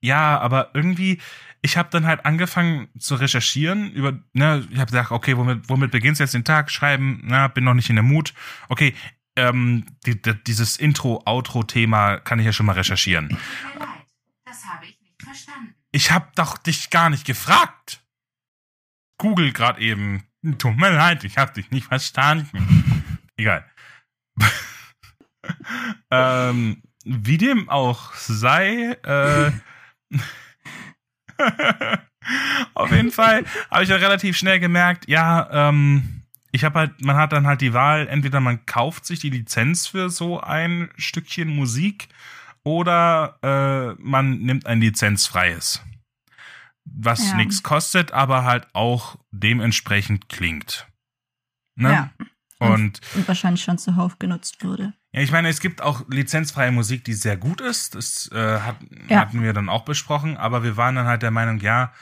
ja, 0.00 0.38
aber 0.38 0.70
irgendwie, 0.74 1.20
ich 1.60 1.76
habe 1.76 1.88
dann 1.90 2.06
halt 2.06 2.24
angefangen 2.24 2.88
zu 2.98 3.14
recherchieren 3.14 3.90
über, 3.90 4.18
ne, 4.32 4.66
ich 4.70 4.78
habe 4.78 4.90
gesagt, 4.90 5.10
okay, 5.10 5.36
womit, 5.36 5.68
womit 5.68 5.90
beginnst 5.90 6.20
du 6.20 6.24
jetzt 6.24 6.34
den 6.34 6.44
Tag? 6.44 6.70
Schreiben, 6.70 7.22
na, 7.24 7.48
bin 7.48 7.64
noch 7.64 7.74
nicht 7.74 7.88
in 7.88 7.96
der 7.96 8.02
Mut. 8.02 8.34
Okay, 8.68 8.94
ähm, 9.36 9.86
die, 10.06 10.20
die, 10.20 10.34
dieses 10.44 10.76
Intro-Outro-Thema 10.76 12.18
kann 12.18 12.38
ich 12.38 12.46
ja 12.46 12.52
schon 12.52 12.66
mal 12.66 12.72
recherchieren. 12.74 13.36
Das 14.44 14.64
habe 14.66 14.86
ich 14.86 15.00
nicht 15.00 15.22
verstanden. 15.22 15.74
Ich 15.90 16.10
habe 16.10 16.28
doch 16.34 16.58
dich 16.58 16.90
gar 16.90 17.10
nicht 17.10 17.24
gefragt. 17.24 18.03
Google 19.24 19.52
gerade 19.52 19.80
eben. 19.80 20.22
Tut 20.58 20.76
mir 20.76 20.90
leid, 20.90 21.24
ich 21.24 21.38
habe 21.38 21.54
dich 21.54 21.70
nicht 21.70 21.86
verstanden. 21.86 23.18
Egal. 23.38 23.64
ähm, 26.10 26.82
wie 27.06 27.38
dem 27.38 27.70
auch 27.70 28.12
sei, 28.12 28.98
äh, 29.02 29.50
auf 32.74 32.92
jeden 32.92 33.12
Fall 33.12 33.46
habe 33.70 33.84
ich 33.84 33.88
ja 33.88 33.96
relativ 33.96 34.36
schnell 34.36 34.60
gemerkt, 34.60 35.08
ja, 35.08 35.48
ähm, 35.68 36.22
ich 36.52 36.62
habe 36.64 36.80
halt, 36.80 37.02
man 37.02 37.16
hat 37.16 37.32
dann 37.32 37.46
halt 37.46 37.62
die 37.62 37.72
Wahl, 37.72 38.06
entweder 38.06 38.40
man 38.40 38.66
kauft 38.66 39.06
sich 39.06 39.20
die 39.20 39.30
Lizenz 39.30 39.86
für 39.86 40.10
so 40.10 40.38
ein 40.38 40.90
Stückchen 40.98 41.48
Musik 41.48 42.08
oder 42.62 43.38
äh, 43.42 44.02
man 44.02 44.40
nimmt 44.40 44.66
ein 44.66 44.82
lizenzfreies. 44.82 45.82
Was 46.96 47.30
ja. 47.30 47.36
nichts 47.36 47.62
kostet, 47.62 48.12
aber 48.12 48.44
halt 48.44 48.68
auch 48.72 49.16
dementsprechend 49.32 50.28
klingt. 50.28 50.86
Ne? 51.74 51.90
Ja. 51.90 52.10
Und, 52.58 53.00
und, 53.14 53.28
wahrscheinlich 53.28 53.64
schon 53.64 53.78
zuhauf 53.78 54.18
genutzt 54.18 54.64
wurde. 54.64 54.94
Ja, 55.12 55.20
ich 55.20 55.32
meine, 55.32 55.48
es 55.48 55.60
gibt 55.60 55.82
auch 55.82 56.08
lizenzfreie 56.08 56.70
Musik, 56.70 57.04
die 57.04 57.12
sehr 57.12 57.36
gut 57.36 57.60
ist. 57.60 57.94
Das 57.94 58.30
äh, 58.32 58.60
hat, 58.60 58.76
ja. 59.08 59.18
hatten 59.18 59.42
wir 59.42 59.52
dann 59.52 59.68
auch 59.68 59.84
besprochen, 59.84 60.36
aber 60.36 60.62
wir 60.62 60.76
waren 60.76 60.94
dann 60.94 61.06
halt 61.06 61.22
der 61.22 61.30
Meinung, 61.30 61.58
ja, 61.58 61.92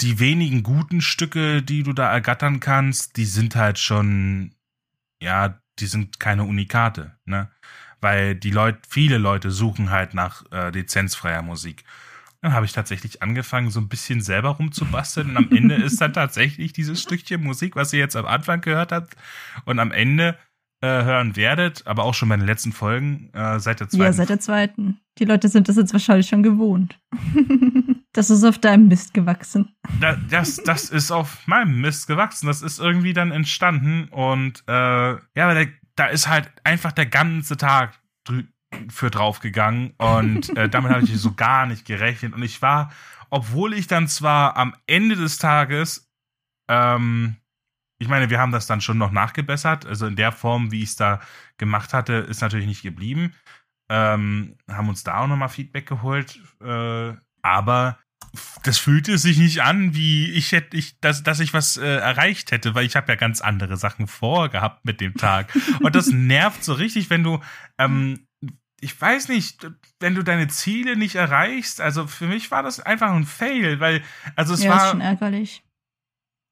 die 0.00 0.18
wenigen 0.18 0.62
guten 0.62 1.00
Stücke, 1.00 1.62
die 1.62 1.82
du 1.82 1.92
da 1.92 2.10
ergattern 2.10 2.60
kannst, 2.60 3.16
die 3.16 3.24
sind 3.24 3.56
halt 3.56 3.78
schon, 3.78 4.54
ja, 5.20 5.60
die 5.78 5.86
sind 5.86 6.20
keine 6.20 6.44
Unikate, 6.44 7.16
ne? 7.24 7.50
Weil 8.00 8.34
die 8.34 8.50
Leute, 8.50 8.80
viele 8.88 9.18
Leute 9.18 9.50
suchen 9.50 9.90
halt 9.90 10.14
nach 10.14 10.44
äh, 10.52 10.70
lizenzfreier 10.70 11.42
Musik. 11.42 11.84
Dann 12.42 12.52
habe 12.54 12.64
ich 12.64 12.72
tatsächlich 12.72 13.22
angefangen, 13.22 13.70
so 13.70 13.80
ein 13.80 13.88
bisschen 13.88 14.22
selber 14.22 14.50
rumzubasteln 14.50 15.30
und 15.30 15.36
am 15.36 15.50
Ende 15.50 15.74
ist 15.74 16.00
dann 16.00 16.12
tatsächlich 16.12 16.72
dieses 16.72 17.02
Stückchen 17.02 17.42
Musik, 17.42 17.76
was 17.76 17.92
ihr 17.92 17.98
jetzt 17.98 18.16
am 18.16 18.26
Anfang 18.26 18.62
gehört 18.62 18.92
habt 18.92 19.14
und 19.66 19.78
am 19.78 19.92
Ende 19.92 20.38
äh, 20.82 20.86
hören 20.86 21.36
werdet, 21.36 21.86
aber 21.86 22.04
auch 22.04 22.14
schon 22.14 22.30
bei 22.30 22.36
den 22.36 22.46
letzten 22.46 22.72
Folgen, 22.72 23.30
äh, 23.34 23.60
seit 23.60 23.80
der 23.80 23.90
zweiten. 23.90 24.02
Ja, 24.02 24.12
seit 24.12 24.30
der 24.30 24.40
zweiten. 24.40 24.98
Die 25.18 25.26
Leute 25.26 25.48
sind 25.48 25.68
das 25.68 25.76
jetzt 25.76 25.92
wahrscheinlich 25.92 26.28
schon 26.28 26.42
gewohnt. 26.42 26.98
Das 28.12 28.28
ist 28.28 28.42
auf 28.42 28.58
deinem 28.58 28.88
Mist 28.88 29.14
gewachsen. 29.14 29.72
Das, 30.30 30.56
das 30.56 30.90
ist 30.90 31.12
auf 31.12 31.46
meinem 31.46 31.80
Mist 31.80 32.08
gewachsen. 32.08 32.48
Das 32.48 32.60
ist 32.60 32.80
irgendwie 32.80 33.12
dann 33.12 33.30
entstanden. 33.30 34.08
Und 34.08 34.64
äh, 34.66 34.72
ja, 34.72 35.20
aber 35.36 35.54
der, 35.54 35.68
da 35.94 36.06
ist 36.06 36.26
halt 36.26 36.50
einfach 36.64 36.90
der 36.90 37.06
ganze 37.06 37.56
Tag 37.56 38.00
für 38.88 39.10
draufgegangen. 39.10 39.94
Und 39.98 40.56
äh, 40.56 40.68
damit 40.68 40.92
habe 40.92 41.04
ich 41.04 41.16
so 41.16 41.34
gar 41.34 41.66
nicht 41.66 41.84
gerechnet. 41.84 42.34
Und 42.34 42.42
ich 42.42 42.62
war, 42.62 42.92
obwohl 43.30 43.74
ich 43.74 43.86
dann 43.86 44.08
zwar 44.08 44.56
am 44.56 44.74
Ende 44.86 45.16
des 45.16 45.38
Tages, 45.38 46.10
ähm, 46.68 47.36
ich 47.98 48.08
meine, 48.08 48.30
wir 48.30 48.38
haben 48.38 48.52
das 48.52 48.66
dann 48.66 48.80
schon 48.80 48.98
noch 48.98 49.10
nachgebessert. 49.10 49.86
Also 49.86 50.06
in 50.06 50.16
der 50.16 50.32
Form, 50.32 50.72
wie 50.72 50.82
ich 50.82 50.90
es 50.90 50.96
da 50.96 51.20
gemacht 51.58 51.92
hatte, 51.92 52.14
ist 52.14 52.40
natürlich 52.40 52.66
nicht 52.66 52.82
geblieben. 52.82 53.34
Ähm, 53.90 54.56
haben 54.68 54.88
uns 54.88 55.04
da 55.04 55.18
auch 55.18 55.26
nochmal 55.26 55.48
Feedback 55.48 55.86
geholt. 55.86 56.40
Äh, 56.62 57.12
aber 57.42 57.98
das 58.62 58.78
fühlte 58.78 59.18
sich 59.18 59.38
nicht 59.38 59.62
an, 59.62 59.94
wie 59.94 60.30
ich 60.30 60.52
hätte, 60.52 60.76
ich, 60.76 61.00
dass, 61.00 61.22
dass 61.22 61.40
ich 61.40 61.52
was 61.52 61.76
äh, 61.76 61.96
erreicht 61.96 62.52
hätte, 62.52 62.74
weil 62.74 62.86
ich 62.86 62.96
habe 62.96 63.10
ja 63.10 63.16
ganz 63.16 63.40
andere 63.40 63.76
Sachen 63.76 64.06
vorgehabt 64.06 64.84
mit 64.84 65.00
dem 65.00 65.14
Tag. 65.14 65.52
Und 65.80 65.94
das 65.94 66.08
nervt 66.08 66.62
so 66.62 66.72
richtig, 66.74 67.10
wenn 67.10 67.24
du, 67.24 67.40
ähm, 67.78 68.26
ich 68.80 68.98
weiß 69.00 69.28
nicht, 69.28 69.70
wenn 69.98 70.14
du 70.14 70.22
deine 70.22 70.48
Ziele 70.48 70.96
nicht 70.96 71.14
erreichst. 71.14 71.80
Also 71.80 72.06
für 72.06 72.26
mich 72.26 72.50
war 72.50 72.62
das 72.62 72.80
einfach 72.80 73.12
ein 73.12 73.26
Fail, 73.26 73.80
weil, 73.80 74.02
also 74.36 74.54
es 74.54 74.62
ja, 74.62 74.70
war. 74.70 74.84
Ist 74.84 74.90
schon 74.90 75.00
ärgerlich. 75.00 75.62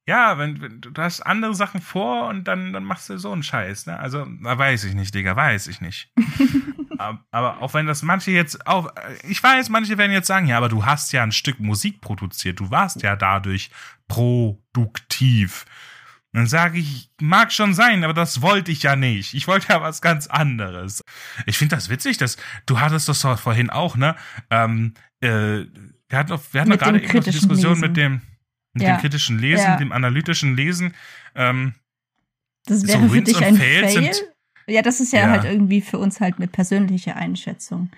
Ja, 0.07 0.39
wenn, 0.39 0.59
wenn 0.61 0.81
du 0.81 0.91
hast 0.97 1.21
andere 1.21 1.53
Sachen 1.53 1.81
vor 1.81 2.29
und 2.29 2.45
dann, 2.45 2.73
dann 2.73 2.83
machst 2.83 3.09
du 3.09 3.17
so 3.19 3.31
einen 3.31 3.43
Scheiß, 3.43 3.85
ne? 3.85 3.99
Also, 3.99 4.25
da 4.43 4.57
weiß 4.57 4.85
ich 4.85 4.95
nicht, 4.95 5.13
Digga, 5.13 5.35
weiß 5.35 5.67
ich 5.67 5.81
nicht. 5.81 6.11
aber 7.31 7.61
auch 7.61 7.75
wenn 7.75 7.85
das 7.85 8.01
manche 8.01 8.31
jetzt 8.31 8.65
auch, 8.65 8.91
ich 9.27 9.41
weiß, 9.41 9.69
manche 9.69 9.99
werden 9.99 10.11
jetzt 10.11 10.27
sagen, 10.27 10.47
ja, 10.47 10.57
aber 10.57 10.69
du 10.69 10.85
hast 10.85 11.11
ja 11.11 11.21
ein 11.21 11.31
Stück 11.31 11.59
Musik 11.59 12.01
produziert, 12.01 12.59
du 12.59 12.71
warst 12.71 13.03
ja 13.03 13.15
dadurch 13.15 13.69
produktiv. 14.07 15.65
Dann 16.31 16.45
sage 16.45 16.77
ich, 16.77 17.09
mag 17.19 17.51
schon 17.51 17.73
sein, 17.73 18.03
aber 18.03 18.13
das 18.13 18.41
wollte 18.41 18.71
ich 18.71 18.83
ja 18.83 18.95
nicht. 18.95 19.33
Ich 19.33 19.47
wollte 19.47 19.73
ja 19.73 19.81
was 19.81 20.01
ganz 20.01 20.27
anderes. 20.27 21.03
Ich 21.47 21.57
finde 21.57 21.75
das 21.75 21.89
witzig, 21.89 22.17
dass 22.17 22.37
du 22.67 22.79
hattest 22.79 23.09
das 23.09 23.21
vorhin 23.21 23.69
auch, 23.69 23.95
ne? 23.95 24.15
Ähm, 24.51 24.93
äh, 25.21 25.65
wir 26.07 26.17
hatten, 26.17 26.29
noch, 26.29 26.41
wir 26.51 26.61
hatten 26.61 26.69
noch 26.69 26.77
gerade 26.77 27.01
eben 27.01 27.11
die 27.11 27.31
Diskussion 27.31 27.73
Lesen. 27.73 27.81
mit 27.81 27.97
dem 27.97 28.21
mit 28.73 28.83
ja. 28.83 28.95
dem 28.95 29.01
kritischen 29.01 29.39
Lesen, 29.39 29.65
ja. 29.65 29.77
dem 29.77 29.91
analytischen 29.91 30.55
Lesen. 30.55 30.93
Ähm, 31.35 31.73
das 32.65 32.87
wäre 32.87 33.01
so 33.01 33.09
für 33.09 33.21
dich 33.21 33.43
ein 33.43 33.55
Fail. 33.55 33.89
Sind, 33.89 34.23
ja, 34.67 34.81
das 34.81 34.99
ist 34.99 35.11
ja, 35.11 35.21
ja, 35.21 35.29
halt 35.29 35.45
irgendwie 35.45 35.81
für 35.81 35.97
uns 35.97 36.19
halt 36.19 36.37
eine 36.37 36.47
persönliche 36.47 37.15
Einschätzung. 37.15 37.89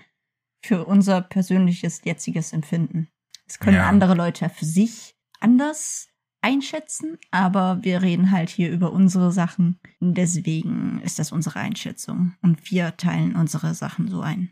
Für 0.64 0.84
unser 0.84 1.20
persönliches 1.20 2.02
jetziges 2.04 2.52
Empfinden. 2.52 3.08
Das 3.46 3.58
können 3.58 3.78
andere 3.78 4.14
Leute 4.14 4.48
für 4.48 4.64
sich 4.64 5.14
anders 5.40 6.08
einschätzen, 6.42 7.18
aber 7.30 7.78
wir 7.82 8.02
reden 8.02 8.30
halt 8.30 8.50
hier 8.50 8.70
über 8.70 8.92
unsere 8.92 9.32
Sachen. 9.32 9.78
Deswegen 10.00 11.00
ist 11.02 11.18
das 11.18 11.32
unsere 11.32 11.60
Einschätzung. 11.60 12.34
Und 12.42 12.70
wir 12.70 12.96
teilen 12.96 13.36
unsere 13.36 13.74
Sachen 13.74 14.08
so 14.08 14.20
ein. 14.20 14.50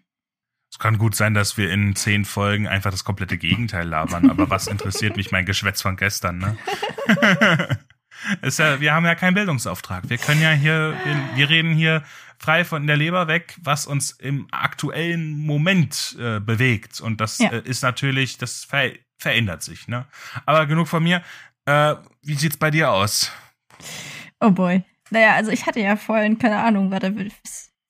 Es 0.72 0.78
kann 0.78 0.98
gut 0.98 1.16
sein, 1.16 1.34
dass 1.34 1.56
wir 1.56 1.72
in 1.72 1.96
zehn 1.96 2.24
Folgen 2.24 2.68
einfach 2.68 2.92
das 2.92 3.02
komplette 3.02 3.36
Gegenteil 3.36 3.88
labern, 3.88 4.30
aber 4.30 4.50
was 4.50 4.68
interessiert 4.68 5.16
mich 5.16 5.32
mein 5.32 5.44
Geschwätz 5.44 5.82
von 5.82 5.96
gestern, 5.96 6.38
ne? 6.38 6.56
ja, 8.42 8.80
wir 8.80 8.94
haben 8.94 9.04
ja 9.04 9.16
keinen 9.16 9.34
Bildungsauftrag. 9.34 10.08
Wir 10.08 10.18
können 10.18 10.40
ja 10.40 10.52
hier, 10.52 10.96
wir, 11.04 11.36
wir, 11.36 11.48
reden 11.48 11.74
hier 11.74 12.04
frei 12.38 12.64
von 12.64 12.86
der 12.86 12.96
Leber 12.96 13.26
weg, 13.26 13.56
was 13.60 13.86
uns 13.86 14.12
im 14.12 14.46
aktuellen 14.52 15.38
Moment 15.38 16.16
äh, 16.20 16.38
bewegt. 16.38 17.00
Und 17.00 17.20
das 17.20 17.38
ja. 17.38 17.50
äh, 17.50 17.62
ist 17.64 17.82
natürlich, 17.82 18.38
das 18.38 18.64
ver 18.64 18.92
verändert 19.18 19.62
sich. 19.62 19.86
Ne? 19.86 20.06
Aber 20.46 20.66
genug 20.66 20.88
von 20.88 21.02
mir. 21.02 21.22
Äh, 21.70 21.96
wie 22.22 22.34
sieht's 22.34 22.56
bei 22.56 22.72
dir 22.72 22.90
aus? 22.90 23.30
Oh 24.40 24.50
boy. 24.50 24.82
Naja, 25.10 25.34
also 25.34 25.52
ich 25.52 25.66
hatte 25.66 25.78
ja 25.78 25.94
vorhin, 25.94 26.38
keine 26.38 26.58
Ahnung, 26.58 26.90
warte, 26.90 27.14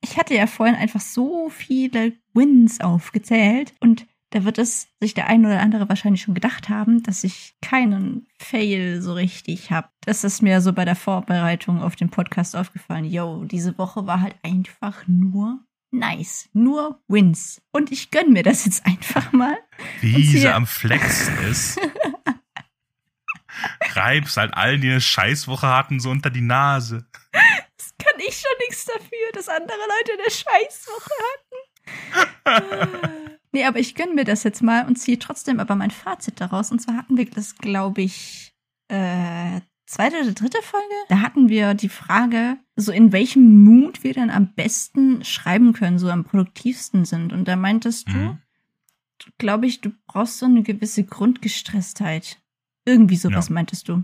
ich 0.02 0.18
hatte 0.18 0.34
ja 0.34 0.46
vorhin 0.46 0.76
einfach 0.76 1.00
so 1.00 1.48
viele 1.48 2.12
Wins 2.34 2.80
aufgezählt 2.82 3.72
und 3.80 4.06
da 4.30 4.44
wird 4.44 4.58
es 4.58 4.88
sich 5.00 5.14
der 5.14 5.28
ein 5.28 5.46
oder 5.46 5.60
andere 5.60 5.88
wahrscheinlich 5.88 6.22
schon 6.22 6.34
gedacht 6.34 6.68
haben, 6.68 7.02
dass 7.02 7.24
ich 7.24 7.54
keinen 7.62 8.26
Fail 8.38 9.00
so 9.00 9.14
richtig 9.14 9.70
habe. 9.70 9.88
Das 10.02 10.24
ist 10.24 10.42
mir 10.42 10.60
so 10.60 10.72
bei 10.74 10.84
der 10.84 10.94
Vorbereitung 10.94 11.82
auf 11.82 11.96
den 11.96 12.10
Podcast 12.10 12.56
aufgefallen. 12.56 13.06
Yo, 13.06 13.44
diese 13.44 13.76
Woche 13.78 14.06
war 14.06 14.20
halt 14.20 14.36
einfach 14.42 15.04
nur 15.08 15.58
nice. 15.90 16.48
Nur 16.52 17.00
Wins. 17.08 17.62
Und 17.72 17.90
ich 17.90 18.10
gönn 18.10 18.32
mir 18.32 18.42
das 18.42 18.66
jetzt 18.66 18.86
einfach 18.86 19.32
mal. 19.32 19.56
Wie 20.00 20.22
sie 20.24 20.48
am 20.48 20.66
Flexen 20.66 21.36
ist. 21.50 21.80
Reib's 23.94 24.36
halt 24.36 24.54
allen, 24.54 24.80
die 24.80 24.90
eine 24.90 25.00
Scheißwoche 25.00 25.66
hatten, 25.68 26.00
so 26.00 26.10
unter 26.10 26.30
die 26.30 26.40
Nase. 26.40 27.06
Das 27.76 27.94
kann 27.98 28.18
ich 28.18 28.34
schon 28.36 28.56
nichts 28.60 28.84
dafür, 28.84 29.32
dass 29.34 29.48
andere 29.48 29.78
Leute 29.78 30.12
eine 30.20 30.30
Scheißwoche 30.30 31.10
hatten. 32.46 33.36
Nee, 33.52 33.64
aber 33.64 33.78
ich 33.78 33.94
gönne 33.94 34.14
mir 34.14 34.24
das 34.24 34.44
jetzt 34.44 34.62
mal 34.62 34.86
und 34.86 34.96
ziehe 34.96 35.18
trotzdem 35.18 35.58
aber 35.60 35.74
mein 35.74 35.90
Fazit 35.90 36.40
daraus. 36.40 36.70
Und 36.70 36.80
zwar 36.80 36.96
hatten 36.96 37.16
wir 37.16 37.28
das, 37.28 37.56
glaube 37.56 38.02
ich, 38.02 38.54
äh, 38.88 39.60
zweite 39.86 40.20
oder 40.20 40.32
dritte 40.32 40.62
Folge, 40.62 40.94
da 41.08 41.20
hatten 41.20 41.48
wir 41.48 41.74
die 41.74 41.88
Frage, 41.88 42.58
so 42.76 42.92
in 42.92 43.10
welchem 43.12 43.64
Mut 43.64 44.04
wir 44.04 44.14
dann 44.14 44.30
am 44.30 44.54
besten 44.54 45.24
schreiben 45.24 45.72
können, 45.72 45.98
so 45.98 46.08
am 46.10 46.24
produktivsten 46.24 47.04
sind. 47.04 47.32
Und 47.32 47.46
da 47.48 47.56
meintest 47.56 48.08
du, 48.08 48.12
Mhm. 48.12 48.38
glaube 49.38 49.66
ich, 49.66 49.80
du 49.80 49.90
brauchst 50.06 50.38
so 50.38 50.46
eine 50.46 50.62
gewisse 50.62 51.04
Grundgestresstheit. 51.04 52.39
Irgendwie 52.90 53.16
sowas 53.16 53.48
Ja. 53.48 53.54
meintest 53.54 53.88
du. 53.88 54.02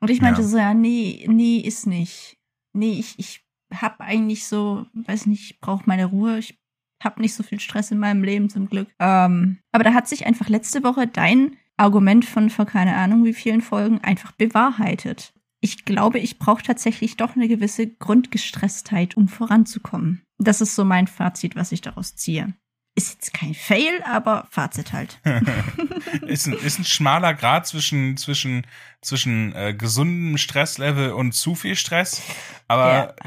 Und 0.00 0.10
ich 0.10 0.20
meinte 0.20 0.42
Ja. 0.42 0.46
so, 0.48 0.56
ja, 0.58 0.74
nee, 0.74 1.26
nee, 1.28 1.58
ist 1.58 1.86
nicht. 1.86 2.36
Nee, 2.72 2.92
ich, 2.98 3.14
ich 3.18 3.44
hab 3.72 4.00
eigentlich 4.00 4.46
so, 4.46 4.86
weiß 4.94 5.26
nicht, 5.26 5.50
ich 5.50 5.60
brauche 5.60 5.84
meine 5.86 6.06
Ruhe. 6.06 6.38
Ich 6.38 6.58
hab 7.02 7.18
nicht 7.18 7.34
so 7.34 7.42
viel 7.42 7.58
Stress 7.60 7.90
in 7.90 7.98
meinem 7.98 8.22
Leben 8.22 8.48
zum 8.48 8.68
Glück. 8.68 8.88
Ähm, 8.98 9.58
aber 9.72 9.84
da 9.84 9.92
hat 9.94 10.08
sich 10.08 10.26
einfach 10.26 10.48
letzte 10.48 10.82
Woche 10.84 11.06
dein 11.06 11.56
Argument 11.76 12.24
von 12.24 12.48
vor 12.50 12.66
keine 12.66 12.94
Ahnung 12.96 13.24
wie 13.24 13.32
vielen 13.32 13.60
Folgen 13.60 13.98
einfach 14.00 14.32
bewahrheitet. 14.32 15.32
Ich 15.60 15.84
glaube, 15.84 16.18
ich 16.18 16.38
brauche 16.38 16.62
tatsächlich 16.62 17.16
doch 17.16 17.34
eine 17.36 17.48
gewisse 17.48 17.86
Grundgestresstheit, 17.88 19.16
um 19.16 19.28
voranzukommen. 19.28 20.22
Das 20.38 20.60
ist 20.60 20.74
so 20.74 20.84
mein 20.84 21.06
Fazit, 21.06 21.54
was 21.56 21.70
ich 21.72 21.80
daraus 21.80 22.16
ziehe. 22.16 22.54
Ist 22.94 23.14
jetzt 23.14 23.32
kein 23.32 23.54
Fail, 23.54 24.02
aber 24.04 24.46
Fazit 24.50 24.92
halt. 24.92 25.18
ist, 26.26 26.46
ein, 26.46 26.52
ist 26.52 26.78
ein 26.78 26.84
schmaler 26.84 27.32
Grad 27.32 27.66
zwischen, 27.66 28.18
zwischen, 28.18 28.66
zwischen 29.00 29.54
äh, 29.54 29.72
gesundem 29.72 30.36
Stresslevel 30.36 31.12
und 31.12 31.32
zu 31.32 31.54
viel 31.54 31.74
Stress. 31.74 32.20
Aber 32.68 33.14
äh, 33.18 33.24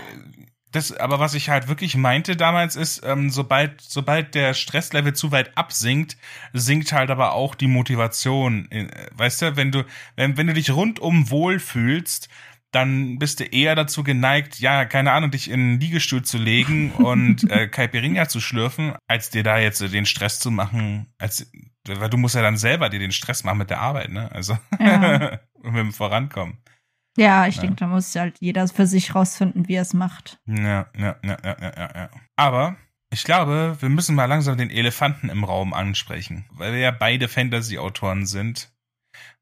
das, 0.76 0.96
aber 0.96 1.20
was 1.20 1.34
ich 1.34 1.50
halt 1.50 1.68
wirklich 1.68 1.96
meinte 1.96 2.36
damals 2.36 2.76
ist, 2.76 3.02
ähm, 3.06 3.30
sobald, 3.30 3.82
sobald 3.82 4.36
der 4.36 4.54
Stresslevel 4.54 5.14
zu 5.14 5.32
weit 5.32 5.58
absinkt, 5.58 6.18
sinkt 6.54 6.92
halt 6.92 7.10
aber 7.10 7.32
auch 7.32 7.56
die 7.56 7.68
Motivation. 7.68 8.70
Äh, 8.70 8.88
Weißt 9.14 9.42
du, 9.42 9.56
wenn 9.56 9.72
du, 9.72 9.84
wenn, 10.16 10.38
wenn 10.38 10.48
du 10.48 10.54
dich 10.54 10.72
rundum 10.72 11.30
wohlfühlst, 11.32 12.30
dann 12.76 13.18
bist 13.18 13.40
du 13.40 13.46
eher 13.46 13.74
dazu 13.76 14.04
geneigt, 14.04 14.60
ja, 14.60 14.86
keine 14.86 15.14
Ahnung, 15.14 15.32
dich 15.32 15.50
in 15.50 15.60
einen 15.60 15.80
Liegestuhl 15.80 16.22
zu 16.24 16.38
legen 16.38 16.92
und 16.96 17.50
äh, 17.50 17.68
Caipirinha 17.68 18.28
zu 18.28 18.40
schlürfen, 18.42 18.94
als 19.08 19.30
dir 19.30 19.44
da 19.44 19.58
jetzt 19.58 19.82
äh, 19.82 19.90
den 19.90 20.06
Stress 20.06 20.40
zu 20.40 20.52
machen, 20.52 21.08
als 21.18 21.50
weil 21.88 22.10
du 22.10 22.18
musst 22.18 22.36
ja 22.36 22.42
dann 22.42 22.58
selber 22.58 22.90
dir 22.90 23.00
den 23.00 23.12
Stress 23.12 23.44
machen 23.44 23.60
mit 23.60 23.70
der 23.70 23.80
Arbeit, 23.80 24.10
ne? 24.10 24.32
Also 24.32 24.58
Ja. 24.80 25.40
mit 25.64 25.76
dem 25.76 25.94
Vorankommen. 25.94 26.58
Ja, 27.18 27.48
ich 27.48 27.56
Ja. 27.56 27.62
denke, 27.62 27.78
da 27.78 27.88
muss 27.88 28.14
halt 28.16 28.38
jeder 28.40 28.68
für 28.68 28.86
sich 28.88 29.16
rausfinden, 29.16 29.68
wie 29.68 29.76
er 29.76 29.84
es 29.84 29.94
macht. 29.94 30.40
Ja, 30.48 30.88
ja, 30.98 31.16
ja, 31.24 31.38
ja, 31.44 31.58
ja, 31.62 31.72
ja, 31.78 31.90
ja. 31.96 32.10
Aber 32.36 32.76
ich 33.12 33.24
glaube, 33.24 33.78
wir 33.80 33.90
müssen 33.90 34.16
mal 34.16 34.26
langsam 34.26 34.58
den 34.58 34.70
Elefanten 34.70 35.30
im 35.30 35.44
Raum 35.46 35.74
ansprechen, 35.74 36.46
weil 36.52 36.74
wir 36.74 36.80
ja 36.80 36.92
beide 36.92 37.28
Fantasy-Autoren 37.30 38.26
sind. 38.26 38.72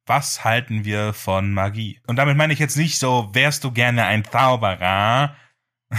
Was 0.05 0.43
halten 0.43 0.83
wir 0.83 1.13
von 1.13 1.53
Magie? 1.53 2.01
Und 2.07 2.17
damit 2.17 2.35
meine 2.35 2.53
ich 2.53 2.59
jetzt 2.59 2.75
nicht 2.75 2.99
so, 2.99 3.29
wärst 3.33 3.63
du 3.63 3.71
gerne 3.71 4.05
ein 4.05 4.25
Zauberer? 4.25 5.35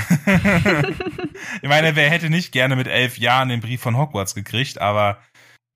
ich 1.63 1.69
meine, 1.69 1.97
wer 1.97 2.11
hätte 2.11 2.29
nicht 2.29 2.53
gerne 2.53 2.77
mit 2.77 2.87
elf 2.87 3.17
Jahren 3.17 3.49
den 3.49 3.61
Brief 3.61 3.81
von 3.81 3.97
Hogwarts 3.97 4.35
gekriegt, 4.35 4.79
aber 4.79 5.19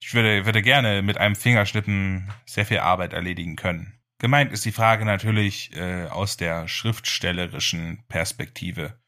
ich 0.00 0.12
würde, 0.12 0.44
würde 0.44 0.62
gerne 0.62 1.02
mit 1.02 1.18
einem 1.18 1.36
Fingerschnippen 1.36 2.30
sehr 2.44 2.66
viel 2.66 2.78
Arbeit 2.78 3.12
erledigen 3.12 3.56
können. 3.56 3.98
Gemeint 4.20 4.52
ist 4.52 4.64
die 4.64 4.72
Frage 4.72 5.04
natürlich 5.04 5.74
äh, 5.76 6.06
aus 6.06 6.36
der 6.36 6.68
schriftstellerischen 6.68 8.04
Perspektive. 8.08 8.98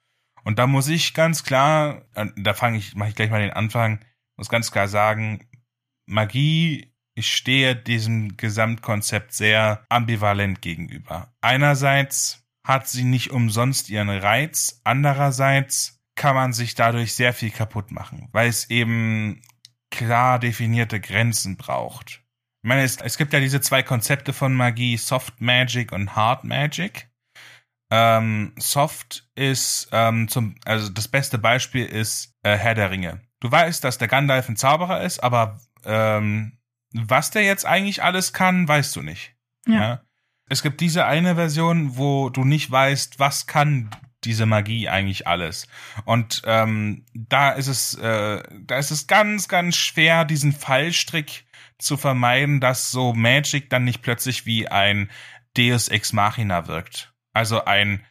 Und 0.45 0.59
da 0.59 0.67
muss 0.67 0.89
ich 0.89 1.15
ganz 1.15 1.45
klar, 1.45 2.07
äh, 2.15 2.27
da 2.37 2.55
fange 2.55 2.79
ich, 2.79 2.95
mache 2.95 3.11
ich 3.11 3.17
gleich 3.17 3.31
mal 3.31 3.41
den 3.41 3.53
Anfang, 3.53 4.05
muss 4.37 4.49
ganz 4.49 4.71
klar 4.71 4.89
sagen, 4.89 5.49
Magie, 6.07 6.90
ich 7.21 7.37
stehe 7.37 7.77
diesem 7.77 8.39
Gesamtkonzept 8.39 9.35
sehr 9.35 9.85
ambivalent 9.91 10.63
gegenüber. 10.63 11.35
Einerseits 11.43 12.43
hat 12.65 12.89
sie 12.89 13.05
nicht 13.05 13.31
umsonst 13.31 13.91
ihren 13.91 14.09
Reiz, 14.09 14.81
andererseits 14.85 16.01
kann 16.15 16.35
man 16.35 16.55
sich 16.55 16.75
dadurch 16.75 17.15
sehr 17.15 17.35
viel 17.35 17.51
kaputt 17.51 17.93
machen, 17.93 18.29
weil 18.33 18.49
es 18.49 18.71
eben 18.71 19.43
klar 19.91 20.39
definierte 20.39 20.99
Grenzen 20.99 21.59
braucht. 21.59 22.23
Ich 22.63 22.69
meine, 22.69 22.83
es, 22.83 22.97
es 22.97 23.19
gibt 23.19 23.35
ja 23.35 23.41
diese 23.41 23.61
zwei 23.61 23.83
Konzepte 23.83 24.33
von 24.33 24.55
Magie, 24.55 24.97
Soft 24.97 25.43
Magic 25.43 25.93
und 25.93 26.17
Hard 26.17 26.45
Magic. 26.45 27.11
Ähm, 27.91 28.55
Soft 28.59 29.29
ist 29.35 29.89
ähm, 29.93 30.29
zum, 30.29 30.55
also 30.65 30.89
das 30.89 31.09
beste 31.09 31.37
Beispiel 31.37 31.85
ist 31.85 32.35
äh, 32.45 32.57
Herr 32.57 32.75
der 32.75 32.91
Ringe. 32.91 33.21
Du 33.41 33.51
weißt, 33.51 33.85
dass 33.85 33.99
der 33.99 34.09
Gandalf 34.09 34.49
ein 34.49 34.57
Zauberer 34.57 35.03
ist, 35.03 35.23
aber 35.23 35.61
ähm, 35.85 36.60
was 36.93 37.31
der 37.31 37.45
jetzt 37.45 37.67
eigentlich 37.67 38.03
alles 38.03 38.33
kann, 38.33 38.67
weißt 38.67 38.95
du 38.97 39.03
nicht. 39.03 39.35
Ja. 39.67 40.03
Es 40.49 40.63
gibt 40.63 40.81
diese 40.81 41.07
eine 41.07 41.37
Version, 41.37 41.97
wo 41.97 42.29
du 42.29 42.45
nicht 42.45 42.71
weißt, 42.71 43.19
was 43.19 43.47
kann 43.47 43.91
diese 44.25 44.47
Magie 44.47 44.89
eigentlich 44.89 45.27
alles. 45.27 45.67
Und 46.05 46.43
ähm, 46.45 47.07
da 47.15 47.51
ist 47.51 47.69
es, 47.69 47.95
äh, 47.95 48.43
da 48.61 48.79
ist 48.79 48.91
es 48.91 49.07
ganz, 49.07 49.49
ganz 49.49 49.77
schwer, 49.77 50.25
diesen 50.25 50.53
Fallstrick 50.53 51.47
zu 51.79 51.97
vermeiden, 51.97 52.61
dass 52.61 52.91
so 52.91 53.15
Magic 53.15 53.71
dann 53.71 53.85
nicht 53.85 54.03
plötzlich 54.03 54.45
wie 54.45 54.69
ein 54.69 55.11
Deus 55.57 55.89
Ex 55.89 56.13
Machina 56.13 56.67
wirkt. 56.67 57.15
Also 57.33 57.65
ein 57.65 58.05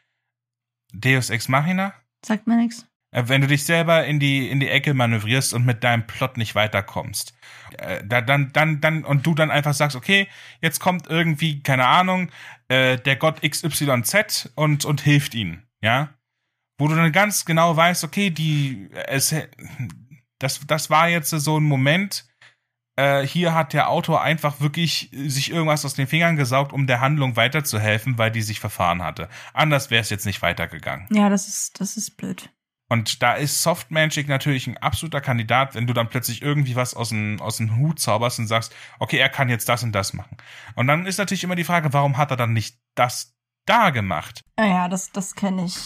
Deus 0.93 1.29
Ex 1.29 1.47
Machina? 1.47 1.93
Sagt 2.25 2.47
mir 2.47 2.55
nichts. 2.55 2.88
Äh, 3.11 3.23
Wenn 3.27 3.41
du 3.41 3.47
dich 3.47 3.63
selber 3.63 4.05
in 4.05 4.19
die, 4.19 4.49
in 4.49 4.59
die 4.59 4.69
Ecke 4.69 4.93
manövrierst 4.93 5.53
und 5.53 5.65
mit 5.65 5.83
deinem 5.83 6.05
Plot 6.07 6.37
nicht 6.37 6.55
weiterkommst. 6.55 7.33
Äh, 7.77 8.03
da, 8.05 8.21
dann, 8.21 8.51
dann, 8.53 8.81
dann, 8.81 9.03
und 9.03 9.25
du 9.25 9.35
dann 9.35 9.51
einfach 9.51 9.73
sagst, 9.73 9.95
okay, 9.95 10.27
jetzt 10.61 10.79
kommt 10.79 11.07
irgendwie, 11.07 11.61
keine 11.61 11.85
Ahnung, 11.87 12.29
äh, 12.67 12.97
der 12.97 13.15
Gott 13.15 13.41
XYZ 13.41 14.51
und, 14.55 14.85
und 14.85 15.01
hilft 15.01 15.35
ihnen, 15.35 15.67
ja? 15.81 16.09
Wo 16.77 16.87
du 16.87 16.95
dann 16.95 17.11
ganz 17.11 17.45
genau 17.45 17.75
weißt, 17.75 18.05
okay, 18.05 18.29
die, 18.29 18.89
es, 19.07 19.35
das, 20.39 20.61
das 20.65 20.89
war 20.89 21.09
jetzt 21.09 21.29
so 21.29 21.59
ein 21.59 21.63
Moment, 21.63 22.25
äh, 22.99 23.25
hier 23.25 23.53
hat 23.53 23.73
der 23.73 23.89
Autor 23.89 24.21
einfach 24.21 24.59
wirklich 24.59 25.09
sich 25.11 25.51
irgendwas 25.51 25.85
aus 25.85 25.93
den 25.93 26.07
Fingern 26.07 26.35
gesaugt, 26.35 26.73
um 26.73 26.87
der 26.87 27.01
Handlung 27.01 27.35
weiterzuhelfen, 27.35 28.17
weil 28.17 28.31
die 28.31 28.41
sich 28.41 28.59
verfahren 28.59 29.03
hatte. 29.03 29.29
Anders 29.53 29.89
wäre 29.89 30.01
es 30.01 30.09
jetzt 30.09 30.25
nicht 30.25 30.41
weitergegangen. 30.41 31.07
Ja, 31.11 31.29
das 31.29 31.47
ist, 31.47 31.79
das 31.79 31.97
ist 31.97 32.17
blöd. 32.17 32.49
Und 32.89 33.21
da 33.21 33.33
ist 33.33 33.61
Soft 33.61 33.91
Magic 33.91 34.27
natürlich 34.27 34.67
ein 34.67 34.77
absoluter 34.77 35.21
Kandidat, 35.21 35.75
wenn 35.75 35.85
du 35.85 35.93
dann 35.93 36.09
plötzlich 36.09 36.41
irgendwie 36.41 36.75
was 36.75 36.95
aus 36.95 37.09
dem, 37.09 37.39
aus 37.39 37.57
dem 37.57 37.77
Hut 37.77 37.99
zauberst 37.99 38.39
und 38.39 38.47
sagst, 38.47 38.75
okay, 38.97 39.17
er 39.17 39.29
kann 39.29 39.47
jetzt 39.47 39.69
das 39.69 39.83
und 39.83 39.93
das 39.93 40.13
machen. 40.13 40.37
Und 40.75 40.87
dann 40.87 41.05
ist 41.05 41.19
natürlich 41.19 41.43
immer 41.43 41.55
die 41.55 41.63
Frage, 41.63 41.93
warum 41.93 42.17
hat 42.17 42.31
er 42.31 42.37
dann 42.37 42.51
nicht 42.51 42.77
das 42.95 43.35
da 43.65 43.91
gemacht? 43.91 44.43
Ah 44.55 44.65
ja, 44.65 44.87
das, 44.89 45.11
das 45.11 45.35
kenne 45.35 45.65
ich. 45.65 45.77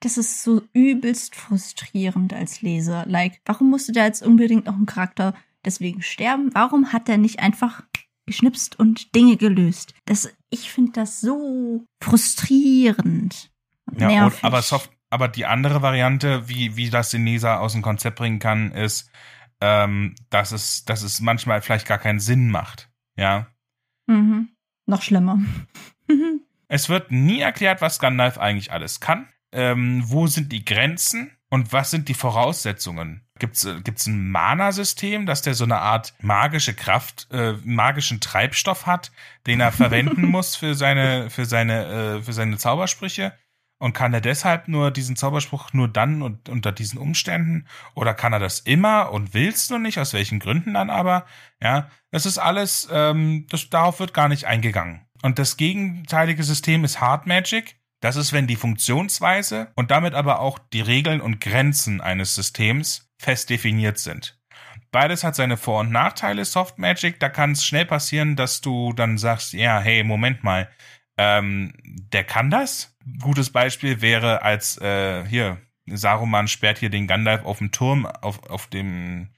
Das 0.00 0.16
ist 0.16 0.44
so 0.44 0.62
übelst 0.72 1.34
frustrierend 1.34 2.32
als 2.32 2.62
Leser. 2.62 3.04
Like, 3.06 3.40
warum 3.44 3.68
musste 3.68 3.92
da 3.92 4.04
jetzt 4.04 4.22
unbedingt 4.22 4.66
noch 4.66 4.76
ein 4.76 4.86
Charakter 4.86 5.34
deswegen 5.64 6.02
sterben? 6.02 6.50
Warum 6.54 6.92
hat 6.92 7.08
er 7.08 7.18
nicht 7.18 7.40
einfach 7.40 7.82
geschnipst 8.26 8.78
und 8.78 9.14
Dinge 9.16 9.36
gelöst? 9.36 9.94
Das, 10.04 10.32
ich 10.50 10.70
finde 10.70 10.92
das 10.92 11.20
so 11.20 11.84
frustrierend. 12.00 13.50
Ja, 13.98 14.26
und, 14.26 14.44
aber 14.44 14.62
Soft, 14.62 14.90
aber 15.10 15.28
die 15.28 15.46
andere 15.46 15.82
Variante, 15.82 16.48
wie, 16.48 16.76
wie 16.76 16.90
das 16.90 17.10
den 17.10 17.24
Leser 17.24 17.60
aus 17.60 17.72
dem 17.72 17.82
Konzept 17.82 18.16
bringen 18.16 18.38
kann, 18.38 18.72
ist, 18.72 19.10
ähm, 19.60 20.14
dass 20.30 20.52
es, 20.52 20.84
dass 20.84 21.02
es 21.02 21.20
manchmal 21.20 21.62
vielleicht 21.62 21.86
gar 21.86 21.98
keinen 21.98 22.20
Sinn 22.20 22.50
macht. 22.50 22.90
Ja. 23.16 23.46
Mhm. 24.06 24.50
Noch 24.86 25.02
schlimmer. 25.02 25.38
Es 26.68 26.88
wird 26.88 27.12
nie 27.12 27.40
erklärt, 27.40 27.80
was 27.80 28.00
Gandalf 28.00 28.38
eigentlich 28.38 28.72
alles 28.72 28.98
kann. 28.98 29.28
Ähm, 29.52 30.02
wo 30.06 30.26
sind 30.26 30.50
die 30.50 30.64
Grenzen 30.64 31.30
und 31.48 31.72
was 31.72 31.90
sind 31.90 32.08
die 32.08 32.14
Voraussetzungen? 32.14 33.24
Gibt's 33.38 33.64
äh, 33.64 33.80
gibt's 33.82 34.06
ein 34.06 34.30
Mana-System, 34.30 35.26
dass 35.26 35.42
der 35.42 35.54
so 35.54 35.64
eine 35.64 35.78
Art 35.78 36.14
magische 36.20 36.74
Kraft, 36.74 37.28
äh, 37.30 37.52
magischen 37.64 38.20
Treibstoff 38.20 38.86
hat, 38.86 39.12
den 39.46 39.60
er 39.60 39.70
verwenden 39.70 40.26
muss 40.26 40.56
für 40.56 40.74
seine 40.74 41.30
für 41.30 41.46
seine 41.46 42.16
äh, 42.16 42.22
für 42.22 42.32
seine 42.32 42.58
Zaubersprüche? 42.58 43.32
Und 43.78 43.92
kann 43.92 44.14
er 44.14 44.22
deshalb 44.22 44.68
nur 44.68 44.90
diesen 44.90 45.16
Zauberspruch 45.16 45.72
nur 45.74 45.88
dann 45.88 46.22
und 46.22 46.48
unter 46.48 46.72
diesen 46.72 46.98
Umständen? 46.98 47.66
Oder 47.94 48.14
kann 48.14 48.32
er 48.32 48.38
das 48.38 48.60
immer 48.60 49.12
und 49.12 49.34
willst 49.34 49.70
du 49.70 49.78
nicht? 49.78 49.98
Aus 49.98 50.14
welchen 50.14 50.38
Gründen 50.38 50.74
dann 50.74 50.88
aber? 50.88 51.26
Ja, 51.62 51.90
das 52.10 52.24
ist 52.24 52.38
alles, 52.38 52.88
ähm, 52.90 53.46
das, 53.50 53.68
darauf 53.68 54.00
wird 54.00 54.14
gar 54.14 54.28
nicht 54.28 54.46
eingegangen. 54.46 55.06
Und 55.22 55.38
das 55.38 55.56
gegenteilige 55.56 56.42
System 56.42 56.84
ist 56.84 57.00
Hard 57.00 57.26
Magic. 57.26 57.76
Das 58.00 58.16
ist, 58.16 58.32
wenn 58.32 58.46
die 58.46 58.56
Funktionsweise 58.56 59.72
und 59.74 59.90
damit 59.90 60.14
aber 60.14 60.40
auch 60.40 60.58
die 60.58 60.80
Regeln 60.80 61.20
und 61.20 61.40
Grenzen 61.40 62.00
eines 62.00 62.34
Systems 62.34 63.10
fest 63.18 63.50
definiert 63.50 63.98
sind. 63.98 64.38
Beides 64.92 65.24
hat 65.24 65.34
seine 65.34 65.56
Vor- 65.56 65.80
und 65.80 65.90
Nachteile. 65.90 66.44
Soft 66.44 66.78
Magic, 66.78 67.20
da 67.20 67.28
kann 67.28 67.52
es 67.52 67.64
schnell 67.64 67.84
passieren, 67.84 68.36
dass 68.36 68.60
du 68.60 68.92
dann 68.92 69.18
sagst, 69.18 69.52
ja, 69.52 69.80
hey, 69.80 70.02
Moment 70.04 70.44
mal, 70.44 70.70
ähm, 71.18 71.72
der 71.84 72.24
kann 72.24 72.50
das? 72.50 72.95
Gutes 73.20 73.50
Beispiel 73.50 74.00
wäre, 74.00 74.42
als 74.42 74.78
äh, 74.80 75.24
hier 75.26 75.58
Saruman 75.86 76.48
sperrt 76.48 76.78
hier 76.78 76.90
den 76.90 77.06
Gandalf 77.06 77.44
auf 77.44 77.58
dem 77.58 77.70
Turm, 77.70 78.06
auf, 78.06 78.42
auf 78.50 78.66
dem 78.66 79.28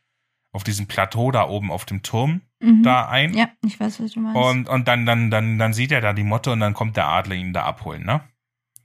auf 0.52 0.64
diesem 0.64 0.86
Plateau 0.86 1.30
da 1.30 1.46
oben 1.46 1.70
auf 1.70 1.84
dem 1.84 2.02
Turm 2.02 2.40
Mhm. 2.60 2.82
da 2.82 3.08
ein. 3.08 3.34
Ja, 3.34 3.50
ich 3.64 3.78
weiß, 3.78 4.02
was 4.02 4.12
du 4.12 4.20
meinst. 4.20 4.40
Und, 4.40 4.68
und 4.68 4.88
dann, 4.88 5.06
dann, 5.06 5.30
dann, 5.30 5.58
dann 5.58 5.72
sieht 5.72 5.92
er 5.92 6.00
da 6.00 6.12
die 6.12 6.24
Motte 6.24 6.50
und 6.52 6.60
dann 6.60 6.74
kommt 6.74 6.96
der 6.96 7.06
Adler 7.06 7.36
ihn 7.36 7.52
da 7.52 7.64
abholen, 7.64 8.04
ne? 8.04 8.22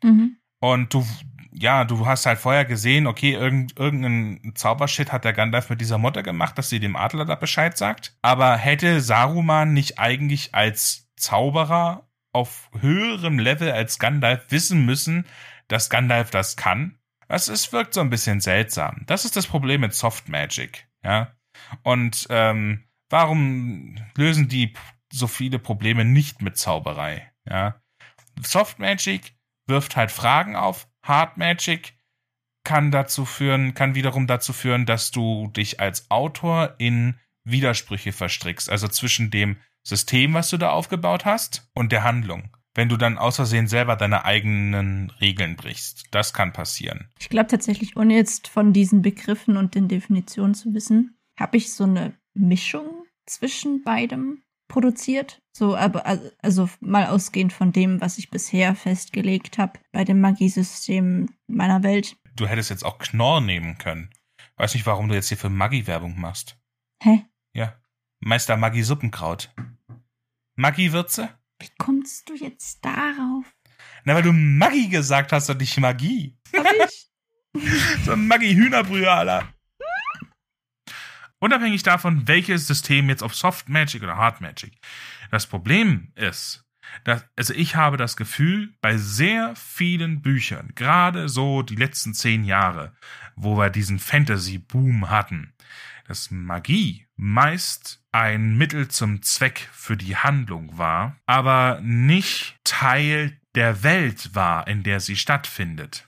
mhm. 0.04 0.38
Und 0.60 0.94
du, 0.94 1.06
ja, 1.52 1.84
du 1.84 2.06
hast 2.06 2.26
halt 2.26 2.40
vorher 2.40 2.64
gesehen, 2.66 3.06
okay, 3.06 3.34
irgend, 3.34 3.78
irgendein 3.78 4.54
Zaubershit 4.56 5.12
hat 5.12 5.26
der 5.26 5.34
Gandalf 5.34 5.70
mit 5.70 5.82
dieser 5.82 5.98
Motte 5.98 6.24
gemacht, 6.24 6.58
dass 6.58 6.70
sie 6.70 6.80
dem 6.80 6.96
Adler 6.96 7.26
da 7.26 7.36
Bescheid 7.36 7.78
sagt. 7.78 8.16
Aber 8.22 8.56
hätte 8.56 9.02
Saruman 9.02 9.74
nicht 9.74 10.00
eigentlich 10.00 10.56
als 10.56 11.10
Zauberer 11.18 12.08
auf 12.34 12.70
höherem 12.80 13.40
Level 13.40 13.72
als 13.72 14.00
Gandalf 14.00 14.46
wissen 14.50 14.86
müssen, 14.86 15.26
dass 15.68 15.90
Gandalf 15.90 16.32
das 16.32 16.56
kann? 16.58 16.98
Das 17.28 17.48
ist, 17.48 17.72
wirkt 17.72 17.94
so 17.94 18.02
ein 18.02 18.10
bisschen 18.10 18.42
seltsam. 18.42 19.04
Das 19.06 19.26
ist 19.26 19.36
das 19.36 19.48
Problem 19.48 19.82
mit 19.82 19.94
Soft 19.94 20.30
Magic, 20.30 20.88
ja. 21.04 21.36
Und 21.84 22.28
ähm, 22.30 22.84
warum 23.10 23.96
lösen 24.16 24.50
die 24.50 24.74
so 25.12 25.28
viele 25.28 25.60
Probleme 25.60 26.06
nicht 26.06 26.42
mit 26.42 26.58
Zauberei, 26.58 27.32
ja? 27.50 27.82
Soft 28.42 28.80
Magic 28.80 29.36
wirft 29.68 29.96
halt 29.96 30.12
Fragen 30.12 30.56
auf. 30.56 30.88
Hard 31.04 31.38
Magic 31.38 31.96
kann 32.64 32.92
dazu 32.92 33.26
führen, 33.26 33.74
kann 33.74 33.96
wiederum 33.96 34.28
dazu 34.28 34.54
führen, 34.54 34.86
dass 34.86 35.12
du 35.12 35.48
dich 35.50 35.80
als 35.80 36.10
Autor 36.10 36.76
in 36.78 37.20
Widersprüche 37.44 38.14
verstrickst, 38.14 38.70
also 38.70 38.88
zwischen 38.88 39.30
dem 39.30 39.58
System, 39.84 40.34
was 40.34 40.50
du 40.50 40.58
da 40.58 40.70
aufgebaut 40.70 41.26
hast, 41.26 41.70
und 41.74 41.92
der 41.92 42.04
Handlung. 42.04 42.56
Wenn 42.76 42.90
du 42.90 42.98
dann 42.98 43.20
aus 43.20 43.36
Versehen 43.36 43.68
selber 43.68 43.96
deine 43.96 44.26
eigenen 44.26 45.12
Regeln 45.22 45.56
brichst. 45.56 46.06
Das 46.10 46.34
kann 46.34 46.54
passieren. 46.54 47.10
Ich 47.20 47.30
glaube 47.30 47.48
tatsächlich, 47.48 47.96
ohne 47.98 48.16
jetzt 48.16 48.48
von 48.48 48.74
diesen 48.74 49.04
Begriffen 49.04 49.58
und 49.58 49.76
den 49.76 49.88
Definitionen 49.88 50.56
zu 50.56 50.74
wissen, 50.74 51.16
habe 51.40 51.58
ich 51.58 51.74
so 51.74 51.84
eine 51.84 52.14
Mischung 52.34 53.06
zwischen 53.28 53.84
beidem 53.84 54.42
produziert. 54.68 55.40
So, 55.56 55.76
aber 55.76 56.06
also- 56.42 56.70
mal 56.80 57.08
ausgehend 57.08 57.54
von 57.54 57.72
dem, 57.72 58.02
was 58.02 58.18
ich 58.18 58.32
bisher 58.32 58.74
festgelegt 58.74 59.60
habe 59.60 59.80
bei 59.92 60.04
dem 60.04 60.20
Magiesystem 60.20 61.30
meiner 61.48 61.84
Welt. 61.84 62.16
Du 62.36 62.48
hättest 62.48 62.72
jetzt 62.72 62.84
auch 62.84 62.98
Knorr 62.98 63.42
nehmen 63.42 63.78
können. 63.78 64.10
Weiß 64.58 64.74
nicht, 64.74 64.88
warum 64.88 65.10
du 65.10 65.16
jetzt 65.16 65.28
hier 65.28 65.38
für 65.38 65.50
Maggi-Werbung 65.50 66.20
machst. 66.20 66.58
Hä? 67.04 67.26
Ja. 67.54 67.80
Meister 68.20 68.58
Maggi 68.58 68.82
Suppenkraut. 68.82 69.54
Maggi-Würze? 70.56 71.30
Wie 71.60 71.70
kommst 71.78 72.30
du 72.30 72.36
jetzt 72.36 72.84
darauf? 72.84 73.46
Na, 74.04 74.16
weil 74.16 74.24
du 74.24 74.34
Maggi 74.34 74.88
gesagt 74.90 75.32
hast 75.32 75.50
und 75.50 75.60
nicht 75.60 75.80
Magie. 75.80 76.38
Hab 76.56 76.66
ich? 76.88 77.10
So 78.04 78.14
ein 78.14 78.28
Maggi-Hühnerbrühe, 78.28 79.10
Alter. 79.12 79.48
Unabhängig 81.38 81.84
davon, 81.84 82.28
welches 82.28 82.66
System 82.66 83.10
jetzt 83.10 83.22
auf 83.22 83.36
Soft 83.36 83.70
Magic 83.70 84.02
oder 84.02 84.18
Hard 84.18 84.42
Magic. 84.42 84.74
Das 85.30 85.46
Problem 85.46 86.12
ist, 86.16 86.66
dass, 87.04 87.26
also 87.36 87.54
ich 87.54 87.76
habe 87.76 87.98
das 87.98 88.16
Gefühl, 88.16 88.74
bei 88.82 88.98
sehr 88.98 89.56
vielen 89.56 90.22
Büchern, 90.22 90.72
gerade 90.76 91.30
so 91.30 91.62
die 91.62 91.76
letzten 91.76 92.14
zehn 92.14 92.44
Jahre, 92.44 92.96
wo 93.36 93.58
wir 93.58 93.70
diesen 93.70 94.00
Fantasy-Boom 94.00 95.10
hatten, 95.10 95.54
dass 96.08 96.32
Magie 96.32 97.08
meist 97.16 98.03
ein 98.14 98.58
Mittel 98.58 98.88
zum 98.88 99.22
Zweck 99.22 99.68
für 99.74 99.98
die 99.98 100.16
Handlung 100.16 100.78
war, 100.78 101.18
aber 101.26 101.82
nicht 101.82 102.56
Teil 102.64 103.38
der 103.56 103.84
Welt 103.84 104.34
war, 104.34 104.68
in 104.68 104.84
der 104.84 105.00
sie 105.00 105.16
stattfindet. 105.16 106.08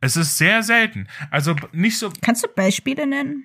Es 0.00 0.16
ist 0.16 0.36
sehr 0.38 0.62
selten. 0.62 1.08
Also 1.30 1.56
nicht 1.72 1.98
so. 1.98 2.12
Kannst 2.20 2.44
du 2.44 2.48
Beispiele 2.48 3.06
nennen? 3.06 3.44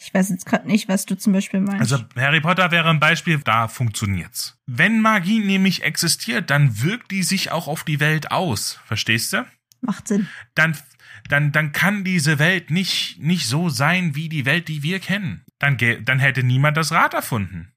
Ich 0.00 0.14
weiß 0.14 0.30
jetzt 0.30 0.46
gerade 0.46 0.66
nicht, 0.66 0.88
was 0.88 1.06
du 1.06 1.16
zum 1.16 1.32
Beispiel 1.32 1.60
meinst. 1.60 1.80
Also 1.92 2.04
Harry 2.16 2.40
Potter 2.40 2.70
wäre 2.70 2.88
ein 2.88 3.00
Beispiel, 3.00 3.38
da 3.38 3.68
funktioniert's. 3.68 4.56
Wenn 4.66 5.00
Magie 5.00 5.40
nämlich 5.40 5.82
existiert, 5.82 6.50
dann 6.50 6.82
wirkt 6.82 7.10
die 7.10 7.24
sich 7.24 7.50
auch 7.50 7.66
auf 7.66 7.84
die 7.84 8.00
Welt 8.00 8.30
aus. 8.30 8.80
Verstehst 8.86 9.32
du? 9.32 9.44
Macht 9.80 10.08
Sinn. 10.08 10.28
Dann, 10.54 10.76
dann, 11.28 11.52
dann 11.52 11.72
kann 11.72 12.04
diese 12.04 12.38
Welt 12.38 12.70
nicht, 12.70 13.18
nicht 13.20 13.46
so 13.46 13.68
sein 13.68 14.14
wie 14.14 14.28
die 14.28 14.46
Welt, 14.46 14.68
die 14.68 14.82
wir 14.82 14.98
kennen. 14.98 15.44
Dann, 15.58 15.76
dann 16.04 16.18
hätte 16.18 16.42
niemand 16.42 16.76
das 16.76 16.92
Rad 16.92 17.14
erfunden. 17.14 17.72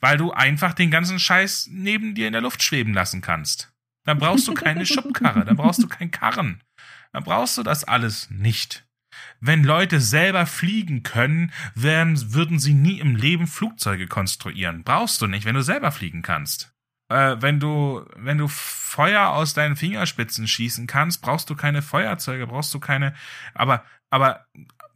Weil 0.00 0.16
du 0.16 0.32
einfach 0.32 0.72
den 0.72 0.90
ganzen 0.90 1.18
Scheiß 1.18 1.68
neben 1.70 2.14
dir 2.14 2.26
in 2.26 2.32
der 2.32 2.42
Luft 2.42 2.62
schweben 2.62 2.94
lassen 2.94 3.20
kannst. 3.20 3.72
Dann 4.04 4.18
brauchst 4.18 4.48
du 4.48 4.54
keine 4.54 4.86
Schubkarre, 4.86 5.44
dann 5.44 5.56
brauchst 5.56 5.82
du 5.82 5.88
keinen 5.88 6.10
Karren. 6.10 6.62
Dann 7.12 7.24
brauchst 7.24 7.58
du 7.58 7.62
das 7.62 7.84
alles 7.84 8.30
nicht. 8.30 8.86
Wenn 9.40 9.64
Leute 9.64 10.00
selber 10.00 10.46
fliegen 10.46 11.02
können, 11.02 11.52
wären, 11.74 12.32
würden 12.32 12.58
sie 12.58 12.74
nie 12.74 13.00
im 13.00 13.16
Leben 13.16 13.46
Flugzeuge 13.46 14.06
konstruieren. 14.06 14.84
Brauchst 14.84 15.20
du 15.20 15.26
nicht, 15.26 15.44
wenn 15.44 15.54
du 15.54 15.62
selber 15.62 15.92
fliegen 15.92 16.22
kannst. 16.22 16.72
Äh, 17.10 17.42
wenn 17.42 17.60
du, 17.60 18.04
wenn 18.16 18.38
du 18.38 18.48
Feuer 18.48 19.28
aus 19.28 19.52
deinen 19.52 19.76
Fingerspitzen 19.76 20.48
schießen 20.48 20.86
kannst, 20.86 21.20
brauchst 21.22 21.50
du 21.50 21.56
keine 21.56 21.82
Feuerzeuge, 21.82 22.46
brauchst 22.46 22.72
du 22.72 22.80
keine, 22.80 23.14
aber, 23.54 23.84
aber, 24.10 24.46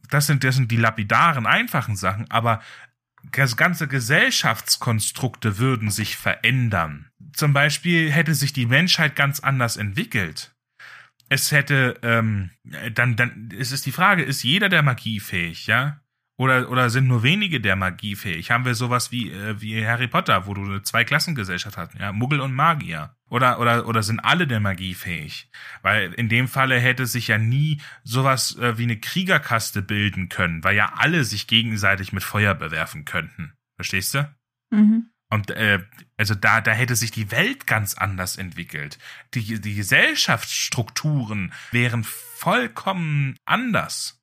das 0.09 0.27
sind, 0.27 0.43
das 0.43 0.55
sind 0.55 0.71
die 0.71 0.77
lapidaren, 0.77 1.47
einfachen 1.47 1.95
Sachen, 1.95 2.29
aber 2.29 2.61
das 3.31 3.57
ganze 3.57 3.87
Gesellschaftskonstrukte 3.87 5.57
würden 5.57 5.89
sich 5.89 6.15
verändern. 6.15 7.09
Zum 7.33 7.53
Beispiel 7.53 8.11
hätte 8.11 8.35
sich 8.35 8.53
die 8.53 8.67
Menschheit 8.67 9.15
ganz 9.15 9.39
anders 9.39 9.77
entwickelt 9.77 10.55
es 11.29 11.51
hätte, 11.51 11.99
ähm, 12.03 12.51
dann, 12.63 13.15
dann 13.15 13.49
ist 13.51 13.71
es 13.71 13.81
die 13.81 13.91
Frage, 13.91 14.23
ist 14.23 14.43
jeder 14.43 14.69
der 14.69 14.83
Magie 14.83 15.19
fähig, 15.19 15.67
ja? 15.67 16.01
Oder, 16.37 16.69
oder 16.69 16.89
sind 16.89 17.07
nur 17.07 17.23
wenige 17.23 17.61
der 17.61 17.77
Magie 17.77 18.15
fähig? 18.15 18.51
Haben 18.51 18.65
wir 18.65 18.75
sowas 18.75 19.11
wie, 19.11 19.31
äh, 19.31 19.61
wie 19.61 19.85
Harry 19.85 20.07
Potter, 20.07 20.47
wo 20.47 20.53
du 20.53 20.65
eine 20.65 20.81
Zweiklassengesellschaft 20.81 21.77
hast, 21.77 21.93
ja? 21.95 22.11
Muggel 22.11 22.41
und 22.41 22.53
Magier. 22.53 23.15
Oder, 23.29 23.59
oder, 23.59 23.87
oder 23.87 24.03
sind 24.03 24.19
alle 24.19 24.45
der 24.45 24.59
Magie 24.59 24.95
fähig? 24.95 25.49
Weil 25.81 26.13
in 26.13 26.27
dem 26.27 26.49
Falle 26.49 26.77
hätte 26.77 27.05
sich 27.05 27.29
ja 27.29 27.37
nie 27.37 27.81
sowas 28.03 28.57
äh, 28.57 28.77
wie 28.77 28.83
eine 28.83 28.99
Kriegerkaste 28.99 29.81
bilden 29.81 30.27
können, 30.27 30.63
weil 30.63 30.75
ja 30.75 30.93
alle 30.97 31.23
sich 31.23 31.47
gegenseitig 31.47 32.11
mit 32.11 32.23
Feuer 32.23 32.53
bewerfen 32.53 33.05
könnten. 33.05 33.53
Verstehst 33.77 34.13
du? 34.13 34.29
Mhm. 34.71 35.09
Und 35.29 35.51
äh, 35.51 35.83
also 36.17 36.35
da, 36.35 36.61
da 36.61 36.71
hätte 36.71 36.95
sich 36.95 37.11
die 37.11 37.31
Welt 37.31 37.65
ganz 37.65 37.95
anders 37.95 38.37
entwickelt. 38.37 38.99
Die, 39.33 39.59
die 39.59 39.75
Gesellschaftsstrukturen 39.75 41.53
wären 41.71 42.03
vollkommen 42.03 43.37
anders. 43.45 44.14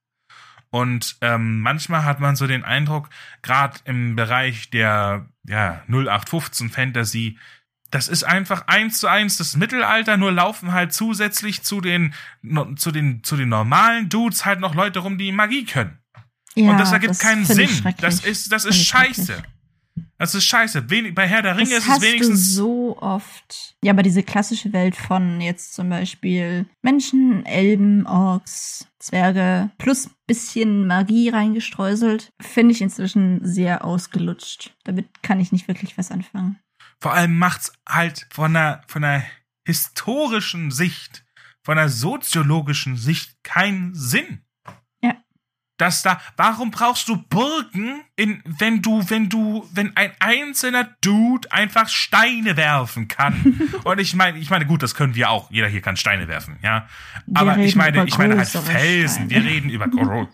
Und 0.72 1.16
ähm, 1.20 1.60
manchmal 1.60 2.04
hat 2.04 2.18
man 2.18 2.34
so 2.34 2.46
den 2.46 2.64
Eindruck, 2.64 3.10
gerade 3.42 3.78
im 3.84 4.16
Bereich 4.16 4.70
der 4.70 5.26
ja, 5.44 5.82
0815 5.86 6.70
Fantasy, 6.70 7.38
das 7.90 8.08
ist 8.08 8.24
einfach 8.24 8.66
eins 8.68 8.98
zu 8.98 9.06
eins 9.06 9.36
das 9.36 9.54
Mittelalter, 9.54 10.16
nur 10.16 10.32
laufen 10.32 10.72
halt 10.72 10.94
zusätzlich 10.94 11.62
zu 11.62 11.82
den, 11.82 12.14
zu 12.76 12.90
den, 12.90 13.22
zu 13.22 13.36
den 13.36 13.50
normalen 13.50 14.08
Dudes 14.08 14.46
halt 14.46 14.60
noch 14.60 14.74
Leute 14.74 15.00
rum, 15.00 15.18
die 15.18 15.30
Magie 15.30 15.66
können. 15.66 15.98
Ja, 16.54 16.70
Und 16.70 16.78
das 16.78 16.90
ergibt 16.90 17.18
keinen 17.18 17.44
find 17.44 17.58
ich 17.58 17.82
Sinn. 17.82 17.94
Das 17.98 18.24
ist, 18.24 18.50
das 18.50 18.64
ist 18.64 18.82
scheiße. 18.82 19.42
Das 20.16 20.34
ist 20.34 20.44
scheiße. 20.44 20.88
Wenig, 20.88 21.14
bei 21.14 21.28
Herr 21.28 21.42
der 21.42 21.58
Ringe 21.58 21.68
Das 21.68 21.86
ist 21.86 21.96
es 21.96 22.00
wenigstens. 22.00 22.54
du 22.54 22.54
so 22.54 22.98
oft. 22.98 23.76
Ja, 23.84 23.92
aber 23.92 24.02
diese 24.02 24.22
klassische 24.22 24.72
Welt 24.72 24.96
von 24.96 25.42
jetzt 25.42 25.74
zum 25.74 25.90
Beispiel 25.90 26.64
Menschen, 26.80 27.44
Elben, 27.44 28.06
Orks, 28.06 28.86
Zwerge 29.02 29.70
plus 29.78 30.10
bisschen 30.26 30.86
Magie 30.86 31.28
reingestreuselt, 31.28 32.32
finde 32.40 32.72
ich 32.72 32.80
inzwischen 32.80 33.44
sehr 33.44 33.84
ausgelutscht. 33.84 34.74
Damit 34.84 35.22
kann 35.22 35.40
ich 35.40 35.52
nicht 35.52 35.68
wirklich 35.68 35.98
was 35.98 36.10
anfangen. 36.10 36.58
Vor 37.00 37.12
allem 37.12 37.36
macht's 37.36 37.72
halt 37.88 38.28
von 38.30 38.56
einer, 38.56 38.82
von 38.86 39.02
einer 39.02 39.24
historischen 39.66 40.70
Sicht, 40.70 41.24
von 41.64 41.78
einer 41.78 41.88
soziologischen 41.88 42.96
Sicht 42.96 43.42
keinen 43.42 43.94
Sinn. 43.94 44.44
Dass 45.82 46.02
da, 46.02 46.20
warum 46.36 46.70
brauchst 46.70 47.08
du 47.08 47.16
Burgen, 47.16 48.04
in, 48.14 48.40
wenn 48.44 48.82
du, 48.82 49.10
wenn 49.10 49.28
du, 49.28 49.68
wenn 49.74 49.96
ein 49.96 50.12
einzelner 50.20 50.84
Dude 51.00 51.50
einfach 51.50 51.88
Steine 51.88 52.56
werfen 52.56 53.08
kann? 53.08 53.60
Und 53.82 53.98
ich 53.98 54.14
meine, 54.14 54.38
ich 54.38 54.48
meine, 54.48 54.64
gut, 54.64 54.84
das 54.84 54.94
können 54.94 55.16
wir 55.16 55.28
auch. 55.28 55.50
Jeder 55.50 55.66
hier 55.66 55.80
kann 55.80 55.96
Steine 55.96 56.28
werfen, 56.28 56.56
ja. 56.62 56.86
Wir 57.26 57.40
Aber 57.40 57.58
ich 57.58 57.74
meine, 57.74 58.04
ich 58.04 58.16
meine 58.16 58.36
halt 58.36 58.46
Felsen. 58.46 59.28
Steine. 59.28 59.44
Wir 59.44 59.50
reden 59.50 59.70
über 59.70 59.88
gro 59.88 60.28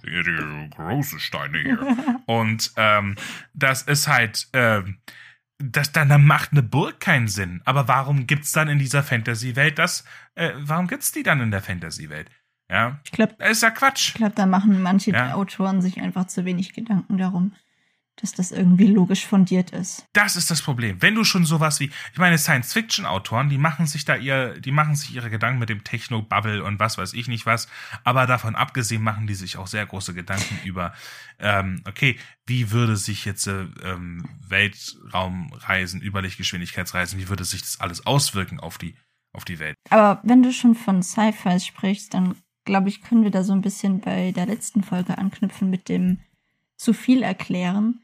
große 0.77 1.19
Steine 1.19 1.59
hier. 1.61 1.97
Und 2.27 2.71
ähm, 2.77 3.15
das 3.55 3.81
ist 3.81 4.07
halt, 4.07 4.49
ähm, 4.53 4.99
das 5.57 5.93
dann, 5.93 6.11
dann 6.11 6.27
macht 6.27 6.53
eine 6.53 6.63
Burg 6.63 7.01
keinen 7.01 7.27
Sinn. 7.27 7.63
Aber 7.65 7.89
warum 7.89 8.27
gibt's 8.27 8.53
dann 8.53 8.69
in 8.69 8.79
dieser 8.79 9.03
Fantasy-Welt 9.03 9.79
das? 9.79 10.05
Äh, 10.35 10.51
warum 10.59 10.89
gibt's 10.89 11.11
die 11.11 11.23
dann 11.23 11.41
in 11.41 11.51
der 11.51 11.63
Fantasy-Welt? 11.63 12.29
Ja, 12.71 13.01
Ich 13.05 13.13
glaube, 13.13 13.35
das 13.39 13.51
ist 13.51 13.63
ja 13.63 13.71
Quatsch. 13.71 14.09
ich 14.09 14.15
glaub, 14.15 14.35
da 14.35 14.47
machen 14.47 14.83
manche 14.83 15.11
Ja. 15.13 15.35
Autoren 15.35 15.81
sich 15.81 16.01
einfach 16.01 16.27
zu 16.27 16.45
wenig 16.45 16.73
Gedanken 16.75 17.19
darum. 17.19 17.53
dass 18.21 18.33
das 18.33 18.51
irgendwie 18.51 18.89
logisch 18.89 19.25
fundiert 19.25 19.71
ist. 19.71 20.05
Das 20.13 20.35
ist 20.35 20.51
das 20.51 20.61
Problem. 20.61 21.01
Wenn 21.01 21.15
du 21.15 21.23
schon 21.23 21.45
sowas 21.45 21.79
wie, 21.79 21.89
ich 22.13 22.19
meine, 22.19 22.37
Science-Fiction-Autoren, 22.37 23.49
die 23.49 23.59
machen 23.59 23.87
sich 23.87 24.05
da 24.05 24.17
ihr, 24.17 24.59
die 24.61 24.73
machen 24.73 24.97
sich 24.97 25.15
ihre 25.15 25.31
Gedanken 25.31 25.61
mit 25.61 25.69
dem 25.69 25.85
Techno-Bubble 25.85 26.65
und 26.65 26.81
was 26.81 26.99
weiß 26.99 27.13
ich 27.13 27.29
nicht 27.29 27.47
was, 27.47 27.69
aber 28.03 28.27
davon 28.27 28.57
abgesehen 28.57 29.05
machen 29.05 29.29
die 29.29 29.37
sich 29.37 29.57
auch 29.57 29.69
sehr 29.69 29.87
große 29.87 30.15
Gedanken 30.15 30.59
über, 30.65 30.95
ähm, 31.39 31.81
okay, 31.87 32.19
wie 32.45 32.73
würde 32.73 32.97
sich 32.97 33.25
jetzt 33.25 33.47
äh, 33.47 33.67
ähm, 33.85 34.29
Weltraumreisen, 34.49 36.03
Überlichtgeschwindigkeitsreisen, 36.03 37.21
wie 37.21 37.29
würde 37.29 37.45
sich 37.45 37.63
das 37.63 37.81
alles 37.81 38.05
auswirken 38.05 38.59
auf 38.59 38.79
die, 38.79 38.97
auf 39.33 39.45
die 39.45 39.59
Welt? 39.61 39.77
Aber 39.91 40.21
wenn 40.25 40.43
du 40.43 40.53
schon 40.53 40.75
von 40.75 41.05
Sci-Fi 41.05 41.61
sprichst, 41.61 42.15
dann 42.15 42.35
glaube 42.69 42.89
ich, 42.89 43.03
können 43.03 43.25
wir 43.25 43.33
da 43.33 43.43
so 43.43 43.53
ein 43.53 43.63
bisschen 43.63 44.01
bei 44.01 44.31
der 44.31 44.47
letzten 44.47 44.85
Folge 44.85 45.19
anknüpfen 45.19 45.69
mit 45.69 45.89
dem 45.89 46.21
zu 46.77 46.93
viel 46.93 47.23
erklären 47.23 48.01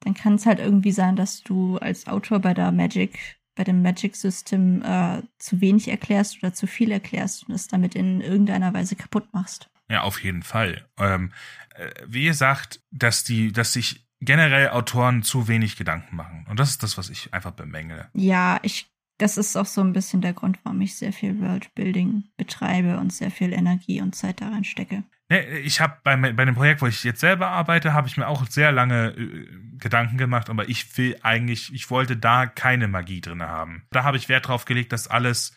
dann 0.00 0.14
kann 0.14 0.34
es 0.34 0.46
halt 0.46 0.58
irgendwie 0.58 0.92
sein, 0.92 1.16
dass 1.16 1.42
du 1.42 1.78
als 1.78 2.06
Autor 2.06 2.38
bei 2.38 2.54
der 2.54 2.72
Magic, 2.72 3.18
bei 3.54 3.64
dem 3.64 3.82
Magic 3.82 4.16
System 4.16 4.82
äh, 4.82 5.22
zu 5.38 5.60
wenig 5.60 5.88
erklärst 5.88 6.38
oder 6.42 6.52
zu 6.52 6.66
viel 6.66 6.92
erklärst 6.92 7.48
und 7.48 7.54
es 7.54 7.68
damit 7.68 7.94
in 7.94 8.20
irgendeiner 8.20 8.72
Weise 8.74 8.96
kaputt 8.96 9.26
machst. 9.32 9.70
Ja, 9.88 10.02
auf 10.02 10.22
jeden 10.22 10.42
Fall. 10.42 10.86
Ähm, 10.98 11.32
äh, 11.74 11.90
wie 12.06 12.24
gesagt, 12.24 12.80
dass 12.90 13.24
die, 13.24 13.52
dass 13.52 13.72
sich 13.72 14.06
generell 14.20 14.70
Autoren 14.70 15.22
zu 15.22 15.48
wenig 15.48 15.76
Gedanken 15.76 16.16
machen. 16.16 16.46
Und 16.48 16.60
das 16.60 16.70
ist 16.70 16.82
das, 16.82 16.96
was 16.98 17.10
ich 17.10 17.32
einfach 17.34 17.52
bemängele. 17.52 18.08
Ja, 18.14 18.58
ich, 18.62 18.88
das 19.18 19.38
ist 19.38 19.56
auch 19.56 19.66
so 19.66 19.80
ein 19.80 19.92
bisschen 19.92 20.20
der 20.20 20.32
Grund, 20.32 20.58
warum 20.62 20.80
ich 20.80 20.96
sehr 20.96 21.12
viel 21.12 21.40
Worldbuilding 21.40 22.24
betreibe 22.36 22.98
und 22.98 23.12
sehr 23.12 23.30
viel 23.30 23.52
Energie 23.52 24.00
und 24.00 24.14
Zeit 24.14 24.40
daran 24.40 24.64
stecke. 24.64 25.04
Ne, 25.28 25.58
ich 25.58 25.80
habe 25.80 25.96
bei, 26.04 26.16
bei 26.16 26.44
dem 26.44 26.54
Projekt, 26.54 26.82
wo 26.82 26.86
ich 26.86 27.02
jetzt 27.02 27.20
selber 27.20 27.48
arbeite, 27.48 27.92
habe 27.92 28.06
ich 28.06 28.16
mir 28.16 28.28
auch 28.28 28.46
sehr 28.48 28.70
lange 28.70 29.08
äh, 29.08 29.48
Gedanken 29.78 30.18
gemacht, 30.18 30.50
aber 30.50 30.68
ich 30.68 30.96
will 30.96 31.16
eigentlich, 31.22 31.72
ich 31.74 31.90
wollte 31.90 32.16
da 32.16 32.46
keine 32.46 32.86
Magie 32.86 33.20
drin 33.20 33.42
haben. 33.42 33.82
Da 33.90 34.04
habe 34.04 34.18
ich 34.18 34.28
Wert 34.28 34.46
drauf 34.46 34.66
gelegt, 34.66 34.92
dass 34.92 35.08
alles 35.08 35.54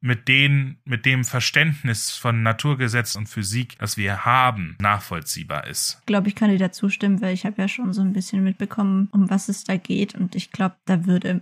mit 0.00 0.28
den, 0.28 0.78
mit 0.84 1.04
dem 1.06 1.24
Verständnis 1.24 2.12
von 2.12 2.42
Naturgesetz 2.42 3.16
und 3.16 3.28
Physik, 3.28 3.76
das 3.78 3.96
wir 3.96 4.24
haben, 4.24 4.76
nachvollziehbar 4.80 5.66
ist. 5.66 5.98
Ich 6.00 6.06
glaube, 6.06 6.28
ich 6.28 6.34
kann 6.34 6.50
dir 6.50 6.58
da 6.58 6.72
zustimmen, 6.72 7.20
weil 7.20 7.34
ich 7.34 7.44
habe 7.44 7.60
ja 7.60 7.68
schon 7.68 7.92
so 7.92 8.00
ein 8.00 8.12
bisschen 8.12 8.42
mitbekommen, 8.42 9.08
um 9.12 9.28
was 9.28 9.48
es 9.48 9.64
da 9.64 9.76
geht 9.76 10.14
und 10.14 10.34
ich 10.36 10.52
glaube, 10.52 10.76
da 10.86 11.04
würde 11.04 11.40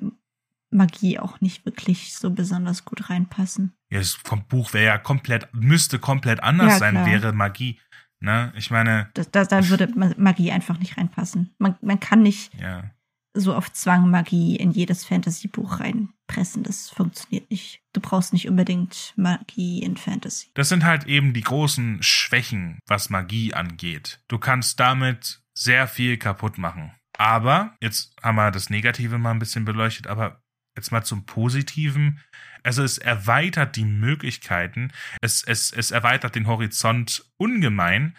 Magie 0.71 1.19
auch 1.19 1.41
nicht 1.41 1.65
wirklich 1.65 2.15
so 2.15 2.31
besonders 2.31 2.85
gut 2.85 3.11
reinpassen. 3.11 3.75
Ja, 3.91 3.99
das 3.99 4.13
vom 4.13 4.45
Buch 4.47 4.73
wäre 4.73 4.87
ja 4.87 4.99
komplett, 4.99 5.49
müsste 5.53 5.99
komplett 5.99 6.43
anders 6.43 6.73
ja, 6.75 6.79
sein, 6.79 7.07
wäre 7.07 7.33
Magie. 7.33 7.81
Ne? 8.21 8.53
Ich 8.57 8.71
meine. 8.71 9.11
Da, 9.15 9.23
da, 9.31 9.45
da 9.45 9.69
würde 9.69 9.89
Magie 10.17 10.51
einfach 10.51 10.79
nicht 10.79 10.97
reinpassen. 10.97 11.55
Man, 11.59 11.77
man 11.81 12.01
kann 12.01 12.23
nicht 12.23 12.53
ja. 12.61 12.91
so 13.35 13.55
auf 13.55 13.73
Zwang 13.73 14.11
Magie 14.11 14.57
in 14.57 14.73
jedes 14.73 15.05
Fantasy-Buch 15.05 15.81
reinpressen. 15.81 16.65
Das 16.65 16.91
funktioniert 16.91 17.51
nicht. 17.51 17.81
Du 17.93 18.01
brauchst 18.01 18.33
nicht 18.33 18.49
unbedingt 18.49 19.15
Magie 19.17 19.83
in 19.83 19.97
Fantasy. 19.97 20.49
Das 20.55 20.69
sind 20.69 20.85
halt 20.85 21.07
eben 21.07 21.33
die 21.33 21.43
großen 21.43 22.03
Schwächen, 22.03 22.81
was 22.87 23.09
Magie 23.09 23.55
angeht. 23.55 24.21
Du 24.29 24.39
kannst 24.39 24.81
damit 24.81 25.41
sehr 25.55 25.87
viel 25.87 26.19
kaputt 26.19 26.59
machen. 26.59 26.93
Aber, 27.17 27.77
jetzt 27.81 28.15
haben 28.23 28.37
wir 28.37 28.53
das 28.53 28.71
Negative 28.71 29.19
mal 29.19 29.33
ein 29.33 29.41
bisschen 29.41 29.65
beleuchtet, 29.65 30.07
aber 30.07 30.41
jetzt 30.79 30.93
mal 30.93 31.03
zum 31.03 31.25
Positiven. 31.25 32.21
Also 32.63 32.83
es 32.83 32.99
erweitert 32.99 33.77
die 33.77 33.85
Möglichkeiten, 33.85 34.91
es, 35.21 35.43
es, 35.43 35.73
es 35.73 35.91
erweitert 35.91 36.35
den 36.35 36.47
Horizont 36.47 37.25
ungemein. 37.37 38.15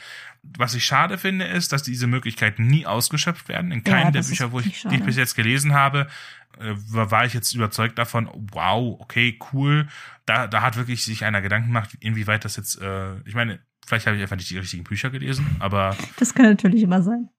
Was 0.58 0.74
ich 0.74 0.86
schade 0.86 1.18
finde, 1.18 1.46
ist, 1.46 1.74
dass 1.74 1.84
diese 1.84 2.08
Möglichkeiten 2.08 2.66
nie 2.66 2.86
ausgeschöpft 2.86 3.50
werden. 3.50 3.72
In 3.72 3.84
keinem 3.84 4.06
ja, 4.06 4.12
der 4.12 4.24
Bücher, 4.24 4.52
wo 4.52 4.60
ich, 4.62 4.84
die 4.84 4.96
ich 4.96 5.04
bis 5.04 5.18
jetzt 5.18 5.36
gelesen 5.36 5.74
habe, 5.74 6.08
äh, 6.60 6.74
war 6.76 7.26
ich 7.26 7.34
jetzt 7.34 7.54
überzeugt 7.54 7.98
davon, 7.98 8.30
wow, 8.52 9.00
okay, 9.00 9.38
cool. 9.52 9.88
Da, 10.26 10.48
da 10.48 10.62
hat 10.62 10.78
wirklich 10.78 11.04
sich 11.04 11.26
einer 11.26 11.42
Gedanken 11.42 11.68
gemacht, 11.68 11.98
inwieweit 12.00 12.46
das 12.46 12.56
jetzt, 12.56 12.82
äh, 12.82 13.20
ich 13.26 13.36
meine, 13.36 13.60
vielleicht 13.86 14.08
habe 14.08 14.16
ich 14.16 14.22
einfach 14.22 14.38
nicht 14.38 14.50
die 14.50 14.58
richtigen 14.58 14.84
Bücher 14.84 15.10
gelesen, 15.10 15.46
aber. 15.60 15.96
Das 16.18 16.34
kann 16.34 16.46
natürlich 16.46 16.84
immer 16.84 17.02
sein. 17.02 17.30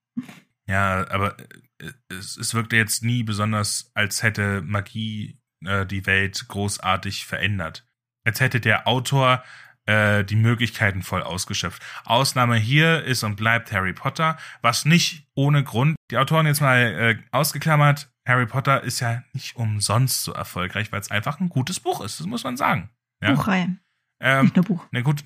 Ja, 0.71 1.05
aber 1.09 1.37
äh, 1.79 1.91
es, 2.07 2.37
es 2.37 2.53
wirkte 2.53 2.77
jetzt 2.77 3.03
nie 3.03 3.23
besonders, 3.23 3.91
als 3.93 4.23
hätte 4.23 4.61
Magie 4.61 5.37
äh, 5.65 5.85
die 5.85 6.05
Welt 6.05 6.45
großartig 6.47 7.25
verändert. 7.25 7.85
Als 8.23 8.39
hätte 8.39 8.61
der 8.61 8.87
Autor 8.87 9.43
äh, 9.85 10.23
die 10.23 10.37
Möglichkeiten 10.37 11.01
voll 11.01 11.23
ausgeschöpft. 11.23 11.83
Ausnahme 12.05 12.55
hier 12.55 13.03
ist 13.03 13.23
und 13.23 13.35
bleibt 13.35 13.73
Harry 13.73 13.91
Potter, 13.91 14.37
was 14.61 14.85
nicht 14.85 15.27
ohne 15.35 15.65
Grund, 15.65 15.97
die 16.09 16.17
Autoren 16.17 16.45
jetzt 16.45 16.61
mal 16.61 16.77
äh, 16.77 17.17
ausgeklammert, 17.31 18.09
Harry 18.25 18.45
Potter 18.45 18.81
ist 18.81 19.01
ja 19.01 19.23
nicht 19.33 19.57
umsonst 19.57 20.23
so 20.23 20.31
erfolgreich, 20.31 20.91
weil 20.93 21.01
es 21.01 21.11
einfach 21.11 21.41
ein 21.41 21.49
gutes 21.49 21.81
Buch 21.81 21.99
ist, 21.99 22.19
das 22.19 22.27
muss 22.27 22.45
man 22.45 22.55
sagen. 22.55 22.91
Ja? 23.21 23.33
Buchreihe. 23.33 23.75
Ähm, 24.21 24.45
nicht 24.45 24.55
nur 24.55 24.65
Buch. 24.65 24.87
Eine 24.91 25.03
gute, 25.03 25.23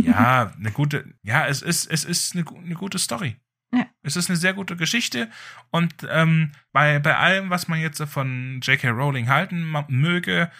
ja, 0.00 0.52
eine 0.56 0.70
gute, 0.70 1.12
ja, 1.22 1.46
es 1.48 1.60
ist, 1.60 1.84
es 1.90 2.04
ist 2.04 2.34
eine, 2.34 2.44
eine 2.48 2.76
gute 2.76 2.98
Story. 2.98 3.36
Ja. 3.76 3.86
Es 4.02 4.16
ist 4.16 4.30
eine 4.30 4.36
sehr 4.36 4.54
gute 4.54 4.76
Geschichte 4.76 5.30
und 5.70 5.94
ähm, 6.08 6.52
bei, 6.72 6.98
bei 6.98 7.16
allem, 7.16 7.50
was 7.50 7.68
man 7.68 7.80
jetzt 7.80 8.02
von 8.04 8.60
J.K. 8.62 8.90
Rowling 8.90 9.28
halten 9.28 9.74
möge, 9.88 10.50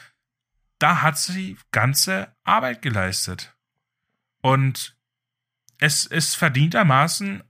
da 0.78 1.02
hat 1.02 1.18
sie 1.18 1.56
ganze 1.72 2.34
Arbeit 2.44 2.82
geleistet. 2.82 3.56
Und 4.42 4.96
es 5.78 6.04
ist 6.06 6.36
verdientermaßen 6.36 7.42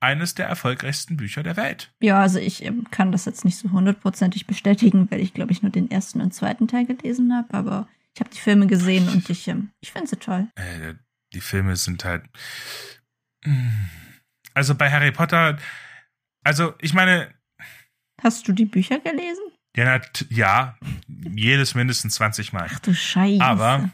eines 0.00 0.34
der 0.34 0.46
erfolgreichsten 0.46 1.16
Bücher 1.16 1.42
der 1.42 1.56
Welt. 1.56 1.92
Ja, 2.00 2.20
also 2.20 2.38
ich 2.38 2.64
ähm, 2.64 2.90
kann 2.90 3.12
das 3.12 3.24
jetzt 3.24 3.44
nicht 3.44 3.56
so 3.56 3.70
hundertprozentig 3.70 4.46
bestätigen, 4.46 5.08
weil 5.10 5.20
ich, 5.20 5.32
glaube 5.32 5.52
ich, 5.52 5.62
nur 5.62 5.70
den 5.70 5.90
ersten 5.90 6.20
und 6.20 6.34
zweiten 6.34 6.66
Teil 6.66 6.86
gelesen 6.86 7.32
habe, 7.34 7.54
aber 7.54 7.88
ich 8.14 8.20
habe 8.20 8.30
die 8.30 8.40
Filme 8.40 8.66
gesehen 8.66 9.08
und 9.08 9.30
ich, 9.30 9.46
ähm, 9.48 9.70
ich 9.80 9.92
finde 9.92 10.08
sie 10.08 10.16
toll. 10.16 10.48
Äh, 10.56 10.94
die 11.32 11.40
Filme 11.40 11.76
sind 11.76 12.04
halt. 12.04 12.24
Mh 13.44 13.54
hm, 13.54 14.01
also 14.54 14.74
bei 14.74 14.90
Harry 14.90 15.12
Potter, 15.12 15.58
also 16.44 16.74
ich 16.80 16.94
meine. 16.94 17.32
Hast 18.22 18.46
du 18.46 18.52
die 18.52 18.66
Bücher 18.66 18.98
gelesen? 19.00 19.42
Ja, 19.76 20.00
ja 20.28 20.76
jedes 21.34 21.74
mindestens 21.74 22.14
20 22.14 22.52
Mal. 22.52 22.68
Ach 22.70 22.78
du 22.80 22.94
Scheiße. 22.94 23.42
Aber 23.42 23.90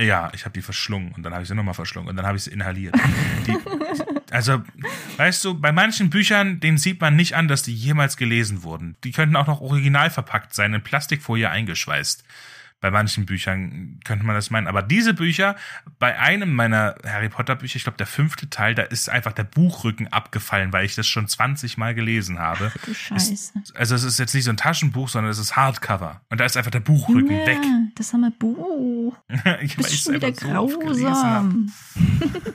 ja, 0.00 0.30
ich 0.34 0.44
habe 0.44 0.52
die 0.52 0.62
verschlungen 0.62 1.12
und 1.12 1.22
dann 1.22 1.32
habe 1.32 1.42
ich 1.42 1.48
sie 1.48 1.54
nochmal 1.54 1.74
verschlungen 1.74 2.08
und 2.08 2.16
dann 2.16 2.26
habe 2.26 2.36
ich 2.36 2.44
sie 2.44 2.50
inhaliert. 2.50 2.94
Die, 3.46 3.56
also, 4.30 4.62
weißt 5.16 5.44
du, 5.44 5.60
bei 5.60 5.72
manchen 5.72 6.10
Büchern, 6.10 6.60
denen 6.60 6.78
sieht 6.78 7.00
man 7.00 7.16
nicht 7.16 7.34
an, 7.34 7.48
dass 7.48 7.62
die 7.62 7.74
jemals 7.74 8.16
gelesen 8.16 8.62
wurden. 8.62 8.96
Die 9.04 9.12
könnten 9.12 9.36
auch 9.36 9.46
noch 9.46 9.60
original 9.60 10.10
verpackt 10.10 10.54
sein, 10.54 10.72
in 10.72 10.82
Plastikfolie 10.82 11.50
eingeschweißt. 11.50 12.24
Bei 12.80 12.90
manchen 12.90 13.26
Büchern 13.26 14.00
könnte 14.04 14.24
man 14.24 14.34
das 14.34 14.50
meinen. 14.50 14.66
Aber 14.66 14.82
diese 14.82 15.12
Bücher, 15.12 15.56
bei 15.98 16.18
einem 16.18 16.54
meiner 16.54 16.94
Harry 17.04 17.28
Potter 17.28 17.56
Bücher, 17.56 17.76
ich 17.76 17.82
glaube 17.82 17.98
der 17.98 18.06
fünfte 18.06 18.48
Teil, 18.48 18.74
da 18.74 18.82
ist 18.82 19.10
einfach 19.10 19.32
der 19.32 19.44
Buchrücken 19.44 20.08
abgefallen, 20.08 20.72
weil 20.72 20.86
ich 20.86 20.94
das 20.94 21.06
schon 21.06 21.28
20 21.28 21.76
Mal 21.76 21.94
gelesen 21.94 22.38
habe. 22.38 22.72
Ach, 22.74 22.84
du 22.86 22.94
Scheiße. 22.94 23.34
Ist, 23.34 23.76
also 23.76 23.94
es 23.94 24.04
ist 24.04 24.18
jetzt 24.18 24.34
nicht 24.34 24.44
so 24.44 24.50
ein 24.50 24.56
Taschenbuch, 24.56 25.10
sondern 25.10 25.30
es 25.30 25.38
ist 25.38 25.56
Hardcover. 25.56 26.22
Und 26.30 26.40
da 26.40 26.46
ist 26.46 26.56
einfach 26.56 26.70
der 26.70 26.80
Buchrücken 26.80 27.38
ja, 27.38 27.46
weg. 27.46 27.60
Das 27.96 28.14
haben 28.14 28.22
wir 28.22 28.30
Buch. 28.30 29.14
ich 29.60 29.76
bist 29.76 30.02
schon 30.02 30.14
wieder 30.14 30.32
grausam. 30.32 31.70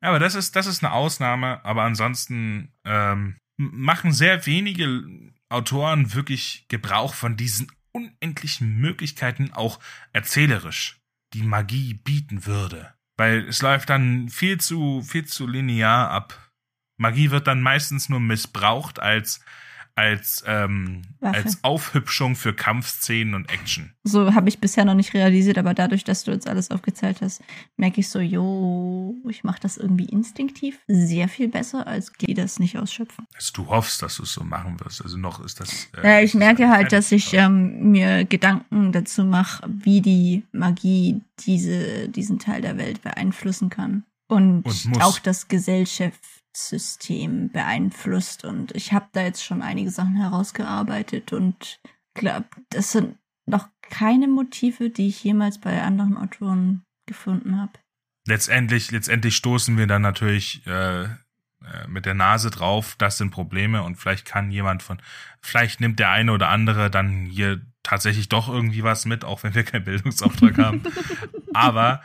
aber 0.00 0.18
das 0.18 0.34
ist, 0.34 0.56
das 0.56 0.66
ist 0.66 0.82
eine 0.82 0.92
Ausnahme. 0.92 1.62
Aber 1.62 1.82
ansonsten 1.82 2.72
ähm, 2.84 3.36
machen 3.58 4.12
sehr 4.12 4.46
wenige 4.46 5.04
Autoren 5.48 6.14
wirklich 6.14 6.66
Gebrauch 6.68 7.14
von 7.14 7.36
diesen 7.36 7.70
unendlichen 7.92 8.76
Möglichkeiten 8.76 9.52
auch 9.52 9.80
erzählerisch 10.12 11.00
die 11.32 11.42
Magie 11.42 11.94
bieten 11.94 12.46
würde. 12.46 12.94
Weil 13.16 13.48
es 13.48 13.62
läuft 13.62 13.90
dann 13.90 14.28
viel 14.28 14.58
zu, 14.58 15.02
viel 15.02 15.26
zu 15.26 15.46
linear 15.46 16.10
ab. 16.10 16.52
Magie 16.98 17.30
wird 17.30 17.46
dann 17.46 17.62
meistens 17.62 18.08
nur 18.08 18.20
missbraucht 18.20 18.98
als 18.98 19.40
als, 19.96 20.44
ähm, 20.46 21.02
als 21.22 21.64
Aufhübschung 21.64 22.36
für 22.36 22.52
Kampfszenen 22.52 23.34
und 23.34 23.50
Action. 23.50 23.92
So 24.04 24.34
habe 24.34 24.50
ich 24.50 24.60
bisher 24.60 24.84
noch 24.84 24.94
nicht 24.94 25.14
realisiert, 25.14 25.56
aber 25.56 25.72
dadurch, 25.72 26.04
dass 26.04 26.24
du 26.24 26.32
jetzt 26.32 26.46
alles 26.46 26.70
aufgezählt 26.70 27.22
hast, 27.22 27.42
merke 27.78 28.00
ich 28.00 28.10
so, 28.10 28.20
jo, 28.20 29.16
ich 29.26 29.42
mache 29.42 29.58
das 29.60 29.78
irgendwie 29.78 30.04
instinktiv 30.04 30.78
sehr 30.86 31.28
viel 31.28 31.48
besser, 31.48 31.86
als 31.86 32.12
die 32.20 32.34
das 32.34 32.58
nicht 32.58 32.78
ausschöpfen. 32.78 33.26
Also 33.34 33.52
du 33.54 33.66
hoffst, 33.68 34.02
dass 34.02 34.18
du 34.18 34.24
es 34.24 34.32
so 34.34 34.44
machen 34.44 34.78
wirst. 34.80 35.00
Also 35.00 35.16
noch 35.16 35.42
ist 35.42 35.60
das. 35.60 35.88
Äh, 35.96 36.06
ja, 36.06 36.20
ich 36.20 36.34
merke 36.34 36.68
halt, 36.68 36.92
dass 36.92 37.10
ich 37.10 37.32
ähm, 37.32 37.90
mir 37.90 38.26
Gedanken 38.26 38.92
dazu 38.92 39.24
mache, 39.24 39.66
wie 39.66 40.02
die 40.02 40.44
Magie 40.52 41.22
diese, 41.46 42.10
diesen 42.10 42.38
Teil 42.38 42.60
der 42.60 42.76
Welt 42.76 43.00
beeinflussen 43.00 43.70
kann. 43.70 44.04
Und, 44.28 44.66
und 44.66 45.02
auch 45.02 45.18
das 45.20 45.48
Gesellschaft 45.48 46.20
System 46.56 47.50
beeinflusst. 47.50 48.44
Und 48.44 48.74
ich 48.74 48.92
habe 48.92 49.06
da 49.12 49.22
jetzt 49.22 49.44
schon 49.44 49.62
einige 49.62 49.90
Sachen 49.90 50.16
herausgearbeitet 50.16 51.32
und 51.32 51.80
glaube, 52.14 52.48
das 52.70 52.92
sind 52.92 53.18
noch 53.46 53.68
keine 53.82 54.26
Motive, 54.26 54.90
die 54.90 55.08
ich 55.08 55.22
jemals 55.22 55.60
bei 55.60 55.82
anderen 55.82 56.16
Autoren 56.16 56.84
gefunden 57.06 57.60
habe. 57.60 57.72
Letztendlich, 58.26 58.90
letztendlich 58.90 59.36
stoßen 59.36 59.78
wir 59.78 59.86
dann 59.86 60.02
natürlich 60.02 60.66
äh, 60.66 61.04
äh, 61.04 61.86
mit 61.86 62.06
der 62.06 62.14
Nase 62.14 62.50
drauf, 62.50 62.96
das 62.98 63.18
sind 63.18 63.30
Probleme 63.30 63.82
und 63.82 63.96
vielleicht 63.96 64.24
kann 64.24 64.50
jemand 64.50 64.82
von, 64.82 65.00
vielleicht 65.40 65.80
nimmt 65.80 66.00
der 66.00 66.10
eine 66.10 66.32
oder 66.32 66.48
andere 66.48 66.90
dann 66.90 67.26
hier 67.26 67.60
tatsächlich 67.84 68.28
doch 68.28 68.48
irgendwie 68.48 68.82
was 68.82 69.04
mit, 69.04 69.24
auch 69.24 69.44
wenn 69.44 69.54
wir 69.54 69.62
keinen 69.62 69.84
Bildungsauftrag 69.84 70.58
haben. 70.58 70.82
Aber, 71.54 72.02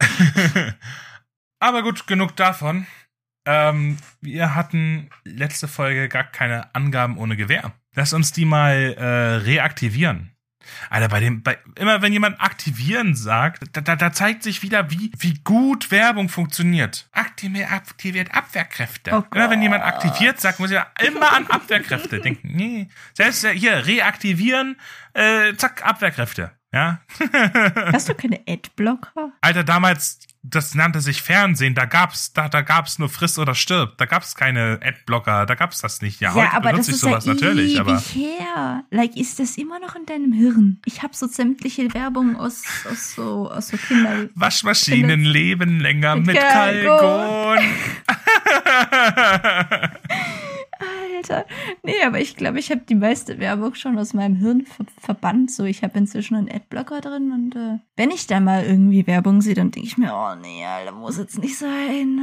aber 1.60 1.82
gut, 1.82 2.06
genug 2.06 2.34
davon. 2.34 2.86
Ähm, 3.48 3.96
wir 4.20 4.54
hatten 4.54 5.08
letzte 5.24 5.68
Folge 5.68 6.10
gar 6.10 6.24
keine 6.24 6.74
Angaben 6.74 7.16
ohne 7.16 7.34
Gewehr. 7.34 7.72
Lass 7.94 8.12
uns 8.12 8.30
die 8.30 8.44
mal 8.44 8.94
äh, 8.98 9.36
reaktivieren. 9.42 10.32
Alter, 10.90 11.08
bei 11.08 11.20
dem, 11.20 11.42
bei, 11.42 11.56
immer 11.76 12.02
wenn 12.02 12.12
jemand 12.12 12.38
aktivieren 12.42 13.14
sagt, 13.14 13.64
da, 13.72 13.80
da, 13.80 13.96
da 13.96 14.12
zeigt 14.12 14.42
sich 14.42 14.62
wieder, 14.62 14.90
wie, 14.90 15.10
wie 15.18 15.32
gut 15.44 15.90
Werbung 15.90 16.28
funktioniert. 16.28 17.08
Aktiviert, 17.12 17.72
aktiviert 17.72 18.34
Abwehrkräfte. 18.34 19.12
Oh 19.14 19.24
immer 19.34 19.48
wenn 19.48 19.62
jemand 19.62 19.82
aktiviert 19.82 20.38
sagt, 20.38 20.60
muss 20.60 20.70
ich 20.70 20.78
immer 21.06 21.32
an 21.32 21.46
Abwehrkräfte 21.46 22.20
denken. 22.20 22.54
Nee. 22.54 22.88
Selbst 23.14 23.44
äh, 23.44 23.54
hier, 23.54 23.86
reaktivieren, 23.86 24.76
äh, 25.14 25.54
zack, 25.54 25.86
Abwehrkräfte. 25.86 26.52
Ja. 26.72 27.00
Hast 27.92 28.08
du 28.08 28.14
keine 28.14 28.40
Adblocker? 28.46 29.32
Alter, 29.40 29.64
damals, 29.64 30.20
das 30.42 30.74
nannte 30.74 31.00
sich 31.00 31.22
Fernsehen, 31.22 31.74
da 31.74 31.86
gab's, 31.86 32.32
da, 32.34 32.48
da 32.50 32.60
gab's 32.60 32.98
nur 32.98 33.08
Friss 33.08 33.38
oder 33.38 33.54
stirb. 33.54 33.96
Da 33.96 34.04
gab's 34.04 34.34
keine 34.34 34.78
Adblocker, 34.82 35.46
da 35.46 35.54
gab's 35.54 35.80
das 35.80 36.02
nicht. 36.02 36.20
Ja, 36.20 36.28
Ja, 36.30 36.34
heute 36.34 36.52
aber 36.52 36.72
das 36.72 36.86
benutze 36.86 36.90
ich 36.90 36.94
ist 36.96 37.00
sowas 37.00 37.24
ja 37.26 37.32
natürlich, 37.34 37.70
ewig 37.72 37.80
aber. 37.80 37.98
her. 37.98 38.84
Like, 38.90 39.16
ist 39.16 39.38
das 39.38 39.56
immer 39.56 39.78
noch 39.80 39.96
in 39.96 40.04
deinem 40.04 40.32
Hirn? 40.32 40.80
Ich 40.84 41.02
habe 41.02 41.14
so 41.16 41.26
sämtliche 41.26 41.92
Werbung 41.94 42.36
aus, 42.36 42.62
aus 42.90 43.14
so, 43.14 43.50
aus 43.50 43.68
so 43.68 43.76
Kinder. 43.78 44.28
Waschmaschinen 44.34 45.24
leben 45.24 45.80
länger 45.80 46.16
Mit 46.16 46.26
mit 46.26 46.38
Kalkon. 46.38 47.58
Alter. 51.18 51.44
Nee, 51.82 52.02
aber 52.06 52.20
ich 52.20 52.36
glaube, 52.36 52.58
ich 52.58 52.70
habe 52.70 52.82
die 52.88 52.94
meiste 52.94 53.38
Werbung 53.38 53.74
schon 53.74 53.98
aus 53.98 54.14
meinem 54.14 54.36
Hirn 54.36 54.62
ver 54.64 54.84
verbannt. 55.00 55.50
So, 55.50 55.64
ich 55.64 55.82
habe 55.82 55.98
inzwischen 55.98 56.36
einen 56.36 56.50
Adblocker 56.50 57.00
drin 57.00 57.32
und 57.32 57.56
äh, 57.56 57.78
wenn 57.96 58.10
ich 58.10 58.26
da 58.26 58.40
mal 58.40 58.64
irgendwie 58.64 59.06
Werbung 59.06 59.40
sehe, 59.42 59.54
dann 59.54 59.70
denke 59.70 59.86
ich 59.88 59.98
mir, 59.98 60.12
oh 60.14 60.34
nee, 60.40 60.64
Alter, 60.64 60.92
muss 60.92 61.18
jetzt 61.18 61.38
nicht 61.38 61.58
sein. 61.58 62.20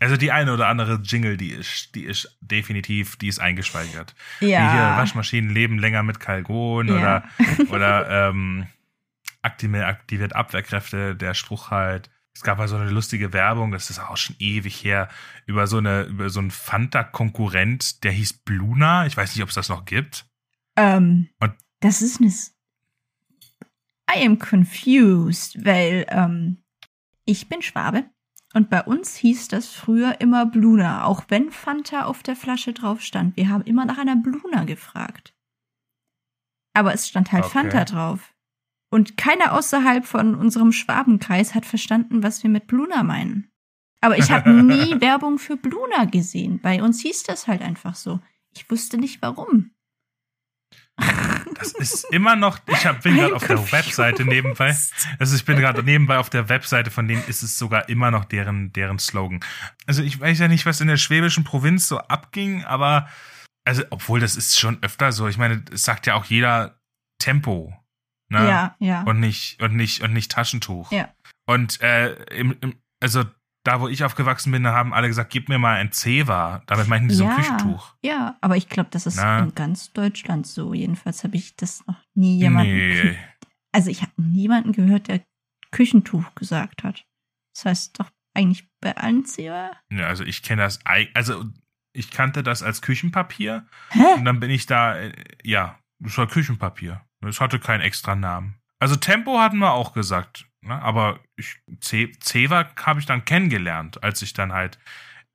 Also 0.00 0.16
die 0.16 0.32
eine 0.32 0.54
oder 0.54 0.68
andere 0.68 1.00
Jingle, 1.04 1.36
die 1.36 1.50
ist, 1.50 1.94
die 1.94 2.04
ist 2.04 2.38
definitiv, 2.40 3.16
die 3.16 3.28
ist 3.28 3.38
eingespeichert. 3.38 4.14
Wie 4.40 4.46
hier 4.46 4.54
Ja. 4.56 4.96
Waschmaschinen 4.96 5.50
leben 5.50 5.78
länger 5.78 6.02
mit 6.02 6.20
Kalkon 6.20 6.88
Ja. 6.88 6.94
oder, 6.94 7.24
oder 7.70 8.28
ähm, 8.30 8.66
aktiviert, 9.42 9.84
aktiviert 9.84 10.34
Abwehrkräfte, 10.34 11.14
der 11.16 11.34
Spruch 11.34 11.70
halt. 11.70 12.10
Es 12.34 12.42
gab 12.42 12.58
mal 12.58 12.68
so 12.68 12.76
eine 12.76 12.90
lustige 12.90 13.32
Werbung, 13.32 13.70
das 13.72 13.90
ist 13.90 13.98
auch 13.98 14.16
schon 14.16 14.36
ewig 14.38 14.84
her, 14.84 15.08
über 15.46 15.66
so 15.66 15.78
eine, 15.78 16.04
über 16.04 16.30
so 16.30 16.40
einen 16.40 16.50
Fanta-Konkurrent, 16.50 18.04
der 18.04 18.12
hieß 18.12 18.44
Bluna. 18.44 19.06
Ich 19.06 19.16
weiß 19.16 19.34
nicht, 19.34 19.42
ob 19.42 19.48
es 19.48 19.56
das 19.56 19.68
noch 19.68 19.84
gibt. 19.84 20.26
Ähm, 20.76 21.28
Und- 21.40 21.54
das 21.80 22.02
ist 22.02 22.20
eine. 22.20 22.30
I 24.12 24.26
am 24.26 24.38
confused, 24.38 25.64
weil 25.64 26.04
ähm, 26.08 26.58
ich 27.24 27.48
bin 27.48 27.62
Schwabe 27.62 28.04
und 28.54 28.68
bei 28.68 28.82
uns 28.82 29.14
hieß 29.16 29.48
das 29.48 29.68
früher 29.68 30.20
immer 30.20 30.46
Bluna, 30.46 31.04
auch 31.04 31.24
wenn 31.28 31.50
Fanta 31.50 32.04
auf 32.04 32.22
der 32.22 32.34
Flasche 32.36 32.72
drauf 32.72 33.00
stand. 33.02 33.36
Wir 33.36 33.48
haben 33.48 33.62
immer 33.62 33.84
nach 33.84 33.98
einer 33.98 34.16
Bluna 34.16 34.64
gefragt. 34.64 35.32
Aber 36.74 36.92
es 36.92 37.08
stand 37.08 37.30
halt 37.32 37.44
Okay. 37.44 37.52
Fanta 37.52 37.84
drauf. 37.84 38.34
Und 38.90 39.16
keiner 39.16 39.52
außerhalb 39.52 40.04
von 40.04 40.34
unserem 40.34 40.72
Schwabenkreis 40.72 41.54
hat 41.54 41.64
verstanden, 41.64 42.22
was 42.22 42.42
wir 42.42 42.50
mit 42.50 42.66
Bluna 42.66 43.02
meinen. 43.02 43.50
Aber 44.00 44.18
ich 44.18 44.30
habe 44.30 44.50
nie 44.64 45.00
Werbung 45.00 45.38
für 45.38 45.56
Bluna 45.56 46.06
gesehen. 46.06 46.60
Bei 46.60 46.82
uns 46.82 47.00
hieß 47.00 47.22
das 47.24 47.46
halt 47.46 47.62
einfach 47.62 47.94
so. 47.94 48.20
Ich 48.52 48.68
wusste 48.70 48.98
nicht 48.98 49.22
warum. 49.22 49.70
Das 51.54 51.72
ist 51.72 52.04
immer 52.10 52.36
noch, 52.36 52.58
ich 52.66 52.86
hab, 52.86 53.02
bin 53.02 53.16
gerade 53.16 53.34
auf 53.34 53.46
der. 53.46 53.72
Webseite 53.72 54.24
nebenbei. 54.24 54.76
Also 55.18 55.36
ich 55.36 55.44
bin 55.44 55.58
gerade 55.58 55.82
nebenbei 55.82 56.18
auf 56.18 56.30
der 56.30 56.48
Webseite, 56.48 56.90
von 56.90 57.06
denen 57.06 57.22
ist 57.26 57.42
es 57.42 57.58
sogar 57.58 57.88
immer 57.88 58.10
noch 58.10 58.24
deren, 58.24 58.72
deren 58.72 58.98
Slogan. 58.98 59.40
Also 59.86 60.02
ich 60.02 60.18
weiß 60.18 60.38
ja 60.38 60.48
nicht, 60.48 60.66
was 60.66 60.80
in 60.80 60.88
der 60.88 60.96
schwäbischen 60.96 61.44
Provinz 61.44 61.86
so 61.86 61.98
abging, 61.98 62.64
aber 62.64 63.08
also, 63.64 63.82
obwohl 63.90 64.20
das 64.20 64.36
ist 64.36 64.58
schon 64.58 64.82
öfter 64.82 65.12
so. 65.12 65.28
Ich 65.28 65.38
meine, 65.38 65.64
es 65.72 65.84
sagt 65.84 66.06
ja 66.06 66.14
auch 66.14 66.24
jeder 66.24 66.80
Tempo. 67.18 67.74
Ne? 68.30 68.48
Ja, 68.48 68.76
ja. 68.78 69.02
Und 69.02 69.20
nicht, 69.20 69.60
und 69.62 69.76
nicht, 69.76 70.02
und 70.02 70.12
nicht 70.12 70.30
Taschentuch. 70.30 70.90
Ja. 70.92 71.08
Und 71.46 71.80
äh, 71.80 72.14
im, 72.34 72.56
im, 72.60 72.74
also 73.00 73.24
da, 73.64 73.80
wo 73.80 73.88
ich 73.88 74.04
aufgewachsen 74.04 74.52
bin, 74.52 74.62
da 74.62 74.72
haben 74.72 74.94
alle 74.94 75.08
gesagt, 75.08 75.30
gib 75.30 75.48
mir 75.48 75.58
mal 75.58 75.76
ein 75.76 75.92
Zewa. 75.92 76.62
Damit 76.66 76.88
meinten 76.88 77.08
die 77.08 77.14
so 77.14 77.24
ein 77.24 77.30
Ja. 77.30 77.36
Küchentuch. 77.36 77.94
Ja, 78.02 78.36
aber 78.40 78.56
ich 78.56 78.68
glaube, 78.68 78.88
das 78.90 79.06
ist 79.06 79.16
Na. 79.16 79.40
in 79.40 79.54
ganz 79.54 79.92
Deutschland 79.92 80.46
so. 80.46 80.72
Jedenfalls 80.72 81.24
habe 81.24 81.36
ich 81.36 81.56
das 81.56 81.86
noch 81.86 82.00
nie 82.14 82.38
jemanden. 82.38 82.72
Nee. 82.72 83.18
Also 83.72 83.90
ich 83.90 84.02
habe 84.02 84.12
niemanden 84.16 84.72
gehört, 84.72 85.08
der 85.08 85.20
Küchentuch 85.72 86.34
gesagt 86.34 86.84
hat. 86.84 87.04
Das 87.54 87.64
heißt 87.66 88.00
doch 88.00 88.10
eigentlich 88.34 88.68
bei 88.80 88.96
allen 88.96 89.24
Zewa. 89.24 89.72
Ja, 89.90 90.06
also 90.06 90.24
ich 90.24 90.42
kenne 90.42 90.62
das, 90.62 90.80
also 91.14 91.44
ich 91.92 92.10
kannte 92.10 92.42
das 92.42 92.62
als 92.62 92.80
Küchenpapier 92.80 93.66
Hä? 93.90 94.14
und 94.16 94.24
dann 94.24 94.40
bin 94.40 94.50
ich 94.50 94.66
da, 94.66 94.96
äh, 94.96 95.12
ja, 95.42 95.78
das 95.98 96.16
war 96.16 96.28
Küchenpapier. 96.28 97.04
Es 97.26 97.40
hatte 97.40 97.58
keinen 97.58 97.80
extra 97.82 98.14
Namen. 98.14 98.56
Also 98.78 98.96
Tempo 98.96 99.38
hatten 99.38 99.58
wir 99.58 99.72
auch 99.72 99.92
gesagt, 99.92 100.46
ne? 100.62 100.80
aber 100.80 101.20
ich, 101.36 101.56
Ce- 101.80 102.12
Zewa 102.20 102.66
habe 102.82 103.00
ich 103.00 103.06
dann 103.06 103.24
kennengelernt, 103.24 104.02
als 104.02 104.22
ich 104.22 104.32
dann 104.32 104.52
halt 104.52 104.78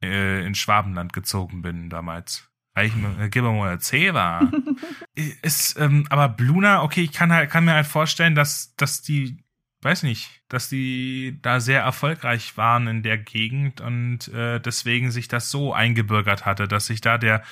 äh, 0.03 0.45
in 0.45 0.55
Schwabenland 0.55 1.13
gezogen 1.13 1.61
bin 1.61 1.89
damals. 1.89 2.49
Ich, 2.77 2.91
äh, 2.93 3.29
mir 3.41 3.51
mal 3.53 3.79
Zewa. 3.79 4.51
Ist, 5.41 5.79
ähm, 5.79 6.05
aber 6.09 6.27
Bluna, 6.27 6.83
okay, 6.83 7.03
ich 7.03 7.13
kann 7.13 7.31
halt, 7.31 7.49
kann 7.49 7.65
mir 7.65 7.73
halt 7.73 7.87
vorstellen, 7.87 8.35
dass, 8.35 8.75
dass 8.75 9.01
die, 9.01 9.37
weiß 9.81 10.03
nicht, 10.03 10.41
dass 10.49 10.67
die 10.67 11.39
da 11.41 11.59
sehr 11.61 11.81
erfolgreich 11.81 12.57
waren 12.57 12.87
in 12.87 13.03
der 13.03 13.17
Gegend 13.17 13.79
und 13.79 14.27
äh, 14.29 14.59
deswegen 14.59 15.11
sich 15.11 15.27
das 15.29 15.51
so 15.51 15.73
eingebürgert 15.73 16.45
hatte, 16.45 16.67
dass 16.67 16.87
sich 16.87 16.99
da 16.99 17.17
der 17.17 17.43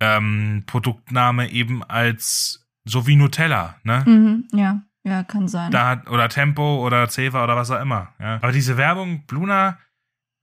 ähm, 0.00 0.64
Produktname 0.66 1.50
eben 1.50 1.84
als 1.84 2.61
so 2.84 3.06
wie 3.06 3.16
Nutella, 3.16 3.76
ne? 3.84 4.04
Mhm, 4.06 4.48
ja, 4.52 4.82
ja, 5.04 5.22
kann 5.24 5.48
sein. 5.48 5.70
Da 5.70 5.88
hat, 5.88 6.08
oder 6.08 6.28
Tempo 6.28 6.84
oder 6.84 7.08
Ceva 7.08 7.42
oder 7.44 7.56
was 7.56 7.70
auch 7.70 7.80
immer. 7.80 8.12
Ja. 8.18 8.36
Aber 8.36 8.52
diese 8.52 8.76
Werbung, 8.76 9.24
Bluna, 9.26 9.78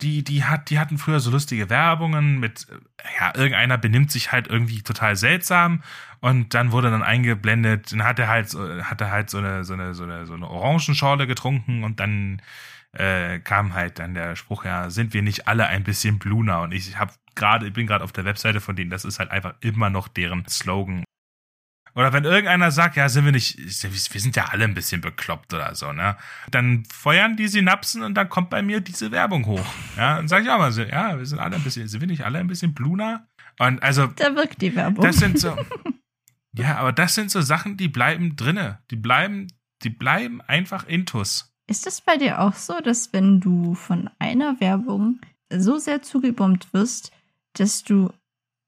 die, 0.01 0.23
die 0.23 0.45
hat, 0.45 0.69
die 0.69 0.79
hatten 0.79 0.97
früher 0.97 1.19
so 1.19 1.29
lustige 1.31 1.69
Werbungen 1.69 2.39
mit, 2.39 2.67
äh, 2.69 2.75
ja, 3.19 3.35
irgendeiner 3.35 3.77
benimmt 3.77 4.11
sich 4.11 4.31
halt 4.31 4.47
irgendwie 4.47 4.81
total 4.81 5.15
seltsam 5.17 5.83
und 6.21 6.53
dann 6.53 6.71
wurde 6.71 6.89
dann 6.89 7.03
eingeblendet, 7.03 7.91
dann 7.91 8.03
hat 8.05 8.17
er 8.19 8.29
halt, 8.29 8.49
so- 8.49 8.83
hat 8.83 9.01
er 9.01 9.11
halt 9.11 9.29
so 9.29 9.39
eine, 9.39 9.65
so 9.65 9.73
eine, 9.73 9.93
so 9.93 10.03
eine, 10.03 10.25
so 10.25 10.33
eine 10.35 10.47
Orangenschorle 10.49 11.27
getrunken 11.27 11.83
und 11.83 11.99
dann 11.99 12.41
äh, 12.93 13.39
kam 13.39 13.73
halt 13.73 13.99
dann 13.99 14.13
der 14.13 14.35
Spruch, 14.37 14.63
ja, 14.65 14.89
sind 14.89 15.13
wir 15.13 15.21
nicht 15.21 15.47
alle 15.49 15.67
ein 15.67 15.83
bisschen 15.83 16.17
Bluna? 16.17 16.59
Und 16.63 16.71
ich 16.73 16.97
habe 16.97 17.11
gerade, 17.35 17.67
ich 17.67 17.73
bin 17.73 17.85
gerade 17.85 18.03
auf 18.03 18.11
der 18.13 18.25
Webseite 18.25 18.61
von 18.61 18.75
denen, 18.77 18.89
das 18.89 19.03
ist 19.05 19.19
halt 19.19 19.31
einfach 19.31 19.53
immer 19.61 19.89
noch 19.89 20.07
deren 20.07 20.45
Slogan. 20.47 21.03
Oder 21.95 22.13
wenn 22.13 22.23
irgendeiner 22.23 22.71
sagt, 22.71 22.95
ja, 22.95 23.09
sind 23.09 23.25
wir 23.25 23.31
nicht, 23.31 23.57
wir 23.57 24.21
sind 24.21 24.35
ja 24.35 24.45
alle 24.45 24.65
ein 24.65 24.73
bisschen 24.73 25.01
bekloppt 25.01 25.53
oder 25.53 25.73
so, 25.75 25.91
ne? 25.91 26.15
Dann 26.51 26.85
feuern 26.85 27.35
die 27.35 27.47
Synapsen 27.47 28.03
und 28.03 28.15
dann 28.15 28.29
kommt 28.29 28.49
bei 28.49 28.61
mir 28.61 28.81
diese 28.81 29.11
Werbung 29.11 29.45
hoch. 29.45 29.65
Ja, 29.97 30.17
dann 30.17 30.27
sage 30.27 30.45
ich 30.45 30.49
auch 30.49 30.59
mal 30.59 30.71
so, 30.71 30.83
ja, 30.83 31.17
wir 31.17 31.25
sind 31.25 31.39
alle 31.39 31.55
ein 31.55 31.63
bisschen, 31.63 31.87
sind 31.87 32.01
wir 32.01 32.07
nicht 32.07 32.25
alle 32.25 32.39
ein 32.39 32.47
bisschen 32.47 32.73
Bluna? 32.73 33.27
Und 33.59 33.83
also, 33.83 34.07
da 34.07 34.35
wirkt 34.35 34.61
die 34.61 34.75
Werbung. 34.75 35.03
das 35.03 35.17
sind 35.17 35.39
so, 35.39 35.57
ja, 36.53 36.77
aber 36.77 36.91
das 36.91 37.15
sind 37.15 37.31
so 37.31 37.41
Sachen, 37.41 37.77
die 37.77 37.87
bleiben 37.87 38.35
drinne. 38.35 38.79
Die 38.91 38.95
bleiben, 38.95 39.47
die 39.83 39.89
bleiben 39.89 40.41
einfach 40.41 40.87
intus. 40.87 41.53
Ist 41.67 41.85
es 41.85 42.01
bei 42.01 42.17
dir 42.17 42.39
auch 42.39 42.55
so, 42.55 42.79
dass 42.79 43.13
wenn 43.13 43.39
du 43.39 43.75
von 43.75 44.09
einer 44.17 44.59
Werbung 44.59 45.19
so 45.51 45.77
sehr 45.77 46.01
zugebombt 46.01 46.73
wirst, 46.73 47.11
dass 47.53 47.83
du 47.83 48.11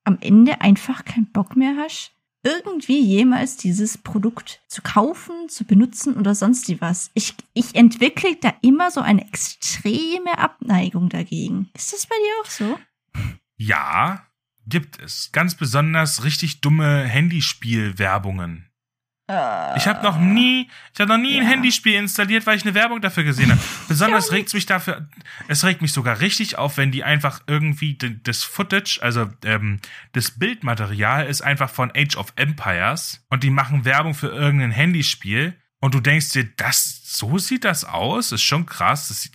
am 0.03 0.17
Ende 0.21 0.61
einfach 0.61 1.05
keinen 1.05 1.31
Bock 1.31 1.55
mehr 1.55 1.75
hast, 1.77 2.11
irgendwie 2.43 2.99
jemals 2.99 3.57
dieses 3.57 3.97
Produkt 3.97 4.61
zu 4.67 4.81
kaufen, 4.81 5.49
zu 5.49 5.65
benutzen 5.65 6.15
oder 6.17 6.33
sonst 6.33 6.69
was? 6.81 7.11
Ich, 7.13 7.35
ich 7.53 7.75
entwickle 7.75 8.35
da 8.41 8.53
immer 8.61 8.89
so 8.91 9.01
eine 9.01 9.27
extreme 9.27 10.37
Abneigung 10.37 11.09
dagegen. 11.09 11.69
Ist 11.75 11.93
das 11.93 12.07
bei 12.07 12.15
dir 12.15 12.41
auch 12.41 12.49
so? 12.49 12.79
Ja, 13.57 14.25
gibt 14.65 14.99
es. 14.99 15.31
Ganz 15.31 15.55
besonders 15.55 16.23
richtig 16.23 16.61
dumme 16.61 17.03
Handyspielwerbungen. 17.03 18.70
Ich 19.77 19.87
habe 19.87 20.03
noch 20.03 20.17
nie, 20.19 20.69
ich 20.93 20.99
habe 20.99 21.09
noch 21.11 21.17
nie 21.17 21.37
ein 21.37 21.43
Ja. 21.43 21.49
Handyspiel 21.49 21.95
installiert, 21.95 22.45
weil 22.45 22.57
ich 22.57 22.63
eine 22.63 22.73
Werbung 22.73 23.01
dafür 23.01 23.23
gesehen 23.23 23.51
habe. 23.51 23.61
Besonders 23.87 24.31
regt 24.31 24.53
mich 24.53 24.65
dafür, 24.65 25.07
es 25.47 25.63
regt 25.63 25.81
mich 25.81 25.93
sogar 25.93 26.19
richtig 26.19 26.57
auf, 26.57 26.77
wenn 26.77 26.91
die 26.91 27.03
einfach 27.03 27.41
irgendwie 27.47 27.97
das 28.23 28.43
Footage, 28.43 28.99
also 29.01 29.29
ähm, 29.45 29.79
das 30.13 30.31
Bildmaterial 30.39 31.27
ist 31.27 31.41
einfach 31.41 31.69
von 31.69 31.91
Age 31.95 32.15
of 32.17 32.33
Empires 32.35 33.23
und 33.29 33.43
die 33.43 33.49
machen 33.51 33.85
Werbung 33.85 34.13
für 34.13 34.27
irgendein 34.29 34.71
Handyspiel 34.71 35.55
und 35.79 35.93
du 35.93 35.99
denkst 35.99 36.31
dir, 36.31 36.45
das 36.57 37.01
so 37.03 37.37
sieht 37.37 37.65
das 37.65 37.83
aus, 37.85 38.31
ist 38.31 38.43
schon 38.43 38.65
krass. 38.65 39.07
Das 39.09 39.21
sieht, 39.21 39.33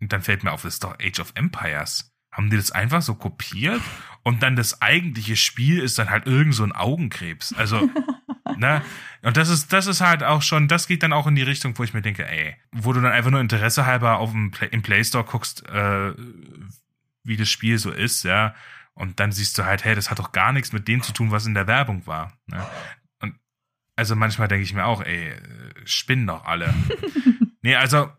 und 0.00 0.12
dann 0.12 0.22
fällt 0.22 0.42
mir 0.44 0.52
auf, 0.52 0.62
das 0.62 0.74
ist 0.74 0.84
doch 0.84 0.96
Age 1.00 1.20
of 1.20 1.32
Empires. 1.34 2.12
haben 2.32 2.50
die 2.50 2.56
das 2.56 2.70
einfach 2.70 3.00
so 3.02 3.14
kopiert 3.14 3.80
und 4.22 4.42
dann 4.42 4.56
das 4.56 4.82
eigentliche 4.82 5.36
Spiel 5.36 5.78
ist 5.80 5.98
dann 5.98 6.10
halt 6.10 6.26
irgend 6.26 6.54
so 6.54 6.64
ein 6.64 6.72
Augenkrebs. 6.72 7.52
Also, 7.54 7.88
ne? 8.60 8.82
Und 9.22 9.36
das 9.36 9.48
ist, 9.48 9.72
das 9.72 9.86
ist 9.86 10.00
halt 10.00 10.22
auch 10.22 10.42
schon, 10.42 10.68
das 10.68 10.86
geht 10.86 11.02
dann 11.02 11.12
auch 11.12 11.26
in 11.26 11.34
die 11.34 11.42
Richtung, 11.42 11.76
wo 11.78 11.82
ich 11.82 11.94
mir 11.94 12.02
denke, 12.02 12.28
ey, 12.28 12.56
wo 12.72 12.92
du 12.92 13.00
dann 13.00 13.12
einfach 13.12 13.30
nur 13.30 13.40
Interesse 13.40 13.86
halber 13.86 14.18
auf 14.18 14.30
dem 14.30 14.50
Play, 14.50 14.68
im 14.70 14.82
Play 14.82 15.02
Store 15.02 15.24
guckst, 15.24 15.68
äh, 15.68 16.12
wie 17.24 17.36
das 17.36 17.48
Spiel 17.48 17.78
so 17.78 17.90
ist, 17.90 18.22
ja. 18.22 18.54
Und 18.94 19.20
dann 19.20 19.32
siehst 19.32 19.58
du 19.58 19.64
halt, 19.64 19.84
hey, 19.84 19.94
das 19.94 20.10
hat 20.10 20.18
doch 20.18 20.32
gar 20.32 20.52
nichts 20.52 20.72
mit 20.72 20.88
dem 20.88 21.02
zu 21.02 21.12
tun, 21.12 21.30
was 21.30 21.44
in 21.44 21.54
der 21.54 21.66
Werbung 21.66 22.06
war. 22.06 22.32
Ne? 22.46 22.64
Und 23.20 23.34
also 23.94 24.16
manchmal 24.16 24.48
denke 24.48 24.64
ich 24.64 24.72
mir 24.72 24.86
auch, 24.86 25.02
ey, 25.02 25.34
spinnen 25.84 26.26
doch 26.26 26.44
alle. 26.46 26.72
nee, 27.62 27.74
also 27.74 28.10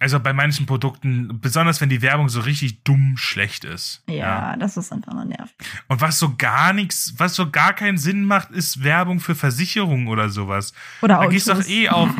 also 0.00 0.20
bei 0.20 0.32
manchen 0.32 0.66
Produkten, 0.66 1.40
besonders 1.40 1.80
wenn 1.80 1.88
die 1.88 2.02
Werbung 2.02 2.28
so 2.28 2.40
richtig 2.40 2.84
dumm 2.84 3.16
schlecht 3.16 3.64
ist. 3.64 4.02
Ja, 4.08 4.14
ja. 4.14 4.56
das 4.56 4.76
ist 4.76 4.92
einfach 4.92 5.12
nur 5.12 5.24
nervig. 5.24 5.54
Und 5.88 6.00
was 6.00 6.18
so 6.18 6.36
gar 6.36 6.72
nichts, 6.72 7.14
was 7.16 7.34
so 7.34 7.50
gar 7.50 7.72
keinen 7.72 7.98
Sinn 7.98 8.24
macht, 8.24 8.50
ist 8.50 8.84
Werbung 8.84 9.20
für 9.20 9.34
Versicherungen 9.34 10.08
oder 10.08 10.28
sowas. 10.28 10.72
Oder 11.02 11.14
da 11.14 11.20
Autos. 11.20 11.32
gehst 11.32 11.48
du 11.48 11.54
doch 11.54 11.66
eh 11.66 11.88
auf, 11.88 12.10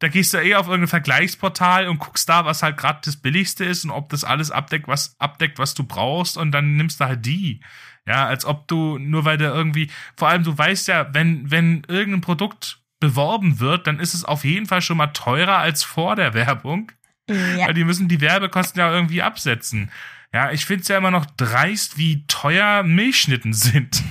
da 0.00 0.08
gehst 0.08 0.34
du 0.34 0.38
eh 0.38 0.54
auf 0.54 0.66
irgendein 0.66 0.88
Vergleichsportal 0.88 1.88
und 1.88 1.98
guckst 1.98 2.28
da, 2.28 2.44
was 2.44 2.62
halt 2.62 2.76
gerade 2.76 3.00
das 3.04 3.16
billigste 3.16 3.64
ist 3.64 3.84
und 3.84 3.90
ob 3.90 4.08
das 4.10 4.24
alles 4.24 4.50
abdeckt, 4.50 4.88
was 4.88 5.14
abdeckt, 5.18 5.58
was 5.58 5.74
du 5.74 5.84
brauchst 5.84 6.36
und 6.36 6.52
dann 6.52 6.76
nimmst 6.76 7.00
du 7.00 7.04
halt 7.04 7.24
die. 7.24 7.60
Ja, 8.06 8.26
als 8.26 8.44
ob 8.46 8.66
du 8.68 8.98
nur 8.98 9.24
weil 9.24 9.36
der 9.36 9.52
irgendwie, 9.52 9.90
vor 10.16 10.28
allem 10.28 10.42
du 10.42 10.56
weißt 10.56 10.88
ja, 10.88 11.12
wenn 11.12 11.50
wenn 11.50 11.82
irgendein 11.88 12.22
Produkt 12.22 12.80
beworben 13.00 13.60
wird, 13.60 13.86
dann 13.86 14.00
ist 14.00 14.14
es 14.14 14.24
auf 14.24 14.44
jeden 14.44 14.66
Fall 14.66 14.82
schon 14.82 14.96
mal 14.96 15.08
teurer 15.08 15.58
als 15.58 15.84
vor 15.84 16.16
der 16.16 16.34
Werbung. 16.34 16.90
Ja. 17.28 17.66
Weil 17.66 17.74
die 17.74 17.84
müssen 17.84 18.08
die 18.08 18.20
Werbekosten 18.20 18.80
ja 18.80 18.92
irgendwie 18.92 19.22
absetzen. 19.22 19.90
Ja, 20.32 20.50
ich 20.50 20.66
finde 20.66 20.82
es 20.82 20.88
ja 20.88 20.98
immer 20.98 21.10
noch 21.10 21.26
dreist, 21.26 21.96
wie 21.96 22.26
teuer 22.26 22.82
Milchschnitten 22.82 23.52
sind. 23.52 24.02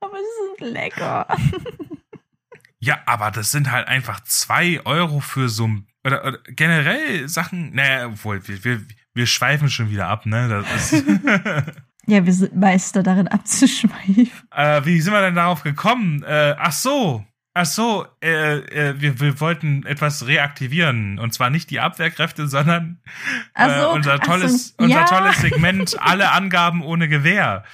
Aber 0.00 0.16
sie 0.16 0.64
sind 0.64 0.72
lecker. 0.72 1.26
ja, 2.80 3.00
aber 3.06 3.30
das 3.30 3.52
sind 3.52 3.70
halt 3.70 3.86
einfach 3.86 4.20
zwei 4.24 4.80
Euro 4.84 5.20
für 5.20 5.48
so 5.48 5.68
ein. 5.68 5.86
Oder, 6.04 6.24
oder 6.24 6.38
generell 6.48 7.28
Sachen. 7.28 7.74
Naja, 7.74 8.06
obwohl, 8.06 8.46
wir, 8.48 8.64
wir, 8.64 8.82
wir 9.14 9.26
schweifen 9.26 9.70
schon 9.70 9.90
wieder 9.90 10.08
ab, 10.08 10.26
ne? 10.26 10.48
Das 10.48 10.92
ist. 10.92 11.04
ja, 12.06 12.26
wir 12.26 12.32
sind 12.32 12.56
Meister 12.56 13.04
darin 13.04 13.28
abzuschweifen. 13.28 14.30
Äh, 14.50 14.84
wie 14.84 15.00
sind 15.00 15.12
wir 15.12 15.20
denn 15.20 15.36
darauf 15.36 15.62
gekommen? 15.62 16.24
Äh, 16.24 16.56
ach 16.58 16.72
so, 16.72 17.24
Ach 17.54 17.66
so, 17.66 18.06
äh, 18.22 18.58
äh, 18.58 19.00
wir, 19.00 19.20
wir 19.20 19.40
wollten 19.40 19.84
etwas 19.84 20.26
reaktivieren 20.26 21.18
und 21.18 21.34
zwar 21.34 21.50
nicht 21.50 21.68
die 21.70 21.80
Abwehrkräfte, 21.80 22.48
sondern 22.48 23.02
äh, 23.54 23.80
so, 23.80 23.90
unser 23.90 24.20
tolles 24.20 24.74
so, 24.78 24.86
ja. 24.86 25.02
unser 25.02 25.04
tolles 25.04 25.36
Segment 25.38 26.00
alle 26.00 26.30
Angaben 26.30 26.82
ohne 26.82 27.08
Gewehr. 27.08 27.64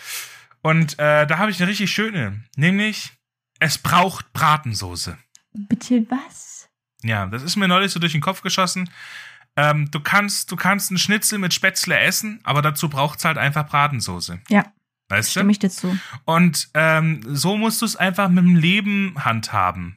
Und 0.62 0.98
äh, 0.98 1.26
da 1.26 1.38
habe 1.38 1.52
ich 1.52 1.60
eine 1.60 1.70
richtig 1.70 1.92
schöne, 1.92 2.42
nämlich 2.56 3.12
es 3.60 3.78
braucht 3.78 4.32
Bratensoße. 4.32 5.16
Bitte 5.52 6.04
was? 6.10 6.68
Ja, 7.04 7.26
das 7.26 7.44
ist 7.44 7.54
mir 7.54 7.68
neulich 7.68 7.92
so 7.92 8.00
durch 8.00 8.12
den 8.12 8.20
Kopf 8.20 8.42
geschossen. 8.42 8.90
Ähm, 9.56 9.90
du 9.92 10.00
kannst 10.00 10.50
du 10.50 10.56
kannst 10.56 10.90
einen 10.90 10.98
Schnitzel 10.98 11.38
mit 11.38 11.54
Spätzle 11.54 11.98
essen, 11.98 12.40
aber 12.42 12.62
dazu 12.62 12.88
braucht's 12.88 13.24
halt 13.24 13.38
einfach 13.38 13.68
Bratensoße. 13.68 14.40
Ja. 14.48 14.72
Weißt 15.08 15.30
Stimme 15.30 15.52
ich 15.52 15.58
dir 15.58 15.70
zu. 15.70 15.98
Und 16.24 16.68
ähm, 16.74 17.20
so 17.26 17.56
musst 17.56 17.80
du 17.80 17.86
es 17.86 17.96
einfach 17.96 18.28
mit 18.28 18.44
dem 18.44 18.56
Leben 18.56 19.14
handhaben. 19.18 19.96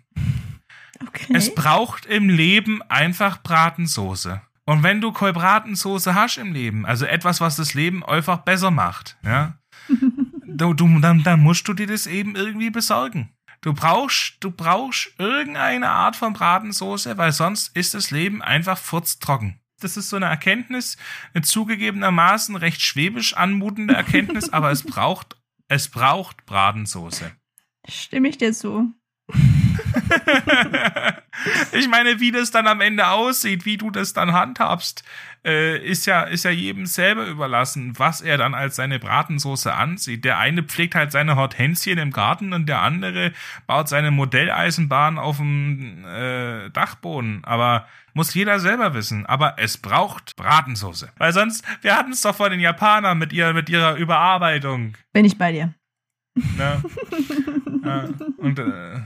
Okay. 1.05 1.33
Es 1.33 1.53
braucht 1.53 2.05
im 2.05 2.29
Leben 2.29 2.81
einfach 2.83 3.41
Bratensoße. 3.41 4.41
Und 4.65 4.83
wenn 4.83 5.01
du 5.01 5.11
Bratensoße 5.11 6.15
hast 6.15 6.37
im 6.37 6.53
Leben, 6.53 6.85
also 6.85 7.05
etwas, 7.05 7.41
was 7.41 7.55
das 7.55 7.73
Leben 7.73 8.05
einfach 8.05 8.37
besser 8.39 8.71
macht, 8.71 9.17
ja, 9.23 9.57
du, 10.47 10.73
du, 10.73 10.99
dann, 10.99 11.23
dann 11.23 11.41
musst 11.41 11.67
du 11.67 11.73
dir 11.73 11.87
das 11.87 12.07
eben 12.07 12.35
irgendwie 12.35 12.69
besorgen. 12.69 13.31
Du 13.61 13.73
brauchst, 13.73 14.37
du 14.39 14.49
brauchst 14.49 15.13
irgendeine 15.17 15.89
Art 15.89 16.15
von 16.15 16.33
Bratensoße, 16.33 17.17
weil 17.17 17.31
sonst 17.31 17.75
ist 17.75 17.93
das 17.93 18.11
Leben 18.11 18.41
einfach 18.41 18.77
furztrocken 18.77 19.60
das 19.83 19.97
ist 19.97 20.09
so 20.09 20.15
eine 20.15 20.27
Erkenntnis, 20.27 20.97
eine 21.33 21.43
zugegebenermaßen 21.43 22.55
recht 22.55 22.81
schwäbisch 22.81 23.35
anmutende 23.35 23.93
Erkenntnis, 23.93 24.49
aber 24.49 24.71
es 24.71 24.83
braucht, 24.87 25.35
es 25.67 25.89
braucht 25.89 26.45
Bratensoße. 26.45 27.31
Stimme 27.87 28.29
ich 28.29 28.37
dir 28.37 28.53
zu. 28.53 28.93
ich 31.71 31.87
meine, 31.87 32.19
wie 32.19 32.31
das 32.31 32.51
dann 32.51 32.67
am 32.67 32.81
Ende 32.81 33.07
aussieht, 33.07 33.65
wie 33.65 33.77
du 33.77 33.89
das 33.89 34.13
dann 34.13 34.33
handhabst, 34.33 35.03
äh, 35.45 35.77
ist 35.77 36.05
ja 36.05 36.21
ist 36.21 36.43
ja 36.43 36.51
jedem 36.51 36.85
selber 36.85 37.25
überlassen, 37.25 37.97
was 37.97 38.21
er 38.21 38.37
dann 38.37 38.53
als 38.53 38.75
seine 38.75 38.99
Bratensoße 38.99 39.73
ansieht. 39.73 40.23
Der 40.23 40.37
eine 40.37 40.63
pflegt 40.63 40.95
halt 40.95 41.11
seine 41.11 41.35
Hortensien 41.35 41.97
im 41.97 42.11
Garten 42.11 42.53
und 42.53 42.67
der 42.67 42.81
andere 42.81 43.31
baut 43.65 43.89
seine 43.89 44.11
Modelleisenbahn 44.11 45.17
auf 45.17 45.37
dem 45.37 46.05
äh, 46.05 46.69
Dachboden. 46.69 47.43
Aber 47.43 47.87
muss 48.13 48.33
jeder 48.33 48.59
selber 48.59 48.93
wissen. 48.93 49.25
Aber 49.25 49.55
es 49.57 49.77
braucht 49.77 50.35
Bratensoße, 50.35 51.11
weil 51.17 51.33
sonst 51.33 51.65
wir 51.81 51.95
hatten 51.95 52.11
es 52.11 52.21
doch 52.21 52.35
vor 52.35 52.49
den 52.49 52.59
Japanern 52.59 53.17
mit 53.17 53.33
ihr 53.33 53.53
mit 53.53 53.69
ihrer 53.69 53.95
Überarbeitung. 53.95 54.93
Bin 55.13 55.25
ich 55.25 55.37
bei 55.37 55.51
dir. 55.51 55.73
Ne? 56.35 56.83
ja, 57.83 58.09
und 58.37 58.59
äh, 58.59 59.01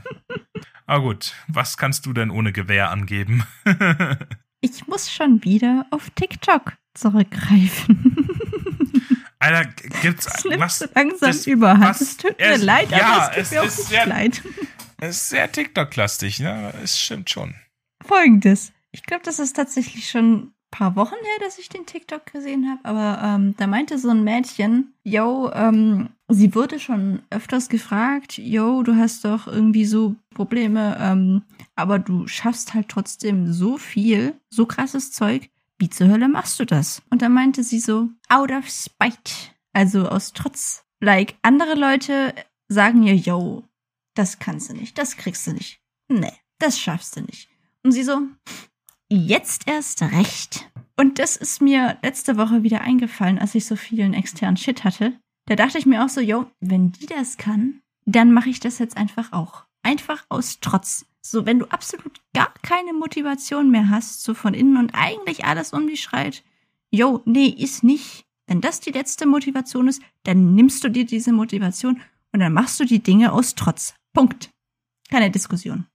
ah 0.86 0.98
gut, 0.98 1.34
was 1.48 1.78
kannst 1.78 2.06
du 2.06 2.14
denn 2.14 2.30
ohne 2.30 2.52
Gewehr 2.52 2.92
angeben? 2.92 3.44
ich 4.74 4.88
muss 4.88 5.12
schon 5.12 5.44
wieder 5.44 5.86
auf 5.92 6.10
TikTok 6.12 6.74
zurückgreifen. 6.94 8.18
Alter, 9.40 9.70
gibt's 10.02 10.26
das 10.26 10.46
was 10.60 10.90
langsam 10.96 11.32
das, 11.32 11.48
überhand. 11.48 11.84
Was, 11.84 12.02
es 12.02 12.18
tut 12.18 12.40
mir 12.40 12.46
es, 12.46 12.62
leid, 12.62 12.90
ja, 12.90 13.06
aber 13.06 13.38
es 13.38 13.50
tut 13.50 13.58
mir 13.58 13.64
auch 13.64 13.70
sehr, 13.70 14.06
leid. 14.08 14.42
Es 14.98 15.18
ist 15.18 15.30
sehr 15.30 15.52
TikTok-lastig, 15.52 16.40
ne? 16.40 16.74
Es 16.84 17.00
stimmt 17.00 17.30
schon. 17.30 17.54
Folgendes. 18.04 18.72
Ich 18.92 19.04
glaube, 19.04 19.24
das 19.24 19.40
ist 19.40 19.56
tatsächlich 19.56 20.10
schon 20.10 20.54
paar 20.72 20.96
Wochen 20.96 21.16
her, 21.16 21.46
dass 21.46 21.58
ich 21.58 21.70
den 21.70 21.86
TikTok 21.86 22.26
gesehen 22.26 22.70
habe, 22.70 22.84
aber 22.84 23.24
ähm, 23.24 23.56
da 23.58 23.68
meinte 23.68 23.98
so 23.98 24.10
ein 24.10 24.24
Mädchen, 24.24 24.94
yo, 25.04 25.50
ähm, 25.54 26.10
sie 26.28 26.56
wurde 26.56 26.80
schon 26.80 27.22
öfters 27.30 27.70
gefragt, 27.70 28.38
yo, 28.38 28.84
du 28.84 28.96
hast 28.96 29.26
doch 29.26 29.48
irgendwie 29.48 29.86
so 29.86 30.16
Probleme, 30.34 30.98
ähm, 31.00 31.44
aber 31.76 32.00
du 32.00 32.28
schaffst 32.28 32.74
halt 32.74 32.90
trotzdem 32.90 33.52
so 33.52 33.78
viel, 33.78 34.40
so 34.50 34.66
krasses 34.66 35.12
Zeug. 35.12 35.50
Wie 35.78 35.90
zur 35.90 36.08
Hölle 36.08 36.30
machst 36.30 36.60
du 36.60 36.66
das? 36.66 37.02
Und 37.10 37.22
da 37.22 37.30
meinte 37.30 37.64
sie 37.64 37.80
so, 37.80 38.10
out 38.30 38.52
of 38.52 38.70
spite, 38.70 39.34
also 39.74 40.08
aus 40.08 40.34
Trotz. 40.34 40.86
Like, 41.02 41.36
andere 41.42 41.76
Leute 41.76 42.34
sagen 42.70 43.04
ihr, 43.04 43.16
yo, 43.16 43.64
das 44.14 44.40
kannst 44.40 44.70
du 44.70 44.74
nicht, 44.74 44.98
das 44.98 45.18
kriegst 45.18 45.46
du 45.48 45.54
nicht. 45.54 45.82
Nee, 46.08 46.34
das 46.60 46.80
schaffst 46.80 47.18
du 47.18 47.22
nicht. 47.22 47.50
Und 47.84 47.92
sie 47.92 48.04
so, 48.04 48.22
Jetzt 49.10 49.68
erst 49.68 50.02
recht. 50.02 50.68
Und 50.98 51.20
das 51.20 51.36
ist 51.36 51.62
mir 51.62 51.98
letzte 52.02 52.38
Woche 52.38 52.64
wieder 52.64 52.82
eingefallen, 52.82 53.38
als 53.38 53.54
ich 53.54 53.66
so 53.66 53.76
vielen 53.76 54.14
externen 54.14 54.58
Shit 54.58 54.84
hatte. 54.84 55.14
Da 55.46 55.56
dachte 55.56 55.78
ich 55.78 55.86
mir 55.86 56.04
auch 56.04 56.10
so, 56.10 56.22
yo, 56.22 56.50
wenn 56.60 56.92
die 56.92 57.06
das 57.06 57.38
kann, 57.38 57.82
dann 58.06 58.34
mache 58.34 58.50
ich 58.50 58.60
das 58.60 58.80
jetzt 58.80 58.98
einfach 58.98 59.32
auch. 59.32 59.66
Einfach 59.84 60.26
aus 60.30 60.60
Trotz. 60.60 61.06
So, 61.22 61.46
wenn 61.46 61.60
du 61.60 61.66
absolut 61.68 62.22
gar 62.34 62.54
keine 62.62 62.94
Motivation 62.94 63.72
mehr 63.72 63.90
hast, 63.90 64.24
so 64.24 64.34
von 64.34 64.54
innen 64.54 64.78
und 64.78 64.92
eigentlich 64.94 65.46
alles 65.46 65.74
um 65.74 65.88
dich 65.88 66.02
schreit, 66.02 66.44
yo, 66.92 67.22
nee, 67.26 67.48
ist 67.48 67.84
nicht. 67.84 68.26
Wenn 68.48 68.62
das 68.62 68.80
die 68.80 68.92
letzte 68.92 69.26
Motivation 69.26 69.88
ist, 69.88 70.02
dann 70.24 70.54
nimmst 70.54 70.84
du 70.84 70.90
dir 70.90 71.06
diese 71.06 71.34
Motivation 71.34 72.00
und 72.32 72.40
dann 72.40 72.54
machst 72.54 72.80
du 72.80 72.86
die 72.86 73.02
Dinge 73.02 73.32
aus 73.32 73.56
Trotz. 73.56 73.96
Punkt. 74.14 74.52
Keine 75.10 75.32
Diskussion. 75.32 75.86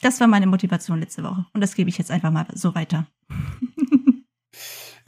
Das 0.00 0.20
war 0.20 0.26
meine 0.26 0.46
Motivation 0.46 1.00
letzte 1.00 1.22
Woche. 1.22 1.46
Und 1.52 1.60
das 1.60 1.74
gebe 1.74 1.90
ich 1.90 1.98
jetzt 1.98 2.10
einfach 2.10 2.30
mal 2.30 2.46
so 2.52 2.74
weiter. 2.74 3.06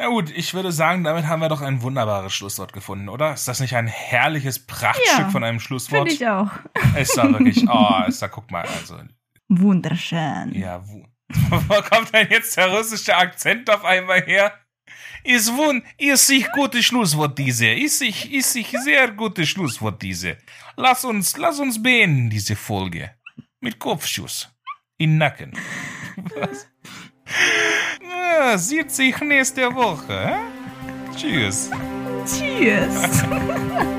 Ja 0.00 0.06
gut, 0.06 0.30
ich 0.30 0.54
würde 0.54 0.70
sagen, 0.70 1.02
damit 1.02 1.26
haben 1.26 1.40
wir 1.40 1.48
doch 1.48 1.60
ein 1.60 1.82
wunderbares 1.82 2.32
Schlusswort 2.32 2.72
gefunden, 2.72 3.08
oder? 3.08 3.34
Ist 3.34 3.48
das 3.48 3.58
nicht 3.58 3.74
ein 3.74 3.88
herrliches 3.88 4.64
Prachtstück 4.64 5.18
ja, 5.18 5.30
von 5.30 5.42
einem 5.42 5.58
Schlusswort? 5.58 6.08
Finde 6.08 6.14
ich 6.14 6.28
auch. 6.28 6.50
Ist 6.96 7.16
da 7.16 7.30
wirklich, 7.32 7.68
oh, 7.68 8.04
ist 8.06 8.22
da, 8.22 8.28
guck 8.28 8.48
mal, 8.50 8.64
also. 8.64 9.00
Wunderschön. 9.48 10.52
Ja, 10.54 10.86
wo, 10.86 11.04
wo 11.68 11.82
kommt 11.82 12.14
denn 12.14 12.28
jetzt 12.30 12.56
der 12.56 12.68
russische 12.68 13.16
Akzent 13.16 13.68
auf 13.70 13.84
einmal 13.84 14.22
her? 14.22 14.52
Ist 15.24 15.52
wun, 15.56 15.82
ist 15.96 16.28
sich 16.28 16.48
gutes 16.52 16.84
Schlusswort 16.84 17.36
diese, 17.36 17.66
ist 17.66 17.98
sich, 17.98 18.32
ist 18.32 18.52
sich 18.52 18.70
sehr 18.84 19.10
gutes 19.10 19.48
Schlusswort 19.48 20.00
diese. 20.00 20.38
Lass 20.76 21.04
uns, 21.04 21.36
lass 21.36 21.58
uns 21.58 21.82
beenden 21.82 22.30
diese 22.30 22.54
Folge. 22.54 23.10
Mit 23.60 23.80
Kopfschuss 23.80 24.48
in 24.96 25.18
Nacken. 25.18 25.52
Was? 26.36 26.68
Ja, 28.00 28.56
sieht 28.58 28.90
sich 28.90 29.20
nächste 29.20 29.74
Woche. 29.74 30.36
Tschüss. 31.16 31.70
Tschüss. 32.24 33.24